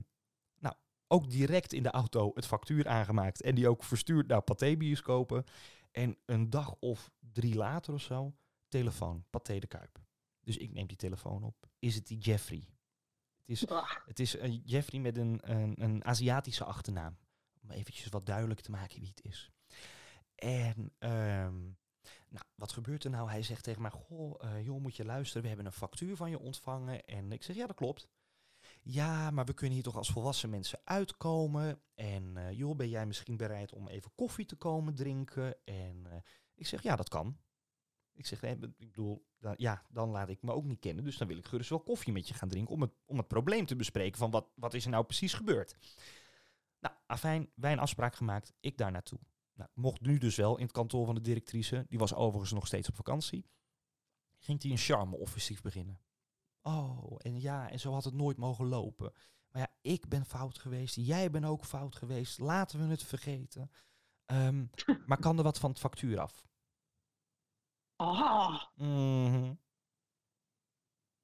nou, 0.57 0.75
ook 1.07 1.29
direct 1.29 1.73
in 1.73 1.83
de 1.83 1.91
auto 1.91 2.31
het 2.33 2.45
factuur 2.45 2.87
aangemaakt. 2.87 3.41
En 3.41 3.55
die 3.55 3.67
ook 3.67 3.83
verstuurd 3.83 4.27
naar 4.27 4.41
Pathé 4.41 4.77
Bioscopen. 4.77 5.43
En 5.91 6.17
een 6.25 6.49
dag 6.49 6.75
of 6.79 7.11
drie 7.19 7.55
later 7.55 7.93
of 7.93 8.01
zo, 8.01 8.35
telefoon, 8.67 9.25
Pathé 9.29 9.59
de 9.59 9.67
Kuip. 9.67 9.99
Dus 10.41 10.57
ik 10.57 10.71
neem 10.71 10.87
die 10.87 10.97
telefoon 10.97 11.43
op. 11.43 11.69
Is 11.79 11.95
het 11.95 12.07
die 12.07 12.17
Jeffrey? 12.17 12.67
Het 13.37 13.49
is, 13.49 13.69
het 14.05 14.19
is 14.19 14.39
een 14.39 14.61
Jeffrey 14.65 14.99
met 14.99 15.17
een, 15.17 15.39
een, 15.41 15.83
een 15.83 16.05
Aziatische 16.05 16.63
achternaam. 16.63 17.17
Om 17.61 17.71
eventjes 17.71 18.07
wat 18.07 18.25
duidelijk 18.25 18.59
te 18.59 18.71
maken 18.71 18.99
wie 18.99 19.09
het 19.15 19.23
is. 19.23 19.51
En 20.41 20.93
ehm, 20.97 21.61
nou, 22.29 22.45
wat 22.55 22.71
gebeurt 22.71 23.03
er 23.03 23.09
nou? 23.09 23.29
Hij 23.29 23.43
zegt 23.43 23.63
tegen 23.63 23.81
mij, 23.81 23.91
goh, 23.91 24.43
eh, 24.43 24.65
joh, 24.65 24.81
moet 24.81 24.95
je 24.95 25.05
luisteren, 25.05 25.41
we 25.41 25.47
hebben 25.47 25.65
een 25.65 25.71
factuur 25.71 26.15
van 26.15 26.29
je 26.29 26.39
ontvangen. 26.39 27.05
En 27.05 27.31
ik 27.31 27.43
zeg, 27.43 27.55
ja, 27.55 27.67
dat 27.67 27.75
klopt. 27.75 28.07
Ja, 28.81 29.31
maar 29.31 29.45
we 29.45 29.53
kunnen 29.53 29.75
hier 29.75 29.83
toch 29.83 29.95
als 29.95 30.11
volwassen 30.11 30.49
mensen 30.49 30.79
uitkomen. 30.83 31.81
En 31.95 32.37
eh, 32.37 32.51
joh, 32.51 32.75
ben 32.75 32.89
jij 32.89 33.05
misschien 33.05 33.37
bereid 33.37 33.73
om 33.73 33.87
even 33.87 34.11
koffie 34.15 34.45
te 34.45 34.55
komen 34.55 34.95
drinken? 34.95 35.65
En 35.65 36.05
eh, 36.05 36.17
ik 36.53 36.67
zeg, 36.67 36.83
ja, 36.83 36.95
dat 36.95 37.09
kan. 37.09 37.37
Ik 38.13 38.25
zeg, 38.25 38.41
nee, 38.41 38.57
ik 38.77 38.89
bedoel, 38.91 39.27
ja, 39.55 39.85
dan 39.89 40.09
laat 40.09 40.29
ik 40.29 40.41
me 40.41 40.53
ook 40.53 40.65
niet 40.65 40.79
kennen. 40.79 41.03
Dus 41.03 41.17
dan 41.17 41.27
wil 41.27 41.37
ik 41.37 41.45
gerust 41.45 41.69
wel 41.69 41.83
koffie 41.83 42.13
met 42.13 42.27
je 42.27 42.33
gaan 42.33 42.49
drinken 42.49 42.73
om 42.73 42.81
het, 42.81 42.91
om 43.05 43.17
het 43.17 43.27
probleem 43.27 43.65
te 43.65 43.75
bespreken 43.75 44.17
van 44.17 44.31
wat, 44.31 44.47
wat 44.55 44.73
is 44.73 44.83
er 44.83 44.91
nou 44.91 45.05
precies 45.05 45.33
gebeurd. 45.33 45.75
Nou, 46.79 46.95
afijn, 47.05 47.51
wij 47.55 47.71
een 47.71 47.79
afspraak 47.79 48.15
gemaakt, 48.15 48.53
ik 48.59 48.77
daar 48.77 48.91
naartoe. 48.91 49.19
Nou, 49.61 49.73
mocht 49.73 50.01
nu 50.01 50.17
dus 50.17 50.35
wel 50.35 50.57
in 50.57 50.63
het 50.63 50.71
kantoor 50.71 51.05
van 51.05 51.15
de 51.15 51.21
directrice, 51.21 51.85
die 51.89 51.99
was 51.99 52.13
overigens 52.13 52.51
nog 52.51 52.67
steeds 52.67 52.89
op 52.89 52.95
vakantie, 52.95 53.49
ging 54.37 54.61
hij 54.61 54.71
een 54.71 54.77
charme-offensief 54.77 55.61
beginnen. 55.61 56.01
Oh, 56.61 57.15
en 57.17 57.39
ja, 57.39 57.69
en 57.69 57.79
zo 57.79 57.93
had 57.93 58.03
het 58.03 58.13
nooit 58.13 58.37
mogen 58.37 58.65
lopen. 58.65 59.13
Maar 59.51 59.61
ja, 59.61 59.73
ik 59.81 60.07
ben 60.07 60.25
fout 60.25 60.59
geweest, 60.59 60.95
jij 60.95 61.31
bent 61.31 61.45
ook 61.45 61.65
fout 61.65 61.95
geweest, 61.95 62.39
laten 62.39 62.79
we 62.79 62.85
het 62.85 63.03
vergeten. 63.03 63.71
Ehm, 64.25 64.65
maar 65.07 65.19
kan 65.19 65.37
er 65.37 65.43
wat 65.43 65.59
van 65.59 65.69
het 65.69 65.79
factuur 65.79 66.19
af? 66.19 66.45
Ah, 67.95 68.63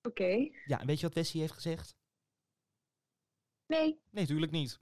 oké. 0.02 0.50
Ja, 0.66 0.80
en 0.80 0.88
weet 0.88 1.00
je 1.00 1.06
wat 1.06 1.16
Wessie 1.16 1.42
heeft 1.42 1.54
gezegd? 1.54 1.98
Nee. 3.66 4.02
Nee, 4.10 4.24
natuurlijk 4.24 4.52
niet. 4.52 4.80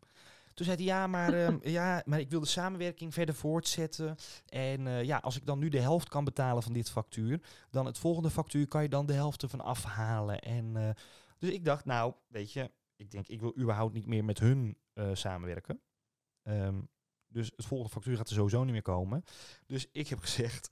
Toen 0.56 0.66
zei 0.66 0.78
hij, 0.78 0.86
ja 0.86 1.08
maar, 1.08 1.34
ehm, 1.34 1.58
ja, 1.78 2.02
maar 2.06 2.20
ik 2.20 2.30
wil 2.30 2.40
de 2.40 2.46
samenwerking 2.46 3.14
verder 3.14 3.36
voortzetten. 3.36 4.16
En 4.46 4.88
eh, 4.88 5.04
ja, 5.04 5.18
als 5.18 5.36
ik 5.36 5.46
dan 5.46 5.60
nu 5.60 5.70
de 5.70 5.80
helft 5.80 6.10
kan 6.10 6.24
betalen 6.24 6.64
van 6.64 6.74
dit 6.74 6.90
factuur, 6.90 7.42
dan 7.70 7.86
het 7.86 7.98
volgende 7.98 8.30
factuur 8.30 8.68
kan 8.68 8.82
je 8.82 8.90
dan 8.90 9.06
de 9.06 9.14
helft 9.14 9.42
ervan 9.42 9.62
afhalen. 9.62 10.40
En, 10.40 10.76
eh, 10.76 10.90
dus 11.38 11.50
ik 11.50 11.66
dacht, 11.66 11.86
nou, 11.86 12.14
weet 12.28 12.52
je, 12.52 12.72
ik 12.96 13.12
denk, 13.12 13.28
ik 13.28 13.40
wil 13.40 13.58
überhaupt 13.58 13.94
niet 13.94 14.06
meer 14.06 14.26
met 14.26 14.40
hun 14.40 14.78
eh, 14.94 15.10
samenwerken. 15.14 15.82
Ehm, 16.42 16.82
dus 17.28 17.52
het 17.56 17.66
volgende 17.66 17.94
factuur 17.94 18.18
gaat 18.18 18.30
er 18.30 18.36
sowieso 18.36 18.64
niet 18.64 18.74
meer 18.74 18.82
komen. 18.82 19.24
Dus 19.66 19.88
ik 19.92 20.08
heb 20.08 20.20
gezegd, 20.28 20.70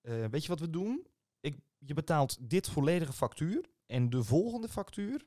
weet 0.00 0.42
je 0.42 0.48
wat 0.48 0.60
we 0.60 0.70
doen? 0.70 1.06
Ik, 1.40 1.58
je 1.78 1.94
betaalt 1.94 2.50
dit 2.50 2.68
volledige 2.68 3.12
factuur 3.12 3.68
en 3.86 4.10
de 4.10 4.24
volgende 4.24 4.68
factuur, 4.68 5.24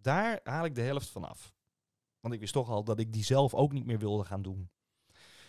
daar 0.00 0.40
haal 0.44 0.64
ik 0.64 0.74
de 0.74 0.80
helft 0.80 1.08
van 1.08 1.24
af. 1.24 1.54
Want 2.22 2.34
ik 2.34 2.40
wist 2.40 2.52
toch 2.52 2.68
al 2.68 2.84
dat 2.84 2.98
ik 2.98 3.12
die 3.12 3.24
zelf 3.24 3.54
ook 3.54 3.72
niet 3.72 3.86
meer 3.86 3.98
wilde 3.98 4.24
gaan 4.24 4.42
doen. 4.42 4.70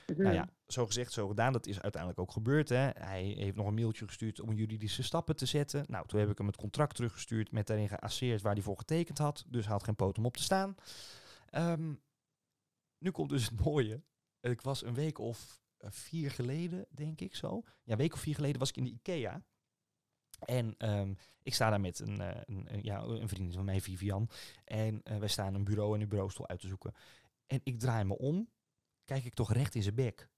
Nou 0.08 0.34
ja, 0.34 0.50
zo 0.68 0.86
gezegd, 0.86 1.12
zo 1.12 1.28
gedaan. 1.28 1.54
Dat 1.54 1.68
is 1.68 1.82
uiteindelijk 1.82 2.22
ook 2.22 2.32
gebeurd. 2.32 2.70
Hè. 2.70 2.90
Hij 2.94 3.24
heeft 3.24 3.56
nog 3.56 3.68
een 3.68 3.74
mailtje 3.74 4.06
gestuurd 4.06 4.40
om 4.40 4.54
juridische 4.54 5.04
stappen 5.04 5.36
te 5.36 5.46
zetten. 5.46 5.86
Nou, 5.88 6.08
toen 6.08 6.20
heb 6.20 6.30
ik 6.30 6.38
hem 6.38 6.48
het 6.48 6.56
contract 6.56 6.96
teruggestuurd 6.96 7.52
met 7.52 7.68
daarin 7.68 7.88
geasseerd 7.88 8.42
waar 8.42 8.54
hij 8.54 8.62
voor 8.62 8.78
getekend 8.78 9.18
had. 9.18 9.46
Dus 9.48 9.64
hij 9.64 9.74
had 9.74 9.84
geen 9.84 9.96
poot 9.96 10.18
om 10.18 10.26
op 10.26 10.38
te 10.38 10.44
staan. 10.44 10.76
Ehm, 11.50 11.94
nu 12.98 13.12
komt 13.12 13.30
dus 13.30 13.50
het 13.50 13.66
mooie. 13.66 14.02
Ik 14.40 14.62
was 14.62 14.84
een 14.84 14.94
week 14.94 15.18
of 15.18 15.62
eh, 15.78 15.92
vier 15.92 16.32
geleden, 16.32 16.86
denk 16.90 17.22
ik 17.22 17.36
zo. 17.36 17.62
Ja, 17.84 17.92
een 17.92 17.98
week 17.98 18.14
of 18.14 18.20
vier 18.20 18.36
geleden 18.36 18.60
was 18.60 18.70
ik 18.70 18.78
in 18.78 18.84
de 18.84 18.92
IKEA. 18.92 19.44
En 20.46 20.76
ehm, 20.78 21.14
ik 21.44 21.54
sta 21.54 21.70
daar 21.70 21.82
met 21.82 22.00
een, 22.00 22.22
eh, 22.22 22.42
een, 22.46 22.66
een- 22.74 22.84
ja, 22.84 23.02
een 23.02 23.28
vriendin 23.30 23.54
van 23.54 23.66
mij, 23.66 23.82
Vivian. 23.82 24.30
En 24.66 25.02
eh, 25.04 25.18
wij 25.18 25.28
staan 25.28 25.54
een 25.54 25.64
bureau 25.64 25.96
en 25.96 26.02
een 26.02 26.08
bureaustoel 26.08 26.48
uit 26.48 26.60
te 26.60 26.68
zoeken. 26.68 26.94
En 27.48 27.60
ik 27.64 27.80
draai 27.80 28.04
me 28.04 28.18
om, 28.18 28.50
kijk 29.06 29.24
ik 29.24 29.34
toch 29.34 29.54
recht 29.54 29.76
in 29.76 29.84
zijn 29.84 29.96
bek. 29.96 30.30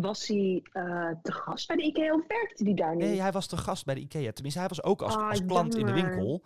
Was 0.00 0.26
hij 0.28 0.62
eh, 0.72 1.10
te 1.22 1.32
gast 1.32 1.66
bij 1.66 1.76
de 1.76 1.82
IKEA 1.82 2.12
of 2.14 2.26
werkte 2.26 2.64
hij 2.64 2.74
daar 2.74 2.96
nu? 2.96 3.04
Nee, 3.04 3.20
hij 3.20 3.32
was 3.32 3.46
te 3.46 3.56
gast 3.56 3.84
bij 3.84 3.94
de 3.94 4.00
IKEA. 4.00 4.32
Tenminste, 4.32 4.60
hij 4.60 4.68
was 4.68 4.82
ook 4.82 5.02
als, 5.02 5.16
Ah, 5.16 5.28
als 5.28 5.44
klant 5.44 5.74
in 5.76 5.86
de 5.86 5.92
winkel. 5.92 6.44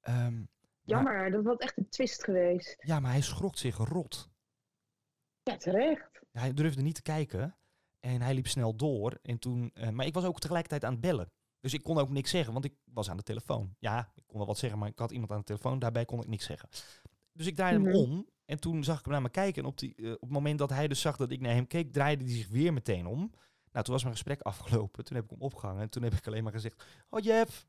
Ehm, 0.00 0.34
maar- 0.38 0.46
Jammer, 0.82 1.30
dat 1.30 1.44
was 1.44 1.56
echt 1.56 1.76
een 1.78 1.88
twist 1.88 2.24
geweest. 2.24 2.76
ja, 2.78 3.00
maar 3.00 3.10
hij 3.10 3.20
schrok 3.20 3.56
zich 3.56 3.76
rot. 3.76 4.30
Ja, 5.42 5.56
terecht. 5.56 6.20
Hij 6.32 6.54
durfde 6.54 6.82
niet 6.82 6.94
te 6.94 7.02
kijken. 7.02 7.56
En 8.04 8.20
hij 8.22 8.34
liep 8.34 8.46
snel 8.46 8.76
door. 8.76 9.18
En 9.22 9.38
toen, 9.38 9.70
eh, 9.74 9.88
maar 9.88 10.06
ik 10.06 10.14
was 10.14 10.24
ook 10.24 10.40
tegelijkertijd 10.40 10.84
aan 10.84 10.92
het 10.92 11.00
bellen. 11.00 11.32
Dus 11.60 11.74
ik 11.74 11.82
kon 11.82 11.98
ook 11.98 12.10
niks 12.10 12.30
zeggen, 12.30 12.52
want 12.52 12.64
ik 12.64 12.74
was 12.84 13.10
aan 13.10 13.16
de 13.16 13.22
telefoon. 13.22 13.74
Ja, 13.78 14.12
ik 14.14 14.22
kon 14.26 14.36
wel 14.38 14.46
wat 14.46 14.58
zeggen, 14.58 14.78
maar 14.78 14.88
ik 14.88 14.98
had 14.98 15.10
iemand 15.10 15.30
aan 15.30 15.38
de 15.38 15.44
telefoon. 15.44 15.78
Daarbij 15.78 16.04
kon 16.04 16.20
ik 16.20 16.26
niks 16.28 16.44
zeggen. 16.44 16.68
Dus 17.32 17.46
ik 17.46 17.54
draaide 17.56 17.78
Mhm. 17.78 17.88
hem 17.88 17.96
om. 17.96 18.28
En 18.44 18.60
toen 18.60 18.84
zag 18.84 18.98
ik 18.98 19.04
hem 19.04 19.12
naar 19.12 19.22
me 19.22 19.28
kijken. 19.30 19.62
En 19.62 19.68
op, 19.68 19.78
die, 19.78 19.94
eh, 19.94 20.12
op 20.12 20.20
het 20.20 20.30
moment 20.30 20.58
dat 20.58 20.70
hij 20.70 20.88
dus 20.88 21.00
zag 21.00 21.16
dat 21.16 21.30
ik 21.30 21.40
naar 21.40 21.52
hem 21.54 21.66
keek, 21.66 21.92
draaide 21.92 22.24
hij 22.24 22.32
zich 22.32 22.48
weer 22.48 22.72
meteen 22.72 23.06
om. 23.06 23.18
Nou, 23.72 23.84
toen 23.84 23.94
was 23.94 24.02
mijn 24.02 24.14
gesprek 24.14 24.40
afgelopen. 24.52 25.04
Toen 25.04 25.16
heb 25.16 25.24
ik 25.24 25.30
hem 25.30 25.40
opgehangen. 25.40 25.82
En 25.82 25.90
toen 25.90 26.02
heb 26.02 26.12
ik 26.12 26.26
alleen 26.26 26.42
maar 26.42 26.52
gezegd, 26.52 26.84
oh 27.08 27.20
Jeff. 27.20 27.66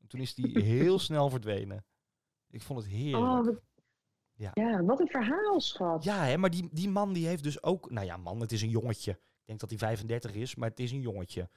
En 0.00 0.08
toen 0.08 0.20
is 0.20 0.36
hij 0.36 0.62
heel 0.62 0.98
snel 0.98 1.30
verdwenen. 1.30 1.84
Ik 2.50 2.62
vond 2.62 2.78
het 2.78 2.88
heerlijk. 2.88 3.46
Oh, 3.48 3.56
Ja. 4.36 4.50
Ja, 4.54 4.84
wat 4.84 5.00
een 5.00 5.08
verhaal, 5.08 5.60
schat. 5.60 6.04
Ja, 6.04 6.24
hè, 6.24 6.36
maar 6.36 6.50
die, 6.50 6.68
die 6.72 6.88
man 6.88 7.12
die 7.12 7.26
heeft 7.26 7.42
dus 7.42 7.62
ook... 7.62 7.90
Nou 7.90 8.06
ja, 8.06 8.16
man, 8.16 8.40
het 8.40 8.52
is 8.52 8.62
een 8.62 8.68
jongetje. 8.68 9.10
Ik 9.10 9.44
denk 9.44 9.60
dat 9.60 9.70
hij 9.70 9.78
35 9.78 10.34
is, 10.34 10.54
maar 10.54 10.68
het 10.68 10.80
is 10.80 10.92
een 10.92 11.00
jongetje. 11.00 11.48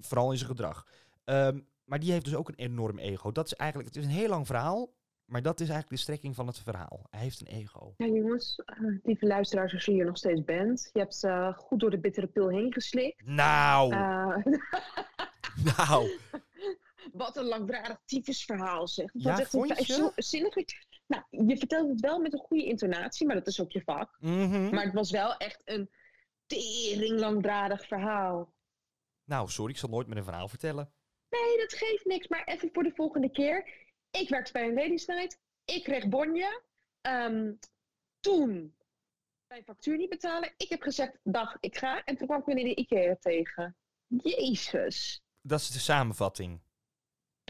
Vooral 0.00 0.30
in 0.30 0.36
zijn 0.36 0.50
gedrag. 0.50 0.86
Ehm, 1.24 1.60
maar 1.84 1.98
die 2.00 2.12
heeft 2.12 2.24
dus 2.24 2.34
ook 2.34 2.48
een 2.48 2.54
enorm 2.54 2.98
ego. 2.98 3.32
Dat 3.32 3.46
is 3.46 3.54
eigenlijk... 3.54 3.94
Het 3.94 3.98
is 4.04 4.04
een 4.10 4.16
heel 4.18 4.28
lang 4.28 4.46
verhaal, 4.46 4.92
maar 5.24 5.42
dat 5.42 5.60
is 5.60 5.68
eigenlijk 5.68 5.90
de 5.96 6.02
strekking 6.02 6.34
van 6.34 6.46
het 6.46 6.58
verhaal. 6.58 7.06
Hij 7.10 7.20
heeft 7.20 7.40
een 7.40 7.46
ego. 7.46 7.94
Ja, 7.96 8.06
jongens, 8.06 8.62
eh, 8.64 8.76
lieve 9.02 9.26
luisteraars, 9.26 9.72
als 9.72 9.84
je 9.84 9.92
hier 9.92 10.04
nog 10.04 10.16
steeds 10.16 10.44
bent. 10.44 10.90
Je 10.92 10.98
hebt 10.98 11.24
eh, 11.24 11.54
goed 11.54 11.80
door 11.80 11.90
de 11.90 11.98
bittere 11.98 12.26
pil 12.26 12.48
heen 12.48 12.72
geslikt. 12.72 13.26
Nou, 13.26 13.92
Eh, 13.92 14.36
nou. 15.76 16.10
wat 17.12 17.36
een 17.36 17.44
langdradig 17.44 18.00
tyfusverhaal, 18.04 18.88
zeg. 18.88 19.12
Dat 19.12 19.22
Ja, 19.22 19.40
echt 19.40 19.52
een 19.52 20.12
Nou, 21.08 21.22
je 21.30 21.56
vertelt 21.56 21.88
het 21.88 22.00
wel 22.00 22.20
met 22.20 22.32
een 22.32 22.38
goede 22.38 22.64
intonatie, 22.64 23.26
maar 23.26 23.36
dat 23.36 23.46
is 23.46 23.60
ook 23.60 23.72
je 23.72 23.82
vak. 23.82 24.16
Mhm. 24.20 24.74
Maar 24.74 24.84
het 24.84 24.94
was 24.94 25.10
wel 25.10 25.36
echt 25.36 25.62
een 25.64 25.90
tering 26.46 27.18
langdradig 27.18 27.86
verhaal. 27.86 28.52
Nou, 29.24 29.48
sorry, 29.48 29.72
ik 29.72 29.78
zal 29.78 29.88
nooit 29.88 30.06
meer 30.06 30.16
een 30.16 30.24
verhaal 30.24 30.48
vertellen. 30.48 30.92
Nee, 31.28 31.58
dat 31.58 31.72
geeft 31.72 32.04
niks. 32.04 32.28
Maar 32.28 32.44
even 32.44 32.70
voor 32.72 32.82
de 32.82 32.92
volgende 32.94 33.30
keer. 33.30 33.68
Ik 34.10 34.28
werkte 34.28 34.52
bij 34.52 34.68
een 34.68 34.74
ladies 34.74 35.06
night. 35.06 35.40
Ik 35.64 35.82
kreeg 35.84 36.08
bonje. 36.08 36.62
Ehm, 37.00 37.52
toen 38.20 38.76
mijn 39.48 39.64
factuur 39.64 39.96
niet 39.96 40.08
betalen. 40.08 40.54
Ik 40.56 40.68
heb 40.68 40.82
gezegd, 40.82 41.18
dag, 41.22 41.56
ik 41.60 41.76
ga. 41.76 42.04
En 42.04 42.16
toen 42.16 42.26
kwam 42.26 42.40
ik 42.40 42.46
weer 42.46 42.56
in 42.56 42.64
de 42.64 42.74
Ikea 42.74 43.16
tegen. 43.20 43.76
Jezus. 44.06 45.22
Dat 45.42 45.60
is 45.60 45.70
de 45.70 45.78
samenvatting. 45.78 46.60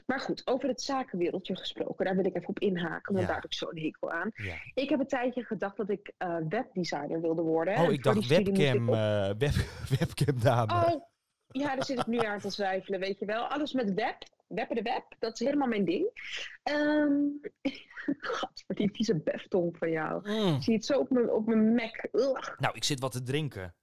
Maar 0.08 0.20
goed, 0.20 0.42
over 0.46 0.68
het 0.68 0.82
zakenwereldje 0.82 1.56
gesproken. 1.56 2.04
Daar 2.04 2.16
wil 2.16 2.24
ik 2.24 2.36
even 2.36 2.48
op 2.48 2.58
inhaken. 2.58 3.12
Want 3.14 3.18
Ja. 3.26 3.32
daar 3.32 3.34
heb 3.42 3.44
ik 3.50 3.56
zo'n 3.56 3.78
hekel 3.78 4.10
aan. 4.10 4.30
Ja. 4.34 4.54
Ik 4.74 4.88
heb 4.88 5.00
een 5.00 5.06
tijdje 5.06 5.44
gedacht 5.44 5.76
dat 5.76 5.90
ik 5.90 6.12
eh, 6.18 6.36
webdesigner 6.48 7.20
wilde 7.20 7.42
worden. 7.42 7.78
Oh, 7.78 7.92
ik 7.92 8.02
dacht 8.02 8.16
moest 8.16 8.30
ik 8.30 8.46
webcam, 8.46 8.88
op- 8.88 8.94
eh, 8.94 9.26
web, 9.38 9.52
webcam 9.98 10.40
dame. 10.42 10.72
Oh, 10.72 11.04
ja, 11.48 11.74
daar 11.74 11.84
zit 11.84 11.98
ik 11.98 12.06
nu 12.06 12.18
aan 12.18 12.38
te 12.38 12.48
twijfelen, 12.48 13.00
weet 13.00 13.18
je 13.18 13.24
wel. 13.26 13.44
Alles 13.46 13.72
met 13.72 13.94
web, 13.94 14.16
webben 14.46 14.76
de 14.76 14.82
web, 14.82 15.04
dat 15.18 15.32
is 15.40 15.46
helemaal 15.46 15.68
mijn 15.68 15.84
ding. 15.84 16.10
Ehm 16.62 17.12
God, 18.20 18.62
voor 18.66 18.74
die 18.74 18.90
vieze 18.92 19.16
beftong 19.20 19.76
van 19.78 19.90
jou. 19.90 20.28
Mm. 20.30 20.54
Ik 20.54 20.62
zie 20.62 20.74
het 20.74 20.84
zo 20.84 20.98
op 20.98 21.10
mijn, 21.10 21.30
op 21.30 21.46
mijn 21.46 21.74
Mac. 21.74 22.08
Ugh. 22.12 22.58
Nou, 22.58 22.74
ik 22.76 22.84
zit 22.84 23.00
wat 23.00 23.12
te 23.12 23.22
drinken. 23.22 23.74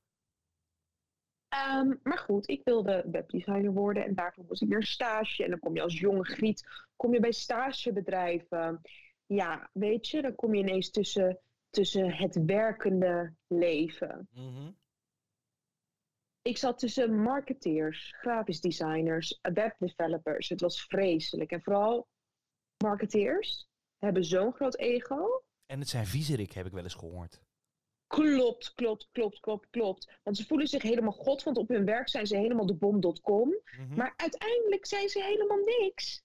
Ehm, 1.55 1.93
maar 2.03 2.17
goed, 2.17 2.49
ik 2.49 2.61
wilde 2.63 3.05
webdesigner 3.11 3.73
worden 3.73 4.05
en 4.05 4.15
daarvoor 4.15 4.45
moest 4.47 4.61
ik 4.61 4.69
weer 4.69 4.83
stage. 4.83 5.43
En 5.43 5.49
dan 5.49 5.59
kom 5.59 5.75
je 5.75 5.81
als 5.81 5.99
jonge 5.99 6.23
griet, 6.23 6.67
kom 6.95 7.13
je 7.13 7.19
bij 7.19 7.31
stagebedrijven. 7.31 8.81
Ja, 9.25 9.69
weet 9.73 10.07
je, 10.07 10.21
dan 10.21 10.35
kom 10.35 10.55
je 10.55 10.61
ineens 10.61 10.91
tussen, 10.91 11.39
tussen 11.69 12.11
het 12.11 12.45
werkende 12.45 13.33
leven. 13.47 14.27
Mhm. 14.31 14.71
Ik 16.41 16.57
zat 16.57 16.79
tussen 16.79 17.21
marketeers, 17.21 18.13
grafisch 18.17 18.61
designers, 18.61 19.39
webdevelopers. 19.41 20.49
Het 20.49 20.61
was 20.61 20.85
vreselijk. 20.85 21.51
En 21.51 21.61
vooral 21.61 22.07
marketeers 22.83 23.67
hebben 23.97 24.23
zo'n 24.23 24.53
groot 24.53 24.77
ego. 24.77 25.43
En 25.65 25.79
het 25.79 25.89
zijn 25.89 26.05
viezerik, 26.05 26.51
heb 26.51 26.65
ik 26.65 26.71
wel 26.71 26.83
eens 26.83 26.93
gehoord. 26.93 27.41
Klopt, 28.07 28.73
klopt, 28.73 29.09
klopt, 29.11 29.39
klopt, 29.39 29.69
klopt. 29.69 30.19
Want 30.23 30.37
ze 30.37 30.45
voelen 30.45 30.67
zich 30.67 30.81
helemaal 30.81 31.11
god, 31.11 31.43
want 31.43 31.57
op 31.57 31.67
hun 31.67 31.85
werk 31.85 32.09
zijn 32.09 32.27
ze 32.27 32.37
helemaal 32.37 32.65
de 32.65 32.75
bom.com. 32.75 33.55
Mhm. 33.77 33.95
Maar 33.95 34.13
uiteindelijk 34.17 34.85
zijn 34.85 35.09
ze 35.09 35.23
helemaal 35.23 35.63
niks. 35.79 36.23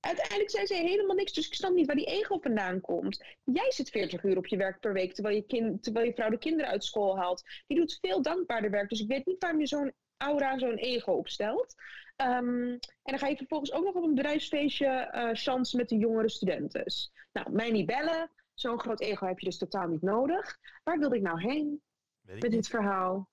Uiteindelijk 0.00 0.50
zijn 0.50 0.66
ze 0.66 0.74
helemaal 0.74 1.16
niks, 1.16 1.32
dus 1.32 1.46
ik 1.46 1.54
snap 1.54 1.74
niet 1.74 1.86
waar 1.86 1.96
die 1.96 2.06
ego 2.06 2.38
vandaan 2.38 2.80
komt. 2.80 3.24
Jij 3.44 3.72
zit 3.72 3.90
40 3.90 4.22
uur 4.22 4.36
op 4.36 4.46
je 4.46 4.56
werk 4.56 4.80
per 4.80 4.92
week, 4.92 5.14
terwijl 5.14 5.36
je, 5.36 5.42
kind, 5.42 5.82
terwijl 5.82 6.06
je 6.06 6.14
vrouw 6.14 6.30
de 6.30 6.38
kinderen 6.38 6.70
uit 6.70 6.84
school 6.84 7.16
haalt. 7.16 7.42
Die 7.66 7.78
doet 7.78 7.98
veel 8.00 8.22
dankbaarder 8.22 8.70
werk, 8.70 8.88
dus 8.88 9.00
ik 9.00 9.08
weet 9.08 9.26
niet 9.26 9.40
waarom 9.42 9.60
je 9.60 9.66
zo'n 9.66 9.92
aura, 10.16 10.58
zo'n 10.58 10.76
ego 10.76 11.12
opstelt. 11.12 11.74
Ehm, 12.16 12.68
en 12.70 12.78
dan 13.02 13.18
ga 13.18 13.26
je 13.26 13.36
vervolgens 13.36 13.72
ook 13.72 13.84
nog 13.84 13.94
op 13.94 14.02
een 14.02 14.14
bedrijfsfeestje 14.14 14.86
eh 14.86 15.28
chance 15.32 15.76
met 15.76 15.88
de 15.88 15.96
jongere 15.96 16.30
studenten. 16.30 16.84
Nou, 17.32 17.52
mij 17.52 17.70
niet 17.70 17.86
bellen. 17.86 18.30
Zo'n 18.60 18.80
groot 18.80 19.00
ego 19.00 19.26
heb 19.26 19.38
je 19.38 19.46
dus 19.46 19.58
totaal 19.58 19.88
niet 19.88 20.02
nodig. 20.02 20.58
Waar 20.84 20.98
wilde 20.98 21.16
ik 21.16 21.22
nou 21.22 21.40
heen 21.42 21.82
met 22.20 22.42
niet. 22.42 22.50
dit 22.50 22.68
verhaal? 22.68 23.28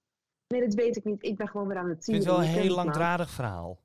Nee, 0.48 0.62
dat 0.62 0.74
weet 0.74 0.96
ik 0.98 1.04
niet. 1.04 1.24
Ik 1.24 1.38
ben 1.38 1.48
gewoon 1.48 1.68
weer 1.68 1.78
aan 1.78 1.90
het 1.90 1.98
Ik 1.98 2.04
vind 2.04 2.22
tieren. 2.24 2.40
het 2.42 2.50
wel 2.50 2.56
een 2.58 2.63
heel 2.63 2.76
langdradig 2.76 3.30
verhaal. 3.30 3.80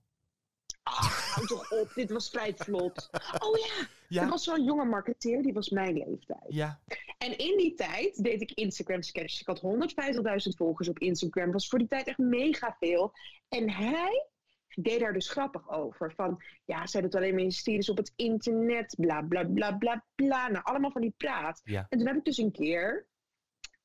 Ah, 0.82 1.02
hou 1.34 1.46
toch 1.46 1.70
op, 1.72 1.92
dit 1.94 2.10
was 2.10 2.30
vrij 2.30 2.54
vlot. 2.56 3.08
Oh 3.38 3.58
ja, 3.58 3.86
Ja, 4.08 4.22
er 4.22 4.28
was 4.28 4.44
zo'n 4.44 4.64
jonge 4.64 4.84
marketeer, 4.84 5.42
die 5.42 5.52
was 5.52 5.68
mijn 5.70 5.94
leeftijd. 5.98 6.44
ja. 6.48 6.80
En 7.18 7.38
in 7.38 7.56
die 7.56 7.74
tijd 7.74 8.22
deed 8.22 8.40
ik 8.42 8.50
Instagram 8.52 9.02
sketches. 9.02 9.40
Ik 9.40 9.46
had 9.46 9.60
150.000 9.62 10.56
volgers 10.56 10.88
op 10.88 10.98
Instagram. 10.98 11.44
Dat 11.44 11.52
was 11.54 11.68
voor 11.68 11.78
die 11.78 11.88
tijd 11.88 12.06
echt 12.06 12.18
mega 12.18 12.76
veel. 12.80 13.12
En 13.48 13.70
hij 13.70 14.26
deed 14.74 15.00
daar 15.00 15.12
dus 15.12 15.30
grappig 15.30 15.70
over. 15.70 16.12
Van, 16.12 16.42
ja, 16.64 16.86
zij 16.86 17.00
doet 17.00 17.14
alleen 17.14 17.34
maar 17.34 17.42
hysterisch 17.42 17.90
op 17.90 17.96
het 17.96 18.12
internet. 18.16 18.94
Bla, 18.98 19.22
bla, 19.22 19.44
bla, 19.44 19.72
bla, 19.72 20.04
bla. 20.14 20.48
Nou, 20.48 20.64
allemaal 20.64 20.90
van 20.90 21.00
die 21.00 21.14
praat. 21.16 21.60
Ja. 21.64 21.86
En 21.88 21.98
toen 21.98 22.06
heb 22.06 22.16
ik 22.16 22.24
dus 22.24 22.38
een 22.38 22.52
keer 22.52 23.10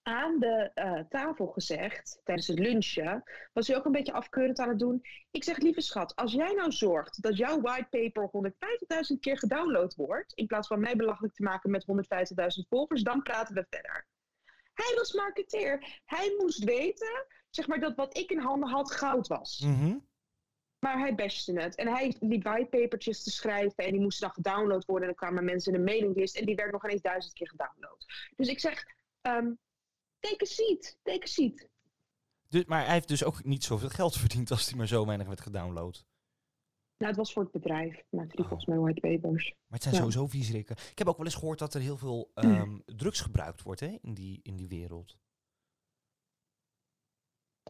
aan 0.08 0.40
de 0.40 0.72
eh, 0.74 1.00
tafel 1.10 1.48
gezegd, 1.48 2.22
tijdens 2.24 2.48
het 2.48 2.60
lunchen, 2.60 3.24
was 3.54 3.68
hij 3.68 3.78
ook 3.78 3.86
een 3.86 3.92
beetje 3.92 4.14
afkeurend 4.14 4.60
aan 4.60 4.70
het 4.70 4.80
doen. 4.80 5.02
Ik 5.32 5.44
zeg, 5.44 5.58
lieve 5.58 5.82
schat, 5.82 6.16
als 6.16 6.34
jij 6.34 6.54
nou 6.54 6.72
zorgt 6.72 7.22
dat 7.22 7.38
jouw 7.38 7.62
whitepaper 7.62 8.30
150.000 9.14 9.20
keer 9.20 9.38
gedownload 9.38 9.96
wordt, 9.96 10.34
in 10.34 10.46
plaats 10.46 10.68
van 10.68 10.80
mij 10.80 10.96
belachelijk 10.96 11.34
te 11.34 11.44
maken 11.44 11.72
met 11.72 11.86
150.000 12.62 12.68
volgers, 12.70 13.04
dan 13.04 13.22
praten 13.22 13.56
we 13.56 13.66
verder. 13.70 14.08
Hij 14.74 14.96
was 14.96 15.14
marketeer. 15.14 16.02
Hij 16.06 16.36
moest 16.38 16.64
weten, 16.64 17.26
zeg 17.50 17.68
maar, 17.68 17.80
dat 17.80 17.96
wat 17.96 18.18
ik 18.18 18.32
in 18.32 18.40
handen 18.40 18.70
had 18.70 18.92
goud 18.92 19.28
was. 19.28 19.60
Mhm. 19.60 19.98
Maar 20.80 21.00
hij 21.00 21.16
bashte 21.16 21.60
het. 21.60 21.76
En 21.76 21.88
hij 21.88 22.16
liep 22.20 22.44
whitepapertjes 22.44 23.24
te 23.24 23.32
schrijven 23.32 23.76
en 23.86 23.92
die 23.92 24.02
moesten 24.02 24.26
dan 24.28 24.34
gedownload 24.44 24.86
worden. 24.86 25.08
En 25.10 25.16
dan 25.16 25.28
kwamen 25.28 25.46
mensen 25.46 25.74
in 25.74 25.80
de 25.80 25.86
mailinglist 25.92 26.36
en 26.38 26.46
die 26.46 26.56
werd 26.56 26.72
nog 26.72 26.84
ineens 26.84 27.02
duizend 27.02 27.34
keer 27.34 27.50
gedownload. 27.50 28.06
Dus 28.36 28.48
ik 28.48 28.60
zeg, 28.60 28.86
ehm 29.22 29.52
take 30.20 30.44
a 30.44 30.46
seat, 30.46 30.98
take 31.04 31.24
a 31.24 31.26
seat. 31.28 31.68
Dus, 32.50 32.66
maar 32.66 32.84
hij 32.86 32.94
heeft 32.94 33.08
dus 33.08 33.24
ook 33.24 33.44
niet 33.44 33.64
zoveel 33.64 33.90
geld 33.90 34.16
verdiend 34.18 34.52
als 34.52 34.68
hij 34.70 34.78
maar 34.78 34.88
zo 34.88 35.06
weinig 35.06 35.28
werd 35.28 35.42
gedownload. 35.42 36.06
Nou, 36.98 37.10
het 37.12 37.16
was 37.16 37.34
voor 37.34 37.44
het 37.44 37.52
bedrijf. 37.52 38.04
Maakte 38.10 38.36
die 38.36 38.44
Oh. 38.44 38.48
volgens 38.48 38.66
mij 38.70 38.78
whitepapers. 38.78 39.46
Maar 39.50 39.64
het 39.68 39.82
zijn 39.84 39.94
Ja. 39.94 40.00
sowieso 40.00 40.28
viezerikken. 40.28 40.76
Ik 40.92 40.98
heb 40.98 41.08
ook 41.08 41.18
wel 41.18 41.26
eens 41.26 41.36
gehoord 41.36 41.60
dat 41.60 41.74
er 41.74 41.82
heel 41.82 41.98
veel 41.98 42.32
ehm, 42.34 42.78
drugs 42.86 43.22
gebruikt 43.22 43.62
wordt 43.62 43.80
hè, 43.80 43.98
in, 44.02 44.14
die, 44.14 44.40
in 44.44 44.56
die 44.56 44.68
wereld. 44.68 45.18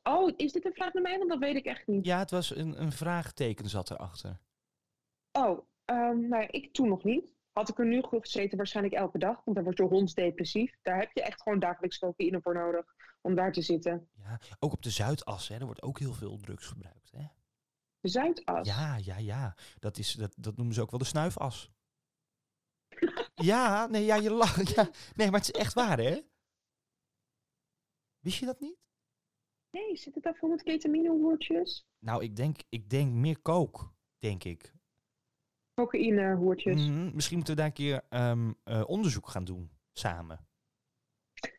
Oh, 0.07 0.33
is 0.35 0.51
dit 0.51 0.65
een 0.65 0.73
vraag 0.73 0.93
naar 0.93 1.03
mij? 1.03 1.17
Want 1.17 1.29
dat 1.29 1.39
weet 1.39 1.55
ik 1.55 1.65
echt 1.65 1.87
niet. 1.87 2.05
Ja, 2.05 2.19
het 2.19 2.31
was 2.31 2.55
een, 2.55 2.81
een 2.81 2.91
vraagteken 2.91 3.69
zat 3.69 3.91
erachter. 3.91 4.39
Oh, 5.31 5.67
ehm, 5.85 6.27
nou 6.27 6.41
ja, 6.41 6.47
ik 6.51 6.73
toen 6.73 6.87
nog 6.87 7.03
niet. 7.03 7.35
Had 7.51 7.69
ik 7.69 7.79
er 7.79 7.85
nu 7.85 8.03
gezeten 8.09 8.57
waarschijnlijk 8.57 8.95
elke 8.95 9.17
dag. 9.17 9.41
Want 9.43 9.55
dan 9.55 9.65
word 9.65 9.77
je 9.77 9.83
hondsdepressief. 9.83 10.77
Daar 10.81 10.99
heb 10.99 11.11
je 11.13 11.21
echt 11.21 11.41
gewoon 11.41 11.59
dagelijks 11.59 11.99
cocaïne 11.99 12.41
voor 12.41 12.53
nodig. 12.53 12.95
Om 13.21 13.35
daar 13.35 13.51
te 13.51 13.61
zitten. 13.61 14.09
Ja, 14.13 14.39
ook 14.59 14.73
op 14.73 14.81
de 14.81 14.89
Zuidas, 14.89 15.47
hè, 15.47 15.55
er 15.55 15.65
wordt 15.65 15.81
ook 15.81 15.99
heel 15.99 16.13
veel 16.13 16.37
drugs 16.37 16.65
gebruikt. 16.65 17.11
Hè? 17.11 17.25
De 17.99 18.09
Zuidas. 18.09 18.67
Ja, 18.67 18.97
ja, 18.97 19.17
ja. 19.17 19.55
Dat, 19.79 19.97
is, 19.97 20.13
dat, 20.13 20.33
dat 20.37 20.55
noemen 20.55 20.75
ze 20.75 20.81
ook 20.81 20.91
wel 20.91 20.99
de 20.99 21.05
snuifas. 21.05 21.71
ja, 23.35 23.87
nee, 23.87 24.05
ja, 24.05 24.15
je 24.15 24.31
lacht. 24.31 24.69
Ja. 24.75 24.89
Nee, 25.15 25.31
maar 25.31 25.39
het 25.39 25.55
is 25.55 25.61
echt 25.61 25.73
waar, 25.73 25.97
hè? 25.97 26.21
Wist 28.19 28.39
je 28.39 28.45
dat 28.45 28.59
niet? 28.59 28.86
Nee, 29.71 29.97
zit 29.97 30.13
het 30.15 30.23
daar 30.23 30.35
vol 30.35 30.49
met 30.49 30.63
ketamine-hoertjes? 30.63 31.87
Nou, 31.99 32.23
ik 32.23 32.35
denk, 32.35 32.57
ik 32.69 32.89
denk 32.89 33.11
meer 33.11 33.39
kook, 33.39 33.93
denk 34.17 34.43
ik. 34.43 34.73
Cocaïne-hoertjes. 35.73 36.87
Mhm, 36.87 37.15
Misschien 37.15 37.37
moeten 37.37 37.55
we 37.55 37.59
daar 37.61 37.69
een 37.69 37.75
keer 37.75 38.03
ehm, 38.09 38.53
eh, 38.63 38.83
onderzoek 38.87 39.27
gaan 39.29 39.43
doen, 39.43 39.71
samen. 39.91 40.47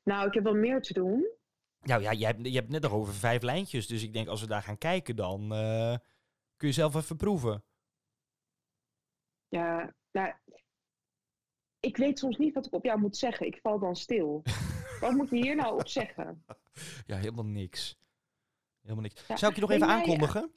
Nou, 0.04 0.26
ik 0.26 0.34
heb 0.34 0.44
wel 0.44 0.54
meer 0.54 0.80
te 0.82 0.92
doen. 0.92 1.26
Nou 1.80 2.02
ja, 2.02 2.10
je 2.10 2.26
hebt, 2.26 2.46
je 2.46 2.54
hebt 2.54 2.68
net 2.68 2.82
nog 2.82 2.92
over 2.92 3.14
vijf 3.14 3.42
lijntjes, 3.42 3.86
dus 3.86 4.02
ik 4.02 4.12
denk 4.12 4.28
als 4.28 4.40
we 4.40 4.46
daar 4.46 4.62
gaan 4.62 4.78
kijken, 4.78 5.16
dan 5.16 5.52
eh, 5.52 5.96
kun 6.56 6.68
je 6.68 6.74
zelf 6.74 6.94
even 6.94 7.16
proeven. 7.16 7.64
Ja, 9.48 9.94
nou, 10.12 10.32
ik 11.80 11.96
weet 11.96 12.18
soms 12.18 12.36
niet 12.36 12.54
wat 12.54 12.66
ik 12.66 12.72
op 12.72 12.84
jou 12.84 13.00
moet 13.00 13.16
zeggen. 13.16 13.46
Ik 13.46 13.58
val 13.62 13.78
dan 13.78 13.96
stil. 13.96 14.42
wat 15.00 15.12
moet 15.12 15.30
je 15.30 15.36
hier 15.36 15.56
nou 15.56 15.80
op 15.80 15.88
zeggen? 15.88 16.44
Ja, 17.06 17.16
helemaal 17.16 17.44
niks. 17.44 17.98
Helemaal 18.82 19.02
niks. 19.02 19.26
Ja, 19.26 19.36
Zou 19.36 19.50
ik 19.50 19.56
je 19.56 19.62
nog 19.62 19.70
even 19.70 19.86
jij, 19.86 19.96
aankondigen? 19.96 20.52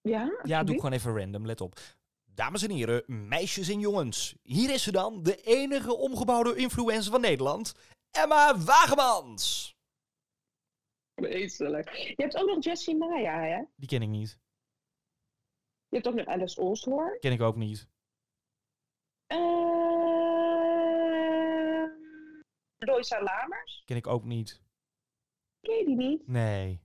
Ja, 0.00 0.40
Ja, 0.42 0.62
doe 0.64 0.74
ik 0.74 0.80
gewoon 0.80 0.96
even 0.96 1.18
random, 1.18 1.46
let 1.46 1.60
op. 1.60 1.78
Dames 2.24 2.62
en 2.62 2.70
heren, 2.70 3.28
meisjes 3.28 3.68
en 3.68 3.80
jongens. 3.80 4.34
Hier 4.42 4.70
is 4.70 4.82
ze 4.82 4.92
dan, 4.92 5.22
de 5.22 5.36
enige 5.42 5.96
omgebouwde 5.96 6.56
influencer 6.56 7.12
van 7.12 7.20
Nederland, 7.20 7.74
Emma 8.10 8.58
Wagemans. 8.58 9.76
Vreselijk. 11.14 11.90
Je 11.90 12.22
hebt 12.22 12.36
ook 12.36 12.46
nog 12.48 12.64
Jessie 12.64 12.96
Maya, 12.96 13.42
hè? 13.42 13.62
Die 13.76 13.88
ken 13.88 14.02
ik 14.02 14.08
niet. 14.08 14.38
Je 15.88 15.96
hebt 15.96 16.08
ook 16.08 16.14
nog 16.14 16.26
Alice 16.26 16.60
Olshoor. 16.60 17.18
Ken 17.20 17.32
ik 17.32 17.40
ook 17.40 17.56
niet. 17.56 17.88
Eh 19.26 20.13
Loisa 22.84 23.22
Lamers. 23.22 23.82
Ken 23.84 23.96
ik 23.96 24.06
ook 24.06 24.24
niet. 24.24 24.62
Ken 25.60 25.76
je 25.76 25.84
die 25.84 25.96
niet? 25.96 26.28
Nee. 26.28 26.82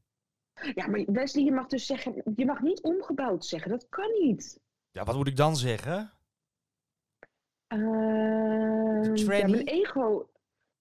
Ja, 0.75 0.87
maar 0.87 1.03
Wesley, 1.05 1.43
je 1.43 1.51
mag 1.51 1.67
dus 1.67 1.85
zeggen, 1.85 2.23
je 2.35 2.45
mag 2.45 2.61
niet 2.61 2.81
omgebouwd 2.81 3.45
zeggen. 3.45 3.71
Dat 3.71 3.89
kan 3.89 4.11
niet. 4.19 4.59
Ja, 4.91 5.03
wat 5.03 5.15
moet 5.15 5.27
ik 5.27 5.35
dan 5.35 5.55
zeggen? 5.55 6.11
Ehm, 7.67 9.15
ja, 9.15 9.47
mijn 9.47 9.67
ego. 9.67 10.29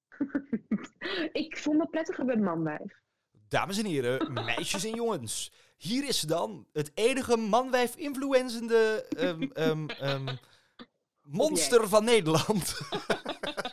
ik 1.33 1.57
voel 1.57 1.75
me 1.75 1.87
prettiger 1.87 2.25
bij 2.25 2.37
manwijf. 2.37 3.01
Dames 3.49 3.79
en 3.79 3.85
heren, 3.85 4.33
meisjes 4.45 4.85
en 4.85 4.95
jongens. 4.95 5.53
Hier 5.77 6.09
is 6.09 6.21
dan 6.21 6.67
het 6.73 6.91
enige 6.95 7.37
manwijf 7.37 7.97
influenzende 7.97 9.07
ehm, 9.17 9.89
ehm, 9.89 10.37
monster 11.23 11.89
van 11.89 12.05
Nederland. 12.05 12.75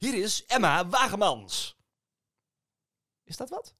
Hier 0.00 0.14
is 0.14 0.46
Emma 0.46 0.88
Wagemans. 0.88 1.76
Is 3.24 3.36
dat 3.36 3.48
wat? 3.48 3.74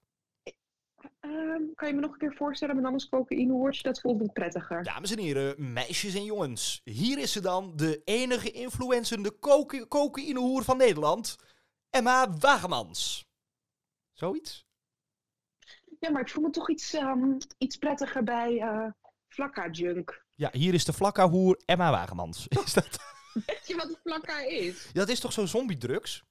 Ehm, 1.21 1.63
kan 1.75 1.89
je 1.89 1.95
me 1.95 2.01
nog 2.01 2.13
een 2.13 2.19
keer 2.19 2.35
voorstellen 2.35 2.77
met 2.77 2.85
anders 2.85 3.09
cocaïnehoortje? 3.09 3.83
Dat 3.83 4.01
voelt 4.01 4.19
me 4.19 4.33
prettiger. 4.33 4.83
Dames 4.85 5.11
en 5.11 5.19
heren, 5.19 5.73
meisjes 5.73 6.15
en 6.15 6.25
jongens. 6.25 6.81
Hier 6.85 7.19
is 7.19 7.33
ze 7.33 7.41
dan, 7.41 7.77
de 7.77 8.03
enige 8.05 8.51
influenzende 8.51 9.39
coca- 9.39 9.87
cocaïnehoer 9.87 10.65
van 10.65 10.77
Nederland. 10.77 11.37
Emma 11.91 12.37
Wagemans. 12.39 13.29
Zoiets? 14.13 14.67
Ja, 16.01 16.11
maar 16.11 16.21
ik 16.23 16.29
voel 16.29 16.43
me 16.43 16.51
toch 16.51 16.71
iets, 16.71 16.93
ehm, 16.93 17.39
iets 17.59 17.77
prettiger 17.77 18.25
bij 18.25 18.59
eh 18.59 18.87
Flakka 19.29 19.71
Junk. 19.71 20.25
Ja, 20.35 20.49
hier 20.53 20.75
is 20.75 20.85
de 20.85 20.93
vlakka-hoer 20.93 21.63
Emma 21.65 21.91
Wagemans. 21.91 22.49
Is 22.65 22.73
dat... 22.73 22.99
Weet 23.35 23.67
je 23.67 23.77
wat 23.77 23.99
is? 24.49 24.89
dat 24.93 25.09
is 25.09 25.21
toch 25.21 25.33
zo'n 25.33 25.49
zombie-drugs? 25.49 26.25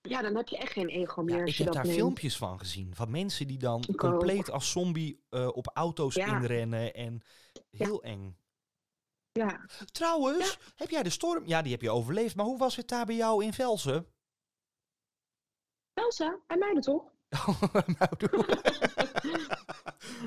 Ja, 0.00 0.22
dan 0.22 0.36
heb 0.36 0.48
je 0.48 0.56
echt 0.58 0.72
geen 0.72 0.88
ego 0.88 1.22
meer 1.22 1.36
Ja, 1.38 1.44
ik 1.44 1.56
heb 1.56 1.72
daar 1.72 1.84
neemt. 1.84 1.96
filmpjes 1.96 2.36
van 2.36 2.58
gezien. 2.58 2.94
Van 2.94 3.10
mensen 3.10 3.46
die 3.46 3.58
dan 3.58 3.84
Ik 3.88 3.96
compleet 3.96 4.50
als 4.50 4.70
zombie 4.70 5.24
eh, 5.30 5.48
op 5.48 5.70
auto's 5.74 6.14
Ja. 6.14 6.26
inrennen. 6.36 6.94
En 6.94 7.22
heel 7.70 8.02
eng. 8.02 8.36
Ja. 9.32 9.66
Trouwens, 9.92 10.58
heb 10.76 10.90
jij 10.90 11.02
de 11.02 11.10
storm... 11.10 11.46
Ja, 11.46 11.62
die 11.62 11.72
heb 11.72 11.80
je 11.82 11.90
overleefd. 11.90 12.36
Maar 12.36 12.44
hoe 12.46 12.58
was 12.58 12.76
het 12.76 12.88
daar 12.88 13.06
bij 13.06 13.16
jou 13.16 13.44
in 13.44 13.52
Velsen? 13.52 14.06
Bij 16.46 16.56
mij 16.56 16.74
er 16.74 16.82
toch? 16.82 17.10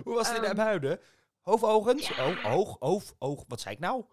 hoe 0.03 0.13
was 0.13 0.27
het 0.27 0.37
in 0.37 0.43
Ehm. 0.43 0.55
Muiden? 0.55 0.99
Hoofdovens? 1.41 2.07
Ja. 2.07 2.27
Oh, 2.29 2.43
hoog, 2.43 2.75
hoog, 2.79 3.13
hoog. 3.19 3.43
Wat 3.47 3.61
zei 3.61 3.73
ik 3.75 3.79
nou? 3.81 4.05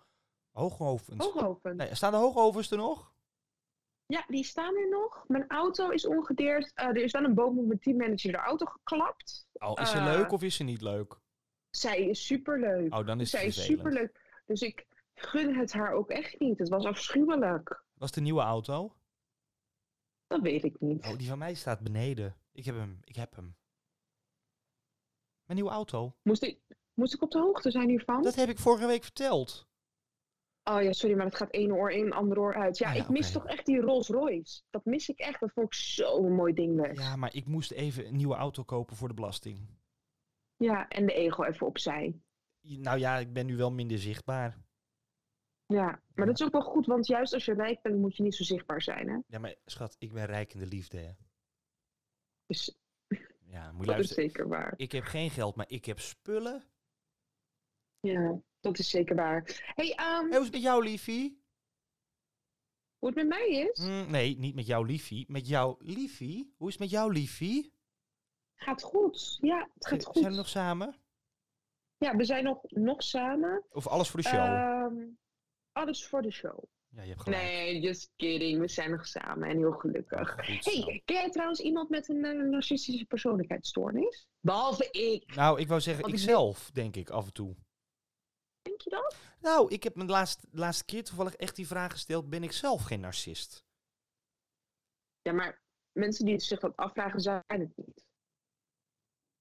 Hoogovens. 0.53 1.25
Hoogoven. 1.25 1.77
Nee, 1.77 1.95
staan 1.95 2.13
de 2.13 2.19
hoogovens 2.19 2.71
er 2.71 2.77
nog? 2.77 3.13
Ja, 4.07 4.25
die 4.29 4.45
staan 4.45 4.77
er 4.77 4.89
nog. 4.89 5.25
Mijn 5.29 5.49
auto 5.49 5.89
is 5.89 6.07
ongedeerd. 6.07 6.73
Eh, 6.75 6.87
er 6.87 6.97
is 6.97 7.13
wel 7.13 7.25
een 7.25 7.35
boom 7.35 7.59
op 7.59 7.67
mijn 7.67 7.79
teammanager 7.81 8.33
de 8.33 8.39
auto 8.39 8.67
geklapt. 8.67 9.47
Oh, 9.53 9.81
is 9.81 9.91
ze 9.91 9.97
Eh. 9.97 10.05
leuk 10.05 10.33
of 10.33 10.43
is 10.43 10.57
ze 10.57 10.65
niet 10.65 10.81
leuk? 10.81 11.19
Zij 11.71 12.01
is 12.09 12.27
superleuk. 12.27 12.95
Oh, 12.95 13.07
dan 13.07 13.21
is 13.21 13.31
Zij 13.31 13.45
het 13.45 13.57
is 13.57 13.65
superleuk. 13.65 14.43
Dus 14.47 14.61
ik 14.63 14.87
gun 15.15 15.55
het 15.57 15.73
haar 15.73 15.93
ook 15.93 16.11
echt 16.11 16.39
niet. 16.41 16.59
Het 16.59 16.69
was 16.69 16.85
afschuwelijk. 16.85 17.85
Was 17.95 18.17
een 18.17 18.23
nieuwe 18.23 18.41
auto? 18.43 18.95
Dat 20.27 20.41
weet 20.41 20.65
ik 20.65 20.81
niet. 20.81 21.07
Oh, 21.07 21.19
die 21.19 21.29
van 21.29 21.39
mij 21.39 21.55
staat 21.55 21.81
beneden. 21.81 22.37
Ik 22.53 22.65
heb 22.65 22.75
hem, 22.75 22.99
ik 23.05 23.17
heb 23.17 23.35
hem. 23.35 23.57
Mijn 25.45 25.59
nieuwe 25.59 25.71
auto. 25.71 26.15
Moest, 26.23 26.43
ik, 26.43 26.61
moest 26.95 27.15
ik 27.15 27.23
op 27.23 27.31
de 27.31 27.39
hoogte 27.39 27.71
zijn 27.71 27.89
hiervan? 27.89 28.23
Dat 28.23 28.35
heb 28.35 28.49
ik 28.49 28.59
vorige 28.59 28.87
week 28.87 29.03
verteld. 29.03 29.67
Oh 30.65 30.83
ja, 30.83 30.93
sorry, 30.93 31.17
maar 31.17 31.27
het 31.27 31.35
gaat 31.35 31.51
één 31.51 31.73
oor 31.73 31.91
in, 31.91 32.13
ander 32.13 32.39
oor 32.39 32.55
uit. 32.55 32.79
Ja, 32.79 32.89
Ah 32.89 32.95
ja, 32.95 33.03
ik 33.03 33.09
mis 33.09 33.33
toch 33.33 33.47
echt 33.47 33.67
die 33.67 33.81
Rolls 33.81 34.09
Royce. 34.09 34.63
Dat 34.71 34.85
mis 34.85 35.09
ik 35.09 35.19
echt. 35.19 35.41
Dat 35.41 35.53
vond 35.53 35.67
ik 35.67 35.75
zo'n 35.75 36.35
mooi 36.35 36.53
ding 36.55 36.77
weg. 36.81 36.97
Ja. 36.97 37.03
Ja, 37.03 37.17
maar 37.17 37.35
ik 37.35 37.47
moest 37.47 37.71
even 37.71 38.07
een 38.07 38.17
nieuwe 38.17 38.35
auto 38.35 38.63
kopen 38.63 38.97
voor 38.97 39.09
de 39.09 39.15
belasting. 39.15 39.69
en 40.89 41.07
de 41.07 41.13
ego 41.13 41.45
even 41.45 41.67
opzij. 41.67 42.21
Nou 42.61 42.99
ja, 42.99 43.19
ik 43.19 43.33
ben 43.33 43.47
nu 43.47 43.57
wel 43.57 43.73
minder 43.73 43.99
zichtbaar. 43.99 44.59
Ja, 45.67 46.03
maar 46.15 46.27
dat 46.27 46.41
is 46.41 46.47
ook 46.47 46.53
wel 46.53 46.63
goed, 46.63 46.87
want 46.87 47.07
juist 47.07 47.35
als 47.35 47.45
je 47.45 47.55
rijk 47.55 47.83
bent, 47.83 47.99
moet 47.99 48.17
je 48.17 48.23
niet 48.23 48.35
zo 48.35 48.45
zichtbaar 48.45 48.83
zijn, 48.83 49.09
hè? 49.09 49.19
Ja, 49.27 49.39
maar 49.39 49.55
schat, 49.65 49.97
ik 49.99 50.13
ben 50.13 50.27
rijk 50.27 50.53
in 50.55 50.59
de 50.59 50.67
liefde, 50.67 50.99
hè. 50.99 51.13
Dus 52.47 52.77
Ja, 53.39 53.73
moet 53.73 53.87
je 53.87 53.93
dat 53.93 54.01
is 54.01 54.09
zeker 54.15 54.49
waar. 54.49 54.75
Ik 54.77 54.93
heb 54.93 55.05
geen 55.05 55.31
geld, 55.31 55.57
maar 55.57 55.69
ik 55.69 55.85
heb 55.85 56.01
spullen. 56.01 56.65
Ja, 58.01 58.43
dat 58.63 58.79
is 58.79 58.91
zeker 58.91 59.17
waar. 59.17 59.73
hey, 59.75 59.95
ehm, 59.95 60.09
Hey, 60.09 60.29
hoe 60.29 60.39
is 60.39 60.45
het 60.45 60.53
met 60.53 60.63
jou, 60.63 60.85
liefie? 60.85 61.41
hoe 62.99 63.09
het 63.09 63.19
met 63.19 63.27
mij 63.29 63.49
is? 63.49 63.79
Mm, 63.79 64.11
nee, 64.11 64.39
niet 64.39 64.55
met 64.55 64.67
jou, 64.67 64.87
liefie. 64.87 65.25
Met 65.29 65.49
jou, 65.49 65.77
liefie? 65.79 66.55
Hoe 66.57 66.67
is 66.69 66.73
het 66.73 66.83
met 66.83 66.91
jou, 66.91 67.13
liefie? 67.13 67.73
Gaat 68.55 68.83
goed. 68.83 69.39
Ja, 69.41 69.69
het 69.75 69.87
gaat 69.87 70.05
goed. 70.05 70.17
Zijn 70.17 70.31
we 70.31 70.37
nog 70.37 70.49
samen? 70.49 70.97
Ja, 71.99 72.17
we 72.17 72.25
zijn 72.25 72.45
nog, 72.45 72.59
nog 72.69 73.03
samen. 73.03 73.65
Of 73.71 73.87
alles 73.87 74.09
voor 74.09 74.21
de 74.23 74.29
show? 74.29 74.41
Ehm, 74.41 74.95
alles 75.73 76.07
voor 76.07 76.23
de 76.23 76.31
show. 76.31 76.65
ja, 76.89 77.03
je 77.03 77.09
hebt 77.09 77.21
gelijk. 77.21 77.43
Nee, 77.43 77.81
just 77.81 78.13
kidding. 78.17 78.61
We 78.61 78.69
zijn 78.69 78.91
nog 78.91 79.07
samen 79.07 79.49
en 79.49 79.57
heel 79.57 79.73
gelukkig. 79.73 80.45
Zo. 80.61 80.71
hey, 80.71 81.03
ken 81.05 81.17
jij 81.17 81.31
trouwens 81.31 81.61
iemand 81.61 81.89
met 81.89 82.09
een 82.09 82.25
eh, 82.25 82.33
narcistische 82.33 83.05
persoonlijkheidsstoornis? 83.05 84.27
Behalve 84.41 84.89
ik. 84.91 85.35
Nou, 85.35 85.61
ik 85.61 85.69
wou 85.69 85.81
zeggen, 85.81 86.03
Want 86.03 86.15
ik 86.15 86.21
ikzelf, 86.21 86.71
denk 86.73 86.97
ik, 86.97 87.11
af 87.11 87.27
en 87.27 87.33
toe. 87.33 87.57
Denk 88.85 89.03
je 89.03 89.09
dat? 89.09 89.17
Nou, 89.41 89.71
ik 89.71 89.83
heb 89.83 89.97
me 89.97 90.05
de 90.05 90.13
laatste, 90.13 90.47
de 90.51 90.59
laatste 90.59 90.85
keer 90.85 91.05
toevallig 91.05 91.37
echt 91.37 91.57
die 91.57 91.67
vraag 91.67 91.93
gesteld: 91.93 92.31
ben 92.31 92.43
ik 92.43 92.53
zelf 92.53 92.83
geen 92.83 93.01
narcist? 93.01 93.65
Ja, 95.23 95.33
maar 95.33 95.63
mensen 95.93 96.25
die 96.25 96.41
zich 96.41 96.61
dat 96.61 96.77
afvragen, 96.77 97.21
zijn 97.21 97.43
het 97.47 97.77
niet. 97.77 98.05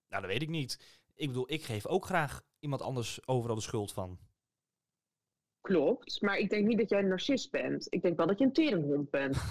Nou, 0.07 0.21
dat 0.21 0.31
weet 0.31 0.41
ik 0.41 0.49
niet. 0.49 0.99
Ik 1.15 1.27
bedoel, 1.27 1.51
ik 1.51 1.63
geef 1.63 1.85
ook 1.85 2.05
graag 2.05 2.41
iemand 2.59 2.81
anders 2.81 3.27
overal 3.27 3.55
de 3.55 3.61
schuld 3.61 3.93
van. 3.93 4.19
Klopt, 5.61 6.21
maar 6.21 6.37
ik 6.37 6.49
denk 6.49 6.67
niet 6.67 6.77
dat 6.77 6.89
jij 6.89 6.99
een 6.99 7.07
narcist 7.07 7.51
bent. 7.51 7.87
Ik 7.89 8.01
denk 8.01 8.17
wel 8.17 8.27
dat 8.27 8.39
je 8.39 8.45
een 8.45 8.53
teringhond 8.53 9.09
bent. 9.09 9.37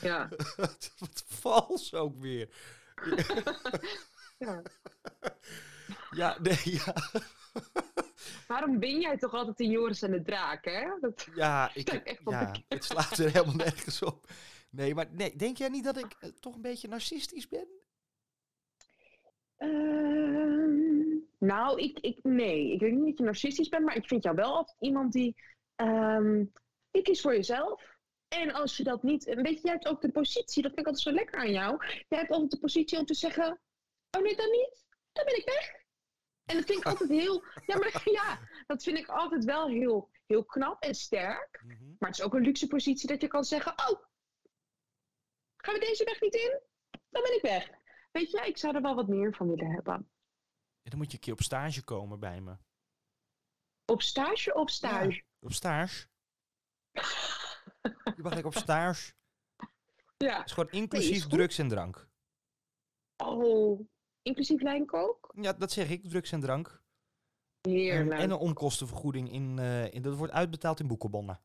Ja. 0.00 0.28
Wat 0.98 1.24
vals 1.26 1.94
ook 1.94 2.16
weer. 2.16 2.48
ja. 4.38 4.62
Ja, 6.14 6.38
nee, 6.42 6.58
ja. 6.84 6.94
Waarom 8.46 8.78
ben 8.78 9.00
jij 9.00 9.16
toch 9.16 9.32
altijd 9.32 9.60
in 9.60 9.70
Joris 9.70 10.02
en 10.02 10.10
de 10.10 10.22
Draak, 10.22 10.64
hè? 10.64 10.98
Dat... 11.00 11.26
Ja, 11.34 11.70
ik, 11.74 11.88
echt 11.88 12.20
ja 12.24 12.52
het 12.68 12.84
slaat 12.84 13.18
er 13.18 13.32
helemaal 13.32 13.54
nergens 13.54 14.02
op. 14.02 14.26
Nee, 14.70 14.94
maar 14.94 15.06
nee, 15.10 15.36
denk 15.36 15.56
jij 15.56 15.68
niet 15.68 15.84
dat 15.84 15.96
ik 15.96 16.16
eh, 16.20 16.28
toch 16.40 16.54
een 16.54 16.62
beetje 16.62 16.88
narcistisch 16.88 17.48
ben? 17.48 17.68
Ehm, 19.56 21.16
nou, 21.38 21.80
ik, 21.80 21.98
ik, 21.98 22.18
nee. 22.22 22.72
Ik 22.72 22.78
denk 22.78 22.92
niet 22.92 23.06
dat 23.06 23.18
je 23.18 23.24
narcistisch 23.24 23.68
bent, 23.68 23.84
maar 23.84 23.96
ik 23.96 24.06
vind 24.06 24.22
jou 24.22 24.36
wel 24.36 24.54
altijd 24.54 24.76
iemand 24.80 25.12
die... 25.12 25.34
ehm 25.76 26.44
je 26.96 27.02
kiest 27.02 27.20
voor 27.20 27.34
jezelf. 27.34 27.96
En 28.28 28.52
als 28.52 28.76
je 28.76 28.82
dat 28.82 29.02
niet... 29.02 29.24
Weet 29.24 29.56
je, 29.56 29.60
jij 29.62 29.72
hebt 29.72 29.86
ook 29.86 30.00
de 30.00 30.10
positie, 30.10 30.62
dat 30.62 30.72
vind 30.72 30.86
ik 30.86 30.86
altijd 30.86 31.04
zo 31.04 31.12
lekker 31.12 31.40
aan 31.40 31.52
jou. 31.52 31.84
Jij 32.08 32.18
hebt 32.18 32.30
altijd 32.30 32.50
de 32.50 32.58
positie 32.58 32.98
om 32.98 33.04
te 33.04 33.14
zeggen... 33.14 33.60
Oh 34.10 34.22
nee, 34.22 34.36
dan 34.36 34.50
niet. 34.50 34.86
Dan 35.12 35.24
ben 35.24 35.36
ik 35.36 35.44
weg. 35.44 35.83
En 36.44 36.56
dat 36.56 36.64
vind 36.64 36.78
ik 36.78 36.86
altijd 36.86 37.10
heel... 37.10 37.44
Ja, 37.66 37.78
maar 37.78 38.02
ja, 38.20 38.48
dat 38.66 38.82
vind 38.82 38.98
ik 38.98 39.08
altijd 39.08 39.44
wel 39.44 39.68
heel, 39.68 40.10
heel 40.26 40.44
knap 40.44 40.82
en 40.82 40.94
sterk. 40.94 41.62
Maar 41.98 42.08
het 42.08 42.18
is 42.18 42.24
ook 42.24 42.34
een 42.34 42.42
luxe 42.42 42.66
positie 42.66 43.08
dat 43.08 43.20
je 43.20 43.28
kan 43.28 43.44
zeggen... 43.44 43.72
Oh, 43.72 44.02
gaan 45.56 45.74
we 45.74 45.80
deze 45.80 46.04
weg 46.04 46.20
niet 46.20 46.34
in? 46.34 46.60
Dan 46.90 47.22
ben 47.22 47.36
ik 47.36 47.42
weg. 47.42 47.70
Weet 48.12 48.30
je, 48.30 48.40
ik 48.46 48.58
zou 48.58 48.74
er 48.74 48.82
wel 48.82 48.94
wat 48.94 49.08
meer 49.08 49.34
van 49.34 49.48
willen 49.48 49.70
hebben. 49.70 50.10
Ja, 50.82 50.90
dan 50.90 50.98
moet 50.98 51.10
je 51.10 51.14
een 51.14 51.22
keer 51.22 51.32
op 51.32 51.42
stage 51.42 51.84
komen 51.84 52.20
bij 52.20 52.40
me. 52.40 52.56
Op 53.84 54.02
stage 54.02 54.54
of 54.54 54.70
stage? 54.70 55.22
Op 55.38 55.52
stage? 55.52 56.06
Je 58.16 58.22
mag 58.22 58.32
lekker 58.32 58.46
op 58.46 58.54
stage. 58.54 59.12
Ja. 60.16 60.36
Het 60.36 60.46
is 60.46 60.52
gewoon 60.52 60.68
Nee, 60.70 60.80
inclusief 60.80 61.16
is 61.16 61.26
drugs 61.26 61.58
en 61.58 61.68
drank. 61.68 62.08
Oh, 63.16 63.88
inclusief 64.24 64.62
lijnkook? 64.62 65.32
Ja, 65.40 65.52
dat 65.52 65.72
zeg 65.72 65.90
ik, 65.90 66.08
drugs 66.08 66.32
en 66.32 66.40
drank. 66.40 66.82
Heerlijk. 67.60 68.20
en 68.20 68.30
een 68.30 68.36
onkostenvergoeding 68.36 69.32
in, 69.32 69.58
eh, 69.58 69.92
in, 69.92 70.02
dat 70.02 70.16
wordt 70.16 70.32
uitbetaald 70.32 70.80
in 70.80 70.86
boekenbonnen. 70.86 71.40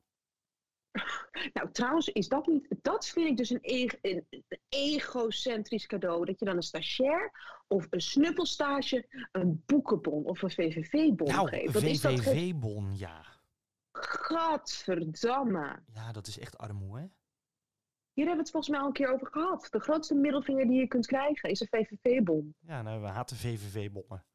Nou, 1.54 1.72
trouwens 1.72 2.08
is 2.08 2.28
dat 2.28 2.48
niet... 2.48 2.76
Dat 2.82 3.08
vind 3.08 3.30
ik 3.30 3.38
dus 3.38 3.50
een, 3.50 3.92
een, 4.02 4.26
egocentrisch 4.70 5.86
cadeau. 5.86 6.26
Dat 6.26 6.40
je 6.40 6.46
dan 6.46 6.56
een 6.56 6.62
stagiair 6.62 7.32
of 7.68 7.88
een 7.90 8.02
snuffelstage 8.02 9.28
een 9.32 9.64
boekenbon 9.66 10.26
of 10.26 10.42
een 10.42 10.52
VVV-bon 10.52 11.28
Nou, 11.28 11.48
geeft. 11.48 11.78
Ge- 11.78 11.80
VVV-bon, 11.80 12.98
ja. 12.98 13.26
Gadverdamme. 13.92 15.84
Ja, 15.94 16.12
dat 16.12 16.28
is 16.28 16.40
echt 16.40 16.58
armoe, 16.58 17.00
hè? 17.00 17.06
Hier 18.20 18.28
hebben 18.28 18.46
we 18.46 18.52
het 18.52 18.64
volgens 18.64 18.72
mij 18.72 18.82
al 18.82 18.88
een 18.88 19.08
keer 19.08 19.14
over 19.14 19.28
gehad. 19.28 19.68
De 19.72 19.80
grootste 19.80 20.16
middelvinger 20.16 20.68
die 20.68 20.80
je 20.80 20.88
kunt 20.88 21.06
krijgen 21.06 21.50
is 21.50 21.60
een 21.60 21.68
VVV-bon. 21.68 22.56
Ja, 22.60 22.82
nou, 22.82 23.02
we 23.02 23.08
haten 23.08 23.38
VVV-bonnen. 23.38 24.26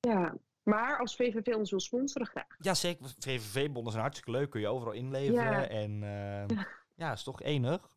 Ja, 0.00 0.36
Maar 0.62 0.98
als 0.98 1.16
VVV 1.16 1.54
ons 1.54 1.70
wil 1.70 1.80
sponsoren, 1.80 2.26
graag. 2.26 2.56
Ja, 2.58 2.74
zeker. 2.74 3.06
VVV-bonnen 3.18 3.92
zijn 3.92 4.02
hartstikke 4.02 4.38
leuk. 4.38 4.50
Kun 4.50 4.60
je 4.60 4.68
overal 4.68 4.92
inleveren. 4.92 5.60
Ja. 5.60 5.68
En 5.68 6.02
eh, 6.02 6.64
ja, 6.94 7.12
is 7.12 7.22
toch 7.22 7.42
enig. 7.42 7.96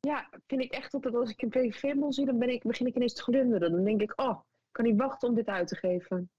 Ja, 0.00 0.28
vind 0.46 0.62
ik 0.62 0.72
echt 0.72 0.92
dat 0.92 1.14
als 1.14 1.30
ik 1.30 1.42
een 1.42 1.52
VVV-bon 1.52 2.12
zie, 2.12 2.26
dan 2.26 2.38
ben 2.38 2.48
ik, 2.48 2.62
begin 2.62 2.86
ik 2.86 2.94
ineens 2.94 3.14
te 3.14 3.22
glunderen. 3.22 3.70
Dan 3.70 3.84
denk 3.84 4.00
ik, 4.00 4.20
oh, 4.20 4.40
kan 4.70 4.84
niet 4.84 4.96
wachten 4.96 5.28
om 5.28 5.34
dit 5.34 5.46
uit 5.46 5.68
te 5.68 5.76
geven. 5.76 6.30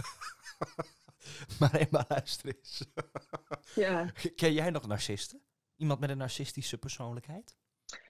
maar 1.60 1.74
eenmaal 1.74 2.04
luister 2.08 2.56
eens. 2.56 2.86
Ja. 3.74 4.12
Ken 4.36 4.52
jij 4.52 4.70
nog 4.70 4.86
narcisten? 4.86 5.42
Iemand 5.82 6.00
met 6.00 6.10
een 6.10 6.18
narcistische 6.18 6.78
persoonlijkheid? 6.78 7.56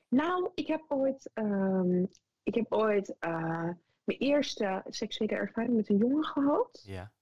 Nou, 0.08 0.50
ik 0.54 0.66
heb 0.66 0.84
ooit, 0.88 1.30
ehm, 1.34 2.02
ik 2.42 2.54
heb 2.54 2.72
ooit 2.72 3.16
eh, 3.18 3.70
mijn 4.04 4.18
eerste 4.18 4.82
seksuele 4.88 5.34
ervaring 5.34 5.76
met 5.76 5.88
een 5.88 5.96
jongen 5.96 6.24
gehad. 6.24 6.82
Ja. 6.86 7.12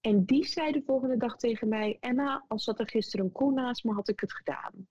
En 0.00 0.24
die 0.24 0.44
zei 0.44 0.72
de 0.72 0.82
volgende 0.82 1.16
dag 1.16 1.36
tegen 1.36 1.68
mij: 1.68 1.96
Emma, 2.00 2.44
als 2.48 2.64
zat 2.64 2.78
er 2.78 2.88
gisteren 2.88 3.24
een 3.24 3.32
koe 3.32 3.52
naast 3.52 3.84
me, 3.84 3.92
had 3.92 4.08
ik 4.08 4.20
het 4.20 4.32
gedaan. 4.32 4.88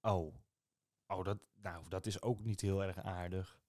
Oh. 0.00 0.34
Oh, 1.06 1.24
dat, 1.24 1.38
nou, 1.54 1.88
dat 1.88 2.06
is 2.06 2.22
ook 2.22 2.40
niet 2.40 2.60
heel 2.60 2.82
erg 2.82 3.02
aardig. 3.02 3.60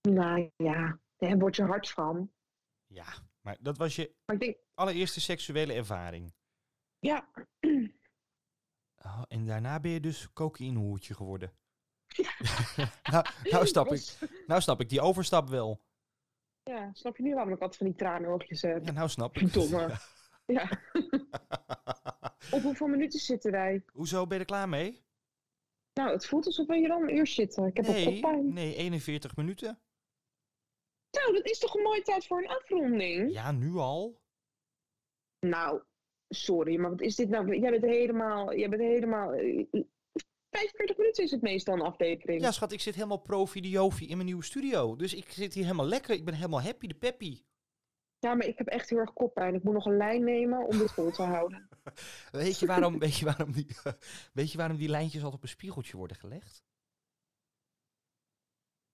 Nou 0.00 0.50
ja, 0.56 0.98
daar 1.16 1.38
word 1.38 1.56
je 1.56 1.62
hard 1.62 1.90
van. 1.90 2.32
Ja, 2.86 3.06
maar 3.40 3.56
dat 3.60 3.76
was 3.76 3.96
je 3.96 4.14
Maar 4.26 4.36
ik 4.36 4.42
denk, 4.42 4.56
allereerste 4.74 5.20
seksuele 5.20 5.72
ervaring. 5.72 6.32
Ja, 7.10 7.28
Oh, 9.04 9.22
en 9.28 9.46
daarna 9.46 9.80
ben 9.80 9.90
je 9.90 10.00
dus 10.00 10.32
cocaïnehoertje 10.32 11.14
geworden. 11.14 11.52
nou, 13.10 13.24
nou, 13.42 13.66
snap 13.66 13.92
ik, 13.92 14.18
nou 14.46 14.60
snap 14.60 14.80
ik 14.80 14.88
die 14.88 15.00
overstap 15.00 15.48
wel. 15.48 15.84
Ja, 16.62 16.90
snap 16.92 17.16
je 17.16 17.22
nu 17.22 17.34
waarom 17.34 17.52
ik 17.52 17.60
altijd 17.60 17.76
van 17.76 17.86
die 17.86 17.96
tranenoogjes 17.96 18.62
heb? 18.62 18.84
Ja, 18.84 18.92
nou 18.92 19.08
snap 19.08 19.36
ik. 19.36 19.52
Domme. 19.52 19.90
Ja. 20.46 20.68
Op 22.50 22.62
hoeveel 22.62 22.86
minuten 22.86 23.18
zitten 23.20 23.50
wij? 23.50 23.84
Hoezo, 23.92 24.26
ben 24.26 24.34
je 24.34 24.40
er 24.40 24.48
klaar 24.50 24.68
mee? 24.68 25.04
Nou, 25.94 26.10
het 26.10 26.26
voelt 26.26 26.46
alsof 26.46 26.66
we 26.66 26.76
hier 26.76 26.90
al 26.92 27.02
een 27.02 27.16
uur 27.16 27.26
zitten. 27.26 27.64
Ik 27.66 27.76
heb 27.76 27.86
al 27.86 27.92
Nee, 27.92 28.04
koppijn. 28.20 28.52
nee, 28.52 28.74
41 28.74 29.36
minuten. 29.36 29.80
Nou, 31.10 31.32
dat 31.32 31.44
is 31.46 31.58
toch 31.58 31.74
een 31.74 31.82
mooie 31.82 32.02
tijd 32.02 32.26
voor 32.26 32.38
een 32.38 32.48
afronding? 32.48 33.32
Ja, 33.32 33.52
nu 33.52 33.74
al. 33.74 34.20
Nou, 35.40 35.82
sorry, 36.34 36.76
maar 36.76 36.90
wat 36.90 37.00
is 37.00 37.16
dit 37.16 37.28
nou? 37.28 37.58
Jij 37.58 37.70
bent 37.70 37.84
helemaal... 37.84 38.56
Jij 38.56 38.68
bent 38.68 38.82
helemaal... 38.82 39.32
eh, 39.32 39.64
45 40.50 40.96
minuten 40.96 41.24
is 41.24 41.30
het 41.30 41.42
meestal 41.42 41.74
een 41.74 41.80
aflevering. 41.80 42.40
Ja, 42.40 42.50
schat, 42.50 42.72
ik 42.72 42.80
zit 42.80 42.94
helemaal 42.94 43.20
pro-videofi 43.20 44.08
in 44.08 44.16
mijn 44.16 44.26
nieuwe 44.26 44.44
studio. 44.44 44.96
Dus 44.96 45.14
ik 45.14 45.30
zit 45.30 45.54
hier 45.54 45.62
helemaal 45.62 45.86
lekker. 45.86 46.14
Ik 46.14 46.24
ben 46.24 46.34
helemaal 46.34 46.62
happy, 46.62 46.86
de 46.86 46.94
peppy. 46.94 47.42
Ja, 48.18 48.34
maar 48.34 48.46
ik 48.46 48.58
heb 48.58 48.66
echt 48.66 48.90
heel 48.90 48.98
erg 48.98 49.12
koppijn. 49.12 49.54
Ik 49.54 49.62
moet 49.62 49.74
nog 49.74 49.86
een 49.86 49.96
lijn 49.96 50.24
nemen 50.24 50.66
om 50.66 50.78
dit 50.78 50.92
vol 50.92 51.10
te 51.10 51.22
houden. 51.22 51.68
Weet 52.30 52.58
je 52.58 52.66
waarom, 52.66 52.98
weet 52.98 53.16
je 53.16 53.24
waarom, 53.24 53.52
die, 53.52 53.66
weet 54.32 54.52
je 54.52 54.58
waarom 54.58 54.76
die 54.76 54.88
lijntjes 54.88 55.22
altijd 55.22 55.34
op 55.34 55.42
een 55.42 55.48
spiegeltje 55.48 55.96
worden 55.96 56.16
gelegd? 56.16 56.64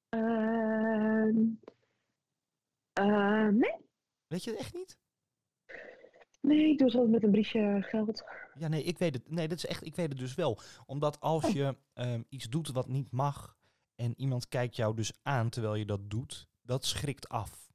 Ehm 0.08 0.90
eh, 2.92 3.48
nee. 3.48 3.76
Weet 4.26 4.44
je 4.44 4.50
het 4.50 4.60
echt 4.60 4.74
niet? 4.74 4.98
Nee, 6.40 6.70
ik 6.70 6.78
doe 6.78 6.86
het 6.86 6.96
altijd 6.96 7.12
met 7.12 7.22
een 7.22 7.30
briefje 7.30 7.82
geld. 7.82 8.24
Ja, 8.54 8.68
nee, 8.68 8.82
ik 8.82 8.98
weet 8.98 9.14
het. 9.14 9.30
Nee, 9.30 9.48
dat 9.48 9.56
is 9.58 9.66
echt, 9.66 9.84
ik 9.86 9.94
weet 9.94 10.08
het 10.08 10.18
dus 10.18 10.34
wel. 10.34 10.58
Omdat 10.86 11.20
als 11.20 11.44
Oh. 11.44 11.50
je 11.50 11.76
ehm, 11.92 12.22
iets 12.28 12.48
doet 12.48 12.68
wat 12.68 12.88
niet 12.88 13.10
mag 13.10 13.56
en 13.94 14.14
iemand 14.20 14.48
kijkt 14.48 14.76
jou 14.76 14.94
dus 14.96 15.12
aan 15.22 15.48
terwijl 15.48 15.74
je 15.74 15.84
dat 15.86 16.10
doet, 16.10 16.48
dat 16.62 16.84
schrikt 16.84 17.28
af. 17.28 17.72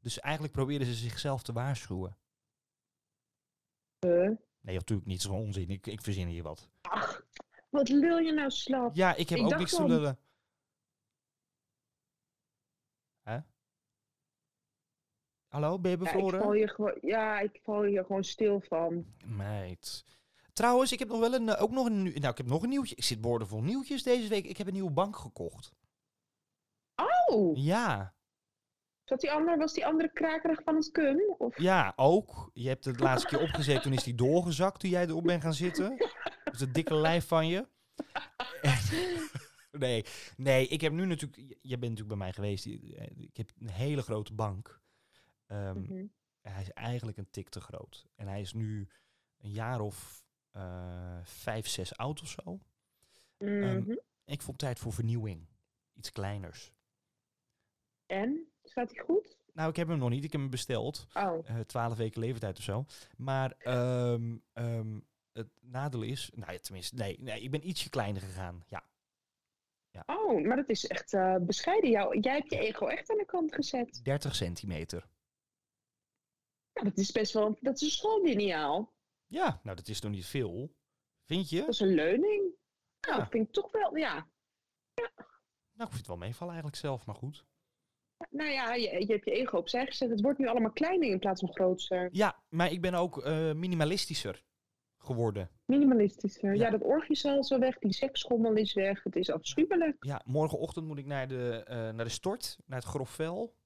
Dus 0.00 0.20
eigenlijk 0.20 0.52
proberen 0.54 0.86
ze 0.86 0.94
zichzelf 0.94 1.42
te 1.42 1.52
waarschuwen. 1.52 2.16
Eh, 3.98 4.30
Nee, 4.60 4.74
natuurlijk 4.76 5.08
niet, 5.08 5.22
zo'n 5.22 5.36
onzin. 5.36 5.70
Ik, 5.70 5.86
ik 5.86 6.00
verzin 6.02 6.28
hier 6.28 6.42
wat. 6.42 6.68
ach, 6.80 7.26
wat 7.68 7.88
lul 7.88 8.18
je 8.18 8.32
nou 8.32 8.50
slap? 8.50 8.94
Ja, 8.94 9.14
ik 9.14 9.28
heb 9.28 9.38
Ik 9.38 9.44
ook 9.44 9.56
niks 9.58 9.74
te 9.76 9.86
lullen. 9.86 10.18
Hè? 13.22 13.38
Hallo, 15.48 15.78
ben 15.78 15.90
je 15.90 15.98
Ja, 15.98 16.12
ik 16.12 16.30
val 16.40 16.52
hier 16.52 16.68
gewoon, 16.68 16.98
ja, 17.00 17.40
ik 17.40 17.60
val 17.62 17.82
hier 17.82 18.04
gewoon 18.04 18.24
stil 18.24 18.60
van. 18.60 19.06
Meid. 19.26 20.04
Trouwens, 20.52 20.92
ik 20.92 20.98
heb 20.98 21.08
nog 21.08 21.20
wel 21.20 21.34
een, 21.34 21.48
eh, 21.48 21.62
ook 21.62 21.70
nog 21.70 21.86
een, 21.86 22.02
nou, 22.02 22.28
ik 22.28 22.36
heb 22.36 22.46
nog 22.46 22.62
een 22.62 22.68
nieuwtje. 22.68 22.96
Ik 22.96 23.04
zit 23.04 23.20
boordevol 23.20 23.62
nieuwtjes 23.62 24.02
deze 24.02 24.28
week. 24.28 24.44
Ik 24.44 24.56
heb 24.56 24.66
een 24.66 24.72
nieuwe 24.72 24.90
bank 24.90 25.16
gekocht. 25.16 25.72
Oh, 27.26 27.56
Ja, 27.56 28.14
zat 29.04 29.20
die 29.20 29.32
andere, 29.32 29.56
was 29.56 29.72
die 29.72 29.86
andere 29.86 30.12
krakerig 30.12 30.62
van 30.64 30.76
het 30.76 30.90
kun? 30.90 31.34
Of? 31.38 31.58
ja, 31.58 31.92
ook. 31.96 32.50
Je 32.52 32.68
hebt 32.68 32.84
het 32.84 33.00
laatste 33.00 33.28
keer 33.28 33.40
opgezet, 33.40 33.82
toen 33.82 33.92
is 33.92 34.02
die 34.02 34.14
doorgezakt 34.14 34.80
toen 34.80 34.90
jij 34.90 35.06
erop 35.06 35.24
bent 35.24 35.42
gaan 35.42 35.54
zitten. 35.54 35.96
Dus 36.50 36.60
het 36.60 36.74
dikke 36.74 36.94
lijf 36.94 37.26
van 37.26 37.46
je. 37.48 37.68
nee, 39.72 40.04
nee, 40.36 40.66
ik 40.66 40.80
heb 40.80 40.92
nu 40.92 41.06
natuurlijk, 41.06 41.56
jij 41.62 41.78
bent 41.78 41.92
natuurlijk 41.92 42.08
bij 42.08 42.16
mij 42.16 42.32
geweest. 42.32 42.66
Ik 42.66 43.36
heb 43.36 43.50
een 43.58 43.70
hele 43.70 44.02
grote 44.02 44.34
bank. 44.34 44.80
Ehm, 45.48 45.80
Mhm. 45.80 46.06
Hij 46.40 46.62
is 46.62 46.70
eigenlijk 46.72 47.18
een 47.18 47.30
tik 47.30 47.48
te 47.48 47.60
groot. 47.60 48.06
En 48.14 48.26
hij 48.28 48.40
is 48.40 48.52
nu 48.52 48.88
een 49.38 49.50
jaar 49.50 49.80
of 49.80 50.26
eh, 50.50 51.18
vijf, 51.22 51.66
zes 51.68 51.96
oud 51.96 52.20
of 52.22 52.28
zo. 52.28 52.60
Ehm, 53.38 53.76
Mhm. 53.78 53.96
Ik 54.24 54.42
vond 54.42 54.58
tijd 54.58 54.78
voor 54.78 54.92
vernieuwing. 54.92 55.46
Iets 55.94 56.12
kleiners. 56.12 56.72
En? 58.06 58.48
Staat 58.64 58.90
hij 58.94 59.04
goed? 59.04 59.36
Nou, 59.52 59.70
ik 59.70 59.76
heb 59.76 59.88
hem 59.88 59.98
nog 59.98 60.08
niet. 60.10 60.24
Ik 60.24 60.32
heb 60.32 60.40
hem 60.40 60.50
besteld. 60.50 61.06
Oh, 61.14 61.48
eh, 61.48 61.60
Twaalf 61.60 61.96
weken 61.96 62.20
leeftijd 62.20 62.58
of 62.58 62.62
zo. 62.64 62.84
Maar 63.16 63.52
ehm, 63.58 64.36
het 65.32 65.48
nadeel 65.60 66.02
is... 66.02 66.30
Nou 66.34 66.52
ja, 66.52 66.58
tenminste, 66.58 66.94
nee, 66.96 67.16
nee, 67.20 67.40
ik 67.42 67.50
ben 67.50 67.68
ietsje 67.68 67.90
kleiner 67.90 68.22
gegaan. 68.22 68.64
Ja. 68.66 68.84
oh 70.06 70.44
maar 70.46 70.56
dat 70.56 70.68
is 70.68 70.86
echt 70.86 71.12
eh, 71.12 71.36
bescheiden. 71.40 71.90
Jou, 71.90 72.18
jij 72.20 72.34
hebt 72.36 72.50
je 72.50 72.58
ego 72.58 72.86
echt 72.86 73.10
aan 73.10 73.16
de 73.16 73.24
kant 73.24 73.54
gezet. 73.54 74.00
30 74.04 74.34
centimeter. 74.34 75.08
Ja, 76.78 76.84
dat 76.84 76.98
is 76.98 77.12
best 77.12 77.32
wel, 77.32 77.56
dat 77.60 77.74
is 77.74 77.82
een 77.82 77.90
schoollineaal. 77.90 78.92
Ja, 79.26 79.60
nou 79.62 79.76
dat 79.76 79.88
is 79.88 80.00
nog 80.00 80.12
niet 80.12 80.26
veel. 80.26 80.74
Vind 81.26 81.50
je? 81.50 81.60
Dat 81.60 81.68
is 81.68 81.80
een 81.80 81.94
leuning. 81.94 82.42
Nou, 83.00 83.16
Ja. 83.16 83.16
dat 83.16 83.28
vind 83.30 83.46
ik 83.46 83.52
toch 83.52 83.72
wel, 83.72 83.96
ja. 83.96 84.28
Nou, 85.72 85.90
ik 85.90 85.96
vind 85.96 85.96
het 85.96 86.06
wel 86.06 86.16
meevallen 86.16 86.52
eigenlijk 86.52 86.82
zelf, 86.82 87.06
maar 87.06 87.14
goed. 87.14 87.46
Nou 88.30 88.50
ja, 88.50 88.74
je, 88.74 88.90
je 89.06 89.12
hebt 89.12 89.24
je 89.24 89.30
ego 89.30 89.56
opzij 89.56 89.86
gezet. 89.86 90.10
Het 90.10 90.20
wordt 90.20 90.38
nu 90.38 90.46
allemaal 90.46 90.72
kleiner 90.72 91.08
in 91.08 91.18
plaats 91.18 91.40
van 91.40 91.52
groter. 91.52 92.08
Ja, 92.12 92.42
maar 92.48 92.70
ik 92.72 92.80
ben 92.80 92.94
ook 92.94 93.18
eh, 93.22 93.52
minimalistischer 93.52 94.44
geworden. 94.98 95.50
Minimalistischer. 95.64 96.54
Ja. 96.54 96.64
Ja, 96.64 96.70
dat 96.70 96.82
orgiezaal 96.82 97.38
is 97.38 97.48
wel 97.48 97.58
weg. 97.58 97.78
Die 97.78 97.92
seksschommel 97.92 98.52
is 98.54 98.74
weg. 98.74 99.02
Het 99.02 99.16
is 99.16 99.30
afschuwelijk. 99.30 100.04
Ja, 100.04 100.22
morgenochtend 100.24 100.86
moet 100.86 100.98
ik 100.98 101.06
naar 101.06 101.28
de, 101.28 101.62
eh, 101.66 101.76
naar 101.76 102.04
de 102.04 102.08
stort, 102.10 102.58
naar 102.66 102.78
het 102.78 102.88
grof 102.88 103.10
vel. 103.10 103.56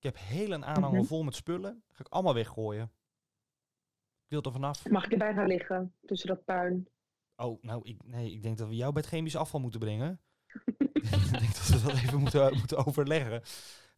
Ik 0.00 0.06
heb 0.06 0.16
heel 0.18 0.52
een 0.52 0.64
aanhanger 0.64 0.98
Mhm. 0.98 1.06
vol 1.06 1.22
met 1.22 1.34
spullen. 1.34 1.82
Ga 1.88 2.00
ik 2.04 2.08
allemaal 2.12 2.34
weggooien. 2.34 2.92
Ik 4.24 4.28
wil 4.28 4.42
er 4.42 4.52
vanaf. 4.52 4.88
Mag 4.88 5.04
ik 5.04 5.12
erbij 5.12 5.34
gaan 5.34 5.46
liggen 5.46 5.94
tussen 6.06 6.28
dat 6.28 6.44
puin? 6.44 6.88
Oh, 7.36 7.62
nou, 7.62 7.80
ik, 7.84 8.04
nee, 8.04 8.32
ik 8.32 8.42
denk 8.42 8.58
dat 8.58 8.68
we 8.68 8.76
jou 8.76 8.92
bij 8.92 9.02
het 9.02 9.10
chemisch 9.10 9.36
afval 9.36 9.60
moeten 9.60 9.80
brengen. 9.80 10.20
ik 10.92 11.30
denk 11.30 11.54
dat 11.54 11.66
we 11.68 11.80
dat 11.82 11.92
even 11.92 12.18
moeten, 12.20 12.56
moeten 12.56 12.86
overleggen. 12.86 13.42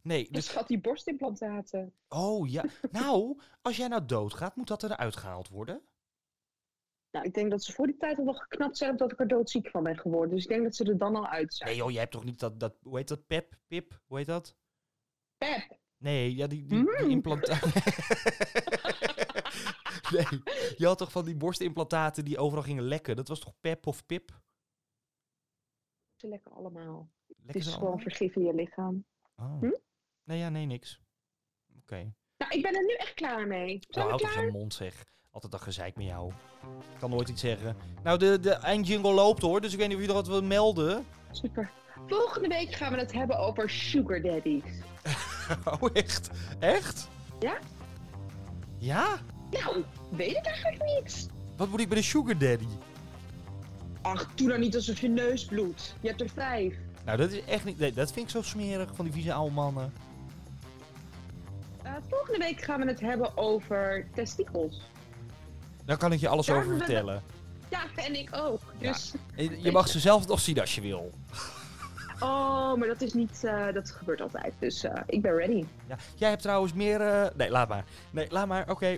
Nee, 0.01 0.27
Dus 0.31 0.45
schat 0.45 0.67
die 0.67 0.79
borstimplantaten. 0.81 1.93
Oh, 2.07 2.49
ja. 2.49 2.65
Nou, 2.91 3.39
als 3.61 3.77
jij 3.77 3.87
nou 3.87 4.05
doodgaat, 4.05 4.55
moet 4.55 4.67
dat 4.67 4.83
eruit 4.83 5.15
gehaald 5.15 5.49
worden? 5.49 5.81
Nou, 7.11 7.25
ik 7.25 7.33
denk 7.33 7.51
dat 7.51 7.63
ze 7.63 7.71
voor 7.73 7.87
die 7.87 7.97
tijd 7.97 8.17
al 8.17 8.25
wel 8.25 8.33
geknapt 8.33 8.77
zijn 8.77 8.91
omdat 8.91 9.11
ik 9.11 9.19
er 9.19 9.27
doodziek 9.27 9.69
van 9.69 9.83
ben 9.83 9.97
geworden. 9.97 10.35
Dus 10.35 10.43
ik 10.43 10.49
denk 10.49 10.63
dat 10.63 10.75
ze 10.75 10.83
er 10.83 10.97
dan 10.97 11.15
al 11.15 11.27
uit 11.27 11.53
zijn. 11.53 11.69
Nee 11.69 11.77
joh, 11.77 11.89
jij 11.91 11.99
hebt 11.99 12.11
toch 12.11 12.23
niet 12.23 12.39
dat, 12.39 12.59
dat 12.59 12.75
hoe 12.81 12.97
heet 12.97 13.07
dat, 13.07 13.27
pep, 13.27 13.57
pip, 13.67 14.01
hoe 14.05 14.17
heet 14.17 14.27
dat? 14.27 14.55
Pep, 15.37 15.77
Nee, 16.03 16.35
ja, 16.35 16.47
die, 16.47 16.65
die, 16.65 16.83
die 16.85 17.03
Mm. 17.03 17.09
implantaten. 17.09 17.71
nee, 20.15 20.25
je 20.77 20.85
had 20.85 20.97
toch 20.97 21.11
van 21.11 21.25
die 21.25 21.35
borstimplantaten 21.35 22.25
die 22.25 22.37
overal 22.37 22.63
gingen 22.63 22.83
lekken? 22.83 23.15
Dat 23.15 23.27
was 23.27 23.39
toch 23.39 23.53
pep 23.61 23.87
of 23.87 24.05
pip? 24.05 24.41
ze 26.15 26.27
lekker 26.27 26.51
allemaal. 26.51 27.09
Het 27.45 27.55
is 27.55 27.67
gewoon 27.73 27.99
vergif 27.99 28.35
in 28.35 28.43
je 28.43 28.53
licham. 28.53 29.05
Oh. 29.35 29.59
Hm? 29.59 29.71
Nee, 30.23 30.37
ja, 30.39 30.49
nee, 30.49 30.65
niks. 30.65 31.01
Oké. 31.77 32.13
Nou, 32.37 32.51
ik 32.51 32.61
ben 32.61 32.75
er 32.75 32.83
nu 32.85 32.93
echt 32.93 33.13
klaar 33.13 33.47
mee. 33.47 33.79
Zijn 33.89 34.07
toch 34.09 34.19
klaar? 34.19 34.31
zijn 34.31 34.51
mond 34.51 34.73
zeg. 34.73 35.05
Altijd 35.31 35.51
dat 35.51 35.61
gezeik 35.61 35.95
met 35.95 36.05
jou. 36.05 36.31
Ik 36.93 36.99
kan 36.99 37.09
nooit 37.09 37.29
iets 37.29 37.41
zeggen. 37.41 37.75
Nou, 38.03 38.17
de, 38.17 38.39
de 38.39 38.51
eindjingle 38.51 39.13
loopt 39.13 39.41
hoor, 39.41 39.61
dus 39.61 39.73
ik 39.73 39.77
weet 39.79 39.87
niet 39.87 39.95
of 39.95 40.01
je 40.01 40.07
nog 40.07 40.17
wat 40.17 40.27
wil 40.27 40.43
melden. 40.43 41.05
Super. 41.31 41.71
Volgende 42.07 42.47
week 42.47 42.71
gaan 42.73 42.93
we 42.93 42.99
het 42.99 43.11
hebben 43.13 43.37
over 43.39 43.69
sugar 43.69 44.21
daddies. 44.21 44.63
oh, 45.79 45.89
echt? 45.93 46.29
Echt? 46.59 47.07
Ja. 47.39 47.57
Ja? 48.77 49.19
Nou, 49.51 49.83
weet 50.09 50.37
ik 50.37 50.45
eigenlijk 50.45 50.83
niet. 50.83 51.29
Wat 51.57 51.69
moet 51.69 51.79
ik 51.79 51.89
met 51.89 51.97
een 51.97 52.03
sugar 52.03 52.37
daddy? 52.37 52.67
Ach, 54.01 54.27
doe 54.35 54.47
nou 54.47 54.59
niet 54.59 54.75
alsof 54.75 54.99
je 54.99 55.07
neus 55.07 55.45
bloedt. 55.45 55.95
Je 56.01 56.07
hebt 56.07 56.21
er 56.21 56.29
vijf. 56.29 56.75
Nou, 57.05 57.17
dat 57.17 57.31
is 57.31 57.45
echt 57.45 57.65
niet... 57.65 57.79
Nee, 57.79 57.93
dat 57.93 58.11
vind 58.11 58.25
ik 58.25 58.31
zo 58.31 58.41
smerig 58.41 58.89
van 58.95 59.05
die 59.05 59.13
vieze 59.13 59.33
oude 59.33 59.53
mannen. 59.53 59.93
volgende 62.09 62.39
week 62.39 62.61
gaan 62.61 62.79
we 62.79 62.87
het 62.87 62.99
hebben 62.99 63.37
over 63.37 64.07
testikels. 64.13 64.81
Daar 65.85 65.97
kan 65.97 66.11
ik 66.11 66.19
je 66.19 66.27
alles 66.27 66.45
Daar 66.45 66.57
over 66.57 66.77
vertellen. 66.77 67.23
Ja, 67.69 67.83
en 67.95 68.15
ik 68.15 68.29
ook. 68.35 68.61
Dus, 68.79 69.13
Je 69.35 69.61
je 69.61 69.71
mag 69.71 69.87
ze 69.87 69.99
zelf 69.99 70.27
nog 70.27 70.39
zien 70.39 70.59
als 70.59 70.75
je 70.75 70.81
wil. 70.81 71.11
Oh, 72.23 72.73
maar 72.75 72.87
dat 72.87 73.01
is 73.01 73.13
niet, 73.13 73.43
eh, 73.43 73.73
dat 73.73 73.91
gebeurt 73.91 74.21
altijd. 74.21 74.53
Dus 74.59 74.83
eh, 74.83 75.01
ik 75.07 75.21
ben 75.21 75.35
ready. 75.35 75.63
Ja. 75.87 75.95
Jij 76.15 76.29
hebt 76.29 76.41
trouwens 76.41 76.73
meer... 76.73 77.01
eh, 77.01 77.25
Nee, 77.35 77.49
laat 77.49 77.69
maar. 77.69 77.83
Nee, 78.11 78.27
laat 78.29 78.47
maar. 78.47 78.69
Oké. 78.69 78.97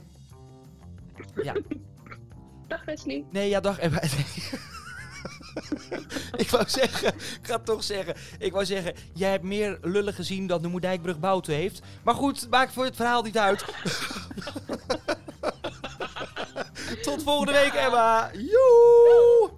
Ja. 1.43 1.53
Dag 2.67 2.85
Wesley. 2.85 3.25
Nee, 3.31 3.49
ja, 3.49 3.59
dag. 3.59 3.79
Emma. 3.85 4.01
ik 6.43 6.49
wou 6.49 6.63
zeggen, 6.69 7.07
ik 7.15 7.39
ga 7.41 7.55
het 7.55 7.65
toch 7.65 7.83
zeggen. 7.83 8.15
Ik 8.39 8.51
wou 8.51 8.65
zeggen, 8.65 8.93
jij 9.13 9.29
hebt 9.31 9.43
meer 9.43 9.77
lullen 9.81 10.13
gezien 10.13 10.47
dan 10.47 10.61
de 10.61 10.67
Moerdijkbrug 10.67 11.19
Bouten 11.19 11.53
heeft. 11.53 11.81
Maar 12.03 12.15
goed, 12.15 12.49
maakt 12.49 12.73
voor 12.73 12.85
het 12.85 12.95
verhaal 12.95 13.21
niet 13.23 13.37
uit. 13.37 13.65
Tot 17.01 17.23
volgende 17.23 17.51
week, 17.51 17.73
Emma. 17.73 18.29
Joe! 18.33 19.49